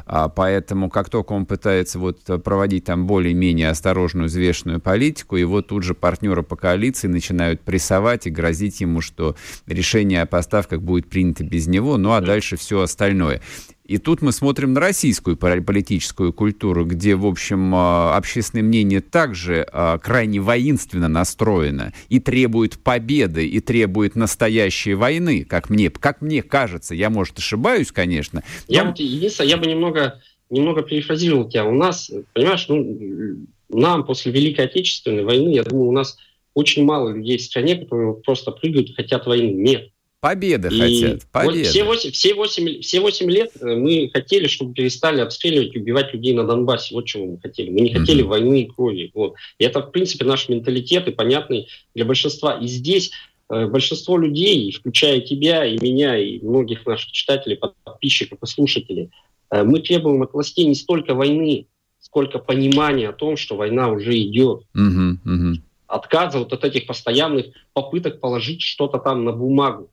А, 0.06 0.28
поэтому, 0.28 0.88
как 0.90 1.10
только 1.10 1.32
он 1.32 1.46
пытается 1.46 1.98
вот 1.98 2.20
проводить 2.42 2.84
там 2.84 3.06
более-менее 3.06 3.68
осторожную, 3.68 4.26
взвешенную 4.26 4.80
политику, 4.80 5.36
его 5.36 5.60
тут 5.62 5.82
же 5.82 5.94
партнеры 5.94 6.42
по 6.42 6.56
коалиции 6.56 7.08
начинают 7.08 7.41
прессовать 7.64 8.26
и 8.26 8.30
грозить 8.30 8.80
ему, 8.80 9.00
что 9.00 9.36
решение 9.66 10.22
о 10.22 10.26
поставках 10.26 10.80
будет 10.82 11.08
принято 11.08 11.44
без 11.44 11.66
него, 11.66 11.96
ну 11.96 12.12
а 12.12 12.20
дальше 12.20 12.56
все 12.56 12.80
остальное. 12.80 13.40
И 13.84 13.98
тут 13.98 14.22
мы 14.22 14.32
смотрим 14.32 14.72
на 14.72 14.80
российскую 14.80 15.36
политическую 15.36 16.32
культуру, 16.32 16.86
где, 16.86 17.16
в 17.16 17.26
общем, 17.26 17.74
а, 17.74 18.16
общественное 18.16 18.62
мнение 18.62 19.00
также 19.00 19.66
а, 19.70 19.98
крайне 19.98 20.40
воинственно 20.40 21.08
настроено 21.08 21.92
и 22.08 22.20
требует 22.20 22.78
победы, 22.78 23.46
и 23.46 23.60
требует 23.60 24.14
настоящей 24.14 24.94
войны, 24.94 25.44
как 25.44 25.68
мне, 25.68 25.90
как 25.90 26.22
мне 26.22 26.42
кажется. 26.42 26.94
Я, 26.94 27.10
может, 27.10 27.38
ошибаюсь, 27.38 27.90
конечно. 27.90 28.42
Но... 28.68 28.74
Я, 28.74 28.84
вот, 28.84 28.98
единственное, 28.98 29.50
я 29.50 29.56
бы 29.56 29.66
немного, 29.66 30.20
немного 30.48 30.82
перефразировал 30.82 31.50
тебя. 31.50 31.66
У 31.66 31.74
нас, 31.74 32.10
понимаешь, 32.32 32.64
ну, 32.68 33.46
нам 33.68 34.04
после 34.04 34.30
Великой 34.32 34.66
Отечественной 34.66 35.24
войны, 35.24 35.54
я 35.54 35.64
думаю, 35.64 35.88
у 35.88 35.92
нас 35.92 36.16
очень 36.54 36.84
мало 36.84 37.10
людей 37.10 37.38
в 37.38 37.42
стране, 37.42 37.76
которые 37.76 38.14
просто 38.14 38.50
прыгают 38.50 38.90
и 38.90 38.94
хотят 38.94 39.26
войны. 39.26 39.52
Нет. 39.52 39.92
Победы 40.22 40.68
и 40.68 40.78
хотят. 40.78 41.26
Победы. 41.32 41.58
Вот 41.58 41.66
все, 41.66 41.82
8, 41.82 42.10
все, 42.12 42.34
8, 42.34 42.80
все 42.80 43.00
8 43.00 43.28
лет 43.28 43.50
э, 43.60 43.74
мы 43.74 44.08
хотели, 44.12 44.46
чтобы 44.46 44.72
перестали 44.72 45.20
обстреливать 45.20 45.74
и 45.74 45.80
убивать 45.80 46.14
людей 46.14 46.32
на 46.32 46.44
Донбассе. 46.44 46.94
Вот 46.94 47.06
чего 47.06 47.26
мы 47.26 47.40
хотели. 47.40 47.70
Мы 47.70 47.80
не 47.80 47.92
хотели 47.92 48.22
mm-hmm. 48.22 48.28
войны 48.28 48.62
и 48.62 48.66
крови. 48.66 49.10
Вот. 49.14 49.34
И 49.58 49.64
это, 49.64 49.80
в 49.80 49.90
принципе, 49.90 50.24
наш 50.24 50.48
менталитет 50.48 51.08
и 51.08 51.10
понятный 51.10 51.66
для 51.96 52.04
большинства. 52.04 52.56
И 52.56 52.68
здесь 52.68 53.10
э, 53.50 53.66
большинство 53.66 54.16
людей, 54.16 54.70
включая 54.70 55.22
тебя 55.22 55.64
и 55.66 55.76
меня, 55.80 56.16
и 56.16 56.38
многих 56.38 56.86
наших 56.86 57.10
читателей, 57.10 57.58
подписчиков 57.82 58.38
и 58.40 58.46
слушателей, 58.46 59.10
э, 59.50 59.64
мы 59.64 59.80
требуем 59.80 60.22
от 60.22 60.32
властей 60.34 60.66
не 60.66 60.76
столько 60.76 61.14
войны, 61.14 61.66
сколько 61.98 62.38
понимания 62.38 63.08
о 63.08 63.12
том, 63.12 63.36
что 63.36 63.56
война 63.56 63.90
уже 63.90 64.16
идет. 64.16 64.62
Mm-hmm. 64.76 65.16
Mm-hmm. 65.24 65.54
Отказа 65.92 66.38
вот 66.38 66.52
от 66.54 66.64
этих 66.64 66.86
постоянных 66.86 67.46
попыток 67.74 68.18
положить 68.18 68.62
что-то 68.62 68.98
там 68.98 69.24
на 69.24 69.32
бумагу. 69.32 69.90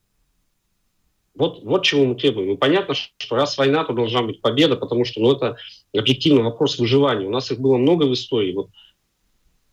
Вот, 1.35 1.61
вот 1.63 1.83
чего 1.83 2.05
мы 2.05 2.15
требуем. 2.15 2.51
И 2.51 2.57
понятно, 2.57 2.93
что 2.93 3.35
раз 3.35 3.57
война, 3.57 3.83
то 3.83 3.91
должна 3.91 4.21
быть 4.21 4.39
победа, 4.39 4.77
потому 4.77 5.03
что 5.03 5.19
ну, 5.19 5.33
это 5.33 5.57
объективный 5.93 6.43
вопрос 6.43 6.79
выживания. 6.79 7.27
У 7.27 7.31
нас 7.31 7.51
их 7.51 7.59
было 7.59 7.77
много 7.77 8.05
в 8.05 8.13
истории. 8.13 8.53
Вот 8.53 8.69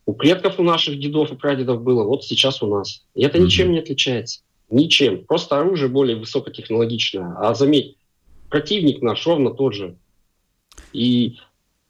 у 0.05 0.15
предков 0.15 0.59
у 0.59 0.65
наших 0.65 0.99
дедов 0.99 1.31
и 1.31 1.37
прадедов 1.37 1.83
было, 1.83 2.03
вот 2.03 2.25
сейчас 2.25 2.61
у 2.61 2.67
нас. 2.67 3.05
И 3.15 3.23
это 3.23 3.39
ничем 3.39 3.71
не 3.71 3.79
отличается. 3.79 4.41
Ничем. 4.69 5.25
Просто 5.25 5.61
оружие 5.61 5.89
более 5.89 6.17
высокотехнологичное. 6.17 7.37
А 7.39 7.55
заметь, 7.55 7.97
противник 8.51 9.01
наш 9.01 9.25
ровно 9.27 9.53
тот 9.53 9.75
же. 9.75 9.97
И 10.93 11.37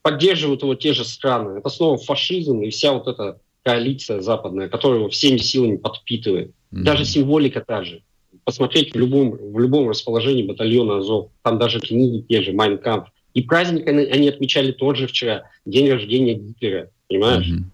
поддерживают 0.02 0.62
его 0.62 0.74
те 0.74 0.92
же 0.92 1.06
страны. 1.06 1.58
Это 1.58 1.70
снова 1.70 1.96
фашизм 1.96 2.60
и 2.60 2.68
вся 2.68 2.92
вот 2.92 3.06
эта 3.08 3.40
коалиция 3.66 4.20
западная, 4.20 4.68
которая 4.68 5.00
его 5.00 5.08
всеми 5.08 5.38
силами 5.38 5.76
подпитывает. 5.76 6.50
Mm-hmm. 6.50 6.82
Даже 6.82 7.04
символика 7.04 7.64
та 7.66 7.82
же. 7.82 8.02
Посмотреть 8.44 8.94
в 8.94 8.96
любом, 8.96 9.32
в 9.32 9.58
любом 9.58 9.88
расположении 9.88 10.44
батальона 10.44 10.98
Азов, 10.98 11.30
там 11.42 11.58
даже 11.58 11.80
книги 11.80 12.24
те 12.28 12.42
же, 12.42 12.52
Майнкамп. 12.52 13.06
И 13.34 13.42
праздник 13.42 13.88
они, 13.88 14.04
они 14.04 14.28
отмечали 14.28 14.70
тот 14.70 14.96
же 14.96 15.08
вчера, 15.08 15.50
день 15.64 15.90
рождения 15.90 16.34
Гитлера, 16.34 16.90
понимаешь? 17.08 17.48
Mm-hmm. 17.48 17.64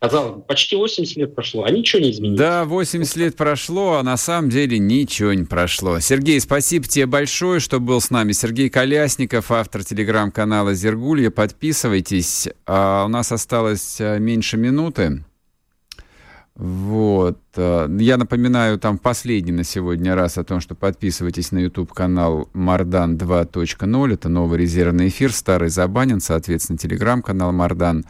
Казалось, 0.00 0.42
почти 0.48 0.74
80 0.74 1.16
лет 1.16 1.34
прошло, 1.34 1.64
а 1.64 1.70
ничего 1.70 2.02
не 2.02 2.10
изменилось. 2.10 2.38
Да, 2.38 2.64
80 2.64 3.16
лет 3.16 3.36
прошло, 3.36 3.94
а 3.94 4.02
на 4.02 4.16
самом 4.16 4.50
деле 4.50 4.78
ничего 4.78 5.32
не 5.32 5.44
прошло. 5.44 6.00
Сергей, 6.00 6.40
спасибо 6.40 6.86
тебе 6.86 7.06
большое, 7.06 7.60
что 7.60 7.78
был 7.78 8.00
с 8.00 8.10
нами. 8.10 8.32
Сергей 8.32 8.68
Колясников, 8.68 9.52
автор 9.52 9.84
телеграм-канала 9.84 10.74
«Зергулья». 10.74 11.30
Подписывайтесь. 11.30 12.48
А 12.66 13.04
у 13.04 13.08
нас 13.08 13.30
осталось 13.30 13.98
а, 14.00 14.18
меньше 14.18 14.56
минуты. 14.56 15.24
Вот. 16.56 17.38
А, 17.56 17.88
я 17.98 18.16
напоминаю 18.16 18.78
там 18.78 18.98
последний 18.98 19.52
на 19.52 19.64
сегодня 19.64 20.16
раз 20.16 20.36
о 20.36 20.44
том, 20.44 20.60
что 20.60 20.74
подписывайтесь 20.74 21.52
на 21.52 21.58
YouTube-канал 21.58 22.48
Мардан 22.52 23.16
2.0. 23.16 24.12
Это 24.12 24.28
новый 24.28 24.58
резервный 24.58 25.08
эфир. 25.08 25.32
Старый 25.32 25.68
забанен, 25.68 26.20
соответственно, 26.20 26.76
телеграм-канал 26.76 27.52
Мардан. 27.52 28.04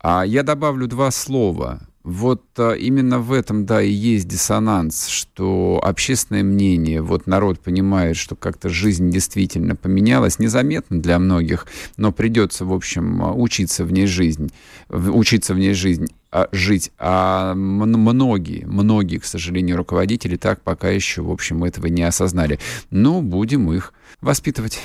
А 0.00 0.24
я 0.24 0.42
добавлю 0.42 0.86
два 0.86 1.10
слова. 1.10 1.80
Вот 2.04 2.42
а, 2.56 2.72
именно 2.72 3.18
в 3.18 3.32
этом, 3.32 3.66
да, 3.66 3.82
и 3.82 3.90
есть 3.90 4.26
диссонанс, 4.28 5.08
что 5.08 5.78
общественное 5.82 6.42
мнение, 6.42 7.02
вот 7.02 7.26
народ 7.26 7.60
понимает, 7.60 8.16
что 8.16 8.34
как-то 8.34 8.70
жизнь 8.70 9.10
действительно 9.10 9.76
поменялась, 9.76 10.38
незаметно 10.38 11.02
для 11.02 11.18
многих, 11.18 11.66
но 11.98 12.10
придется, 12.10 12.64
в 12.64 12.72
общем, 12.72 13.38
учиться 13.38 13.84
в 13.84 13.92
ней 13.92 14.06
жизнь, 14.06 14.50
учиться 14.88 15.52
в 15.52 15.58
ней 15.58 15.74
жизнь, 15.74 16.06
а, 16.30 16.48
жить. 16.50 16.92
А 16.98 17.54
многие, 17.54 18.64
многие, 18.64 19.18
к 19.18 19.24
сожалению, 19.24 19.76
руководители 19.76 20.36
так 20.36 20.62
пока 20.62 20.88
еще, 20.88 21.20
в 21.20 21.30
общем, 21.30 21.64
этого 21.64 21.88
не 21.88 22.04
осознали. 22.04 22.58
Но 22.90 23.20
будем 23.20 23.70
их 23.72 23.92
воспитывать. 24.22 24.78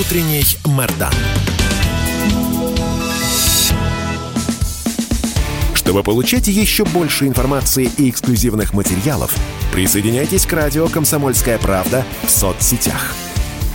Утренний 0.00 0.42
Мордан. 0.64 1.12
Чтобы 5.74 6.02
получать 6.02 6.48
еще 6.48 6.86
больше 6.86 7.26
информации 7.26 7.90
и 7.98 8.08
эксклюзивных 8.08 8.72
материалов, 8.72 9.36
присоединяйтесь 9.70 10.46
к 10.46 10.52
радио 10.54 10.88
«Комсомольская 10.88 11.58
правда» 11.58 12.06
в 12.24 12.30
соцсетях– 12.30 13.14